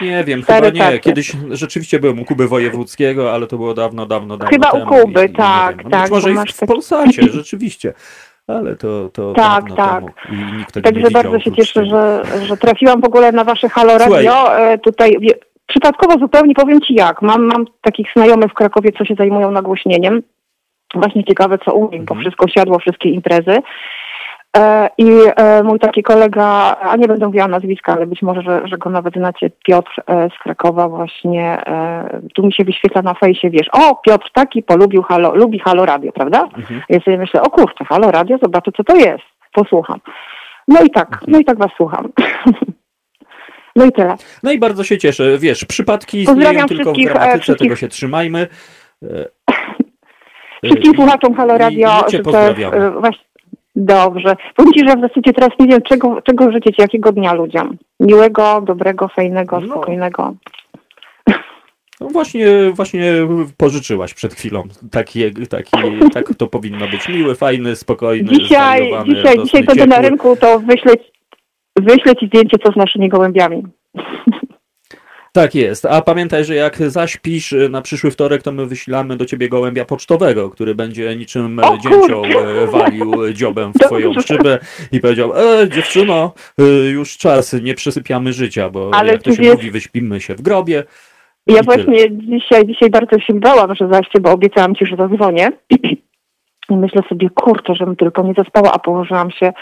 [0.00, 0.98] Nie wiem, Stary chyba nie.
[0.98, 4.86] Kiedyś rzeczywiście byłem u Kuby Wojewódzkiego, ale to było dawno, dawno, dawno Chyba temu u
[4.86, 6.02] Kuby, i, tak, no, tak.
[6.02, 7.92] Być może i w, w Polsacie, rzeczywiście.
[8.46, 10.04] Ale to, to tak, tak.
[10.04, 13.68] Temu i nikt tego Także bardzo się cieszę, że, że trafiłam w ogóle na wasze
[13.68, 14.58] Halo Radio.
[14.58, 15.16] E, tutaj
[15.66, 17.22] przypadkowo zupełnie powiem ci jak.
[17.22, 20.22] Mam, mam takich znajomych w Krakowie, co się zajmują nagłośnieniem.
[20.94, 22.06] Właśnie ciekawe, co u nich, mhm.
[22.06, 23.58] bo wszystko siadło, wszystkie imprezy.
[24.56, 28.62] E, I e, mój taki kolega, a nie będę mówiła nazwiska, ale być może, że,
[28.64, 31.62] że go nawet znacie, Piotr e, z Krakowa właśnie,
[32.34, 36.12] tu mi się wyświetla na fejsie, wiesz, o, Piotr taki polubił halo, lubi Halo Radio,
[36.12, 36.42] prawda?
[36.42, 36.82] Mhm.
[36.88, 40.00] Ja sobie myślę, o kurczę, Halo Radio, zobaczę co to jest, posłucham.
[40.68, 41.32] No i tak, mhm.
[41.32, 42.08] no i tak was słucham.
[43.76, 44.14] no i tyle.
[44.42, 48.46] No i bardzo się cieszę, wiesz, przypadki istnieją tylko w gramatyce, tego się trzymajmy.
[50.64, 52.30] wszystkim słuchaczom Halo Radio, to jest
[53.00, 53.33] właśnie
[53.76, 54.36] Dobrze.
[54.56, 57.76] Powiem Ci, że w zasadzie teraz nie wiem, czego, czego życzyć, jakiego dnia ludziom.
[58.00, 59.66] Miłego, dobrego, fajnego, no.
[59.66, 60.34] spokojnego.
[62.00, 63.12] No właśnie, właśnie
[63.56, 64.62] pożyczyłaś przed chwilą.
[64.90, 65.70] Taki, taki,
[66.12, 67.08] tak to powinno być.
[67.08, 70.60] Miły, fajny, spokojny, Dzisiaj, dzisiaj, dzisiaj to na rynku, to
[71.76, 73.62] wyślę Ci zdjęcie, co z naszymi gołębiami.
[75.36, 75.86] Tak jest.
[75.86, 79.84] A pamiętaj, że jak zaśpisz y, na przyszły wtorek, to my wyślamy do ciebie gołębia
[79.84, 84.58] pocztowego, który będzie niczym o, dzięcioł e, walił dziobem w twoją szybę
[84.92, 89.42] i powiedział, e, dziewczyno, y, już czas, nie przesypiamy życia, bo Ale jak to się
[89.42, 89.56] jest...
[89.56, 90.84] mówi, wyśpimy się w grobie.
[91.46, 95.48] Ja właśnie dzisiaj, dzisiaj bardzo się bałam, że zaście, bo obiecałam ci, że zadzwonię.
[96.70, 99.52] I myślę sobie, kurczę, żebym tylko nie zaspała, a położyłam się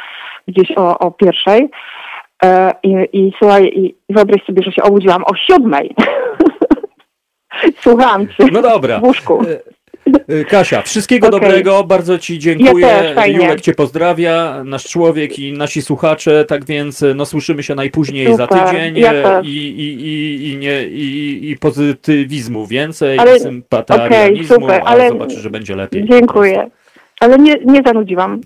[0.48, 1.70] gdzieś o, o pierwszej.
[2.44, 5.94] E, I, i słuchaj, i wyobraź sobie, że się obudziłam o siódmej.
[7.82, 8.44] Słucham cię.
[8.52, 9.00] No dobra.
[9.00, 9.42] W łóżku.
[9.42, 11.40] E, e, Kasia, wszystkiego okay.
[11.40, 12.86] dobrego, bardzo Ci dziękuję.
[12.86, 17.74] Ja też, Julek Cię pozdrawia, nasz człowiek i nasi słuchacze, tak więc no, słyszymy się
[17.74, 18.36] najpóźniej Super.
[18.36, 24.60] za tydzień ja i, i, i, i, nie, i, i pozytywizmu więcej, ale, sympatarianizmu, okay,
[24.60, 26.08] super, ale zobaczysz, że będzie lepiej.
[26.08, 26.70] Dziękuję.
[27.20, 28.40] Ale nie, nie zanudziłam.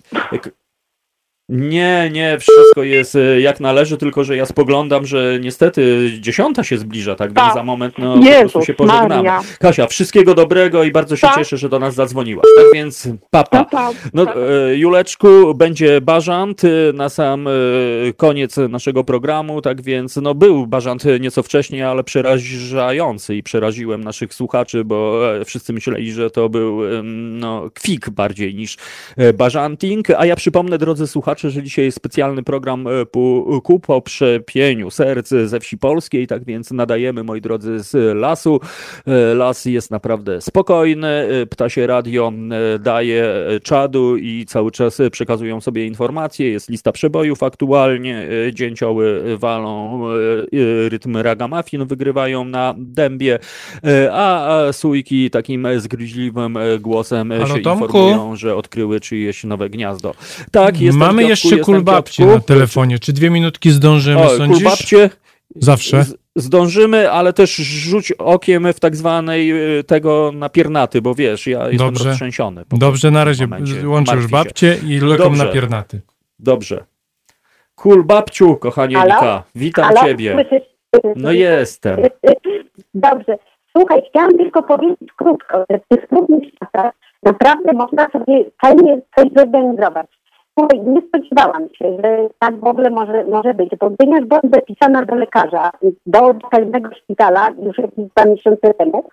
[1.49, 6.79] Nie, nie, wszystko jest e, jak należy, tylko że ja spoglądam, że niestety dziesiąta się
[6.79, 7.55] zbliża, tak więc tak.
[7.55, 9.09] za moment no, Jezus, po prostu się pożegnamy.
[9.09, 9.43] Maria.
[9.59, 11.37] Kasia, wszystkiego dobrego i bardzo się tak.
[11.37, 12.47] cieszę, że do nas zadzwoniłaś.
[12.57, 13.65] Tak więc papa.
[13.65, 14.27] Tak, no.
[14.35, 17.49] E, Juleczku, będzie bażant e, na sam
[18.17, 24.35] koniec naszego programu, tak więc no, był bażant nieco wcześniej, ale przerażający i przeraziłem naszych
[24.35, 28.77] słuchaczy, bo wszyscy myśleli, że to był no, kwik bardziej niż
[29.35, 32.91] bażanting, a ja przypomnę, drodzy słuchacze, słuchacze, że dzisiaj jest specjalny program e,
[33.63, 38.61] ku po przepieniu serc ze wsi polskiej, tak więc nadajemy, moi drodzy, z lasu.
[39.07, 42.33] E, las jest naprawdę spokojny, e, ptasie radio
[42.81, 43.27] daje
[43.63, 50.03] czadu i cały czas przekazują sobie informacje, jest lista przebojów aktualnie, dzięcioły walą
[50.89, 53.39] rytm ragamafin, wygrywają na dębie,
[54.13, 57.85] a sójki takim zgryźliwym głosem Halo, się Tomku?
[57.85, 60.15] informują, że odkryły czyjeś nowe gniazdo.
[60.51, 62.99] Tak, jest Mamy jeszcze kulbabcie na telefonie.
[62.99, 64.63] Czy dwie minutki zdążymy, o, sądzisz?
[64.63, 65.11] Kulbabcie
[65.57, 66.05] Zawsze.
[66.37, 71.79] zdążymy, ale też rzuć okiem w tak zwanej y, tego napiernaty, bo wiesz, ja jestem
[71.89, 72.05] Dobrze.
[72.05, 72.65] roztrzęsiony.
[72.69, 73.49] Dobrze, na razie
[73.85, 76.01] łączę już babcie i lokom napiernaty.
[76.39, 76.85] Dobrze.
[77.75, 78.59] Kul babciu,
[79.55, 80.01] witam Halo?
[80.01, 80.47] ciebie.
[81.17, 82.01] No jestem.
[82.95, 83.39] Dobrze.
[83.77, 89.27] Słuchaj, chciałam tylko powiedzieć krótko, że w tych trudnych czasach naprawdę można sobie fajnie coś
[89.37, 90.07] zorganizować.
[90.85, 95.15] Nie spodziewałam się, że tak w ogóle może, może być, bo ponieważ byłam zapisana do
[95.15, 95.71] lekarza,
[96.07, 99.05] do lokalnego szpitala już jakieś dwa miesiące temu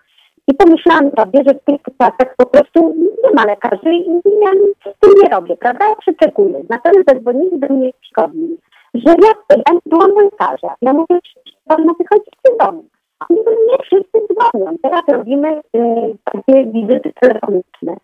[0.48, 4.06] i pomyślałam sobie, że w tych czasach po prostu nie ma lekarzy i
[4.44, 5.88] ja nic z tym nie robię, prawda?
[5.88, 6.62] Ja przeczekuję.
[6.70, 8.56] Natomiast zadzwonili do mnie szkodni,
[8.94, 10.74] że ja, ja byłam lekarza.
[10.82, 12.84] Ja mówię, że wolno wychodzić z domu.
[13.30, 14.76] Oni nie wszyscy dzwonią.
[14.82, 17.96] Teraz robimy y, takie wizyty telefoniczne.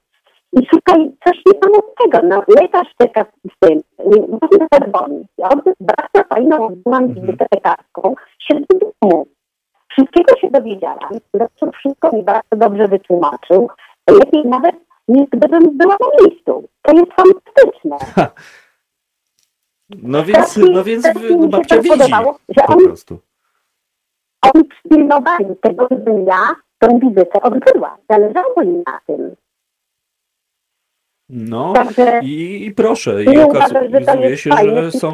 [0.53, 2.19] I szukaj coś niesamowitego.
[2.29, 3.81] No, lekarz czeka z tym,
[4.43, 5.29] można zadzwonić.
[5.39, 5.49] Ja
[5.81, 7.27] bardzo fajną odbyłam mhm.
[7.27, 9.27] wizytę lekarską, siedzę domu.
[9.89, 11.11] Wszystkiego się dowiedziałam.
[11.35, 13.69] Doktor wszystko mi bardzo dobrze wytłumaczył.
[14.11, 14.77] Lepiej nawet
[15.09, 16.69] niż gdybym była na miejscu.
[16.83, 17.97] To jest fantastyczne.
[18.15, 18.31] Ha.
[20.03, 23.19] No więc, no więc no babcia widzi podobało, że po on, prostu.
[24.43, 27.97] On w pilnowaniu tego, żebym ja tę wizytę odbyła.
[28.11, 29.37] Zależało im na tym.
[31.33, 35.13] No Także i, i proszę, i okazuje się, że są...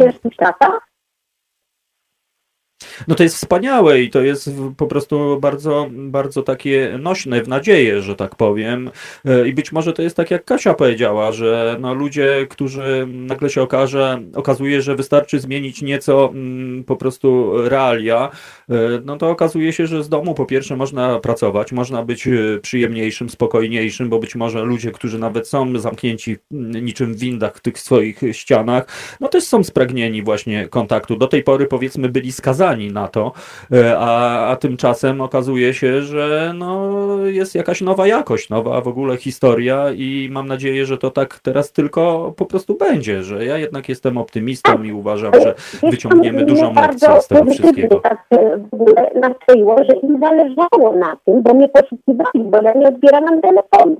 [3.08, 8.02] No to jest wspaniałe i to jest po prostu bardzo, bardzo takie nośne w nadzieję,
[8.02, 8.90] że tak powiem.
[9.24, 13.50] E, I być może to jest tak, jak Kasia powiedziała, że no ludzie, którzy nagle
[13.50, 18.30] się okaże, okazuje, że wystarczy zmienić nieco mm, po prostu realia,
[18.68, 18.74] e,
[19.04, 22.32] no to okazuje się, że z domu po pierwsze można pracować, można być e,
[22.62, 27.60] przyjemniejszym, spokojniejszym, bo być może ludzie, którzy nawet są zamknięci mm, niczym w windach w
[27.60, 28.86] tych swoich ścianach,
[29.20, 31.16] no też są spragnieni właśnie kontaktu.
[31.16, 33.32] Do tej pory powiedzmy byli skazani na to,
[33.72, 36.96] e, a, a tymczasem okazuje się, że no,
[37.26, 41.72] jest jakaś nowa jakość, nowa w ogóle historia i mam nadzieję, że to tak teraz
[41.72, 45.54] tylko po prostu będzie, że ja jednak jestem optymistą i uważam, że
[45.90, 48.00] wyciągniemy dużą lekcję z tego wszystkiego.
[48.00, 52.72] Tak e, w ogóle nastroiło, że im zależało na tym, bo mnie poszukiwali, bo ja
[52.72, 53.96] nie odbieram telefonu,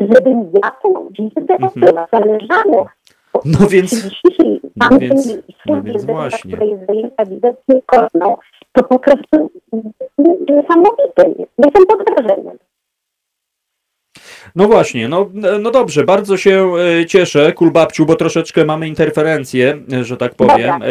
[0.00, 2.06] żebym ja tą wizytę mhm.
[2.12, 2.86] zależało
[3.44, 4.10] no więc,
[4.76, 6.56] no więc, no więc właśnie.
[8.72, 9.50] To po prostu
[10.48, 11.44] niesamowite.
[11.58, 12.58] Jestem pod wrażeniem.
[14.56, 20.04] No właśnie, no, no dobrze, bardzo się e, cieszę, Kulbabciu, bo troszeczkę mamy interferencję, e,
[20.04, 20.70] że tak powiem.
[20.82, 20.86] E,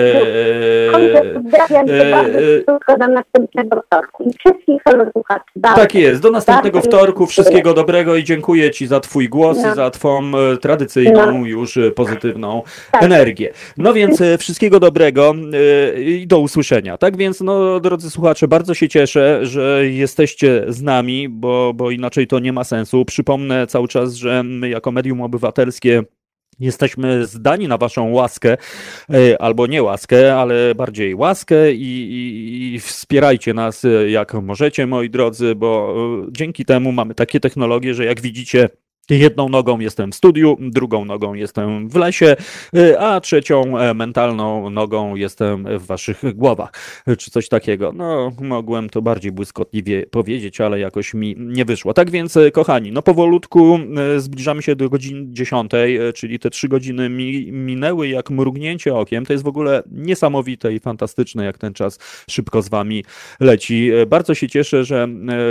[3.08, 4.82] następnego wtorku i wszystkich
[5.76, 9.72] Tak jest, do następnego wtorku, wszystkiego dobrego i dziękuję Ci za Twój głos no.
[9.72, 11.46] i za Twą tradycyjną no.
[11.46, 13.04] już pozytywną tak.
[13.04, 13.54] energię.
[13.78, 15.34] No więc wszystkiego dobrego
[15.98, 16.98] i do usłyszenia.
[16.98, 22.28] Tak więc, no drodzy słuchacze, bardzo się cieszę, że jesteście z nami, bo, bo inaczej
[22.28, 23.06] to nie ma sensu.
[23.28, 26.04] Przypomnę cały czas, że my jako medium obywatelskie
[26.60, 28.58] Jesteśmy zdani na Waszą łaskę,
[29.14, 35.10] e, albo nie łaskę, ale bardziej łaskę i, i, i, wspierajcie nas jak możecie, moi
[35.10, 35.96] drodzy, bo
[36.28, 38.70] e, dzięki temu mamy takie technologie, że jak widzicie,
[39.10, 42.36] Jedną nogą jestem w studiu, drugą nogą jestem w lesie,
[42.76, 46.72] y, a trzecią e, mentalną nogą jestem w waszych głowach,
[47.18, 47.92] czy coś takiego.
[47.95, 51.94] No, mogłem to bardziej błyskotliwie powiedzieć, ale jakoś mi nie wyszło.
[51.94, 53.80] Tak więc, e, kochani, no powolutku
[54.16, 55.72] e, zbliżamy się do godziny 10,
[56.16, 59.26] czyli te trzy godziny mi minęły jak mrugnięcie okiem.
[59.26, 63.03] To jest w ogóle niesamowite i fantastyczne, jak ten czas szybko z wami
[63.40, 63.92] leci.
[64.08, 65.08] Bardzo się cieszę, że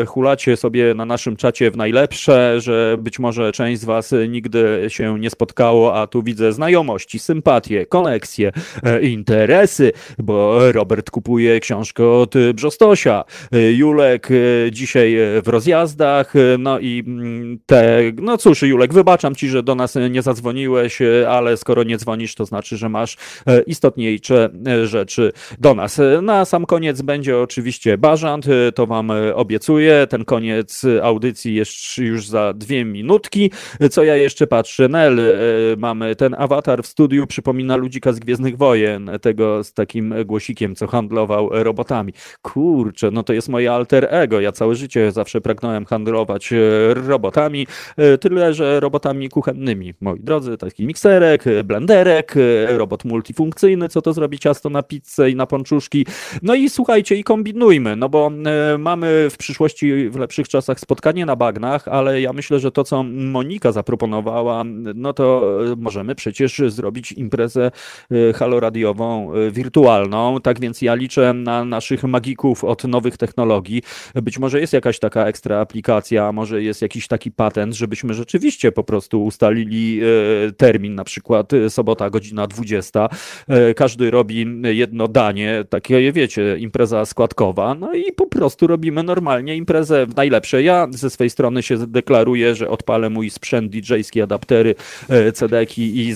[0.07, 5.19] hulacie sobie na naszym czacie w najlepsze, że być może część z Was nigdy się
[5.19, 8.53] nie spotkało, a tu widzę znajomości, sympatie, koneksje,
[8.83, 16.79] e, interesy, bo Robert kupuje książkę od Brzostosia, e, Julek e, dzisiaj w rozjazdach, no
[16.79, 21.83] i mm, te, no cóż, Julek, wybaczam Ci, że do nas nie zadzwoniłeś, ale skoro
[21.83, 23.17] nie dzwonisz, to znaczy, że masz
[23.67, 24.51] istotniejsze
[24.85, 26.01] rzeczy do nas.
[26.23, 32.53] Na sam koniec będzie oczywiście Bażant, to Wam obiecuję, ten koniec audycji jest już za
[32.53, 33.36] dwie minutki,
[33.91, 34.89] co ja jeszcze patrzę?
[34.89, 35.33] Nel, e,
[35.79, 40.87] mamy ten awatar w studiu, przypomina ludzika z Gwiezdnych Wojen, tego z takim głosikiem, co
[40.87, 42.13] handlował robotami.
[42.43, 44.41] Kurczę, no to jest moje alter ego.
[44.41, 46.59] Ja całe życie zawsze pragnąłem handlować e,
[46.95, 47.67] robotami,
[47.97, 49.95] e, tyle że robotami kuchennymi.
[50.01, 52.35] Moi drodzy, taki mikserek, blenderek,
[52.69, 56.07] robot multifunkcyjny, co to zrobi ciasto na pizzę i na pączuszki.
[56.43, 58.31] No i słuchajcie, i kombinujmy, no bo
[58.79, 63.05] mamy w przyszłości, w lepszych czasach spotkanie na bagnach, ale ja myślę, że to, co
[63.31, 64.65] Monika zaproponowała,
[64.95, 67.71] no to e, możemy przecież zrobić imprezę
[68.11, 70.41] e, haloradiową e, wirtualną.
[70.41, 73.83] Tak więc ja liczę na naszych magików od nowych technologii.
[74.15, 78.85] Być może jest jakaś taka ekstra aplikacja, może jest jakiś taki patent, żebyśmy rzeczywiście po
[78.85, 80.01] prostu ustalili
[80.57, 83.09] termin, na przykład sobota, godzina 20.
[83.77, 90.07] Każdy robi jedno danie, takie wiecie, impreza składkowa, no i po prostu robimy normalnie imprezę
[90.07, 90.63] w najlepsze.
[90.63, 94.75] Ja ze swojej strony się deklaruję, że odpalę mój sprzęt DJ-ski, adaptery,
[95.09, 96.15] e, cedeki i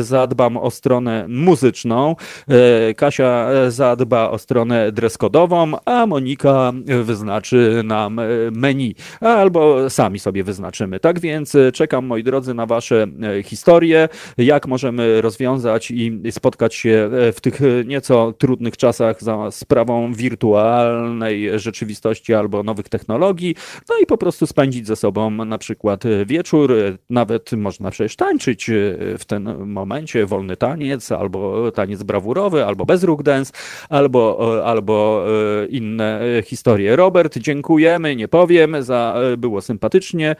[0.00, 2.16] zadbam o stronę muzyczną.
[2.48, 6.72] E, Kasia e, zadba o stronę dresskodową, a Monika
[7.02, 8.20] wyznaczy nam
[8.52, 11.00] menu, albo sami sobie wyznaczymy.
[11.00, 13.06] Tak więc czekam, moi drodzy, na wasze
[13.44, 21.58] historie, jak możemy rozwiązać i spotkać się w tych nieco trudnych czasach za sprawą wirtualnej
[21.58, 23.54] rzeczywistości albo nowych technologii,
[23.88, 26.74] no i po prostu spędzić ze sobą na przykład wieczór,
[27.10, 28.72] nawet można przecież tańczyć e,
[29.18, 33.52] w tym momencie, wolny taniec, albo taniec brawurowy, albo bez ruch dance,
[33.88, 35.26] albo, albo
[35.70, 36.96] inne historie.
[36.96, 40.36] Robert, dziękujemy, nie powiem, za, było sympatycznie.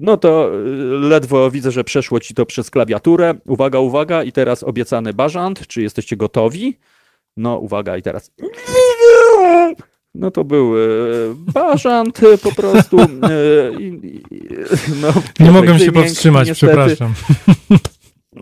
[0.00, 0.50] No to
[1.00, 3.34] ledwo widzę, że przeszło ci to przez klawiaturę.
[3.46, 5.66] Uwaga, uwaga i teraz obiecany bażant.
[5.66, 6.78] Czy jesteście gotowi?
[7.36, 8.32] No, uwaga, i teraz.
[10.14, 10.80] No to był e,
[11.34, 13.00] bażant po prostu.
[13.00, 13.06] E,
[15.02, 16.72] no, nie mogłem się powstrzymać, niestety.
[16.72, 17.14] przepraszam.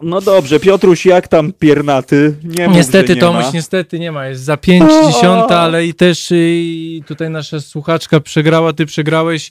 [0.03, 2.35] No dobrze, Piotruś, jak tam piernaty?
[2.45, 3.51] Nie niestety, mów, Tomuś, ma.
[3.55, 4.27] niestety nie ma.
[4.27, 9.51] Jest za 5 dziesiąta, ale i też i tutaj nasza słuchaczka przegrała, ty przegrałeś.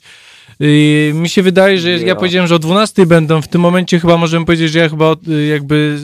[0.60, 3.42] I mi się wydaje, że ja powiedziałem, że o 12 będą.
[3.42, 5.16] W tym momencie chyba możemy powiedzieć, że ja chyba
[5.50, 5.98] jakby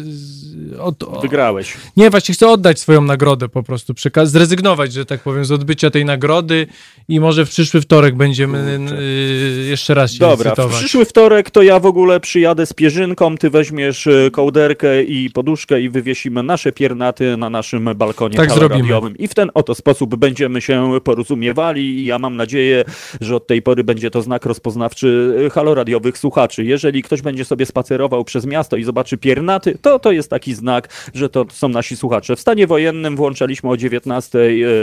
[0.81, 1.77] od, Wygrałeś.
[1.97, 5.91] Nie, właśnie chcę oddać swoją nagrodę po prostu, przekaz, zrezygnować, że tak powiem, z odbycia
[5.91, 6.67] tej nagrody
[7.09, 10.77] i może w przyszły wtorek będziemy y, jeszcze raz się Dobra, licytować.
[10.77, 15.31] w przyszły wtorek to ja w ogóle przyjadę z pierzynką, ty weźmiesz y, kołderkę i
[15.31, 19.17] poduszkę i wywiesimy nasze piernaty na naszym balkonie tak radiowym.
[19.19, 22.85] I w ten oto sposób będziemy się porozumiewali i ja mam nadzieję,
[23.21, 26.65] że od tej pory będzie to znak rozpoznawczy y, haloradiowych słuchaczy.
[26.65, 30.64] Jeżeli ktoś będzie sobie spacerował przez miasto i zobaczy piernaty, to to jest taki znak
[30.65, 32.37] znak, że to są nasi słuchacze.
[32.37, 34.39] W stanie wojennym włączaliśmy o 19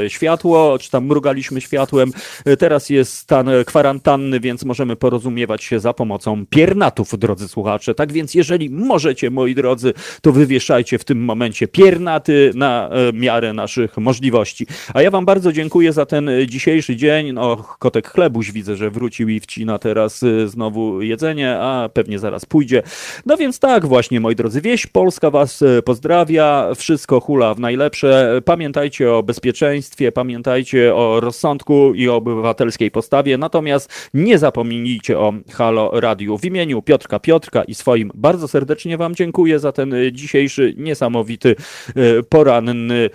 [0.05, 2.11] e, światło, czy tam mrugaliśmy światłem.
[2.45, 7.95] E, teraz jest stan kwarantanny, więc możemy porozumiewać się za pomocą piernatów, drodzy słuchacze.
[7.95, 13.97] Tak więc jeżeli możecie, moi drodzy, to wywieszajcie w tym momencie piernaty na miarę naszych
[13.97, 14.67] możliwości.
[14.93, 17.31] A ja wam bardzo dziękuję za ten dzisiejszy dzień.
[17.33, 22.83] No, kotek chlebuś widzę, że wrócił i wcina teraz znowu jedzenie, a pewnie zaraz pójdzie.
[23.25, 28.41] No więc tak właśnie, moi drodzy, wieś Polska was e, pozdrawia, wszystko hula w najlepsze.
[28.45, 35.91] Pamiętajcie o bezpieczeństwie, pamiętajcie o rozsądku i o obywatelskiej postawie, natomiast nie zapomnijcie o Halo
[35.93, 36.37] Radiu.
[36.37, 41.55] W imieniu Piotrka Piotrka i swoim bardzo serdecznie wam dziękuję za ten e, dzisiejszy niesamowity
[41.95, 43.09] e, poranny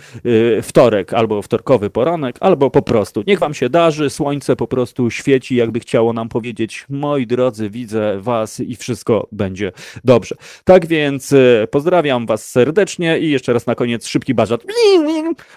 [0.63, 3.23] wtorek, albo wtorkowy poranek, albo po prostu.
[3.27, 8.21] Niech wam się darzy, słońce po prostu świeci, jakby chciało nam powiedzieć, moi drodzy, widzę
[8.21, 9.73] was i wszystko będzie
[10.05, 10.35] dobrze.
[10.65, 11.35] Tak więc
[11.71, 14.65] pozdrawiam Was serdecznie i jeszcze raz na koniec szybki bażant.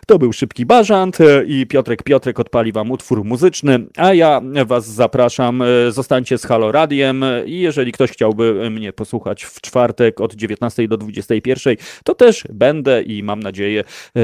[0.07, 4.87] To był szybki bażant e, i Piotrek Piotrek odpali Wam utwór muzyczny, a ja Was
[4.87, 10.33] zapraszam, e, zostańcie z Halo Radiem i jeżeli ktoś chciałby mnie posłuchać w czwartek od
[10.33, 13.83] 19 do 21, to też będę i mam nadzieję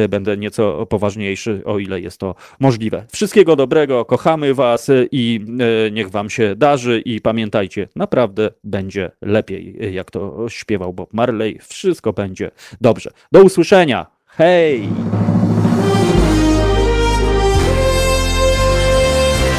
[0.09, 3.06] będę nieco poważniejszy, o ile jest to możliwe.
[3.11, 5.45] Wszystkiego dobrego, kochamy Was i
[5.92, 11.59] niech Wam się darzy i pamiętajcie, naprawdę będzie lepiej, jak to śpiewał Bob Marley.
[11.61, 12.44] Wszystko będzie
[12.82, 13.11] dobrze.
[13.32, 14.06] Do usłyszenia.
[14.25, 14.90] Hej!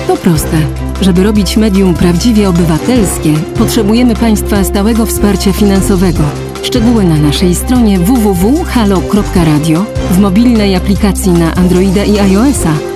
[0.06, 0.56] To proste.
[1.00, 6.23] Żeby robić medium prawdziwie obywatelskie, potrzebujemy Państwa stałego wsparcia finansowego.
[6.62, 12.95] Szczegóły na naszej stronie www.halo.radio, w mobilnej aplikacji na Androida i iOS-a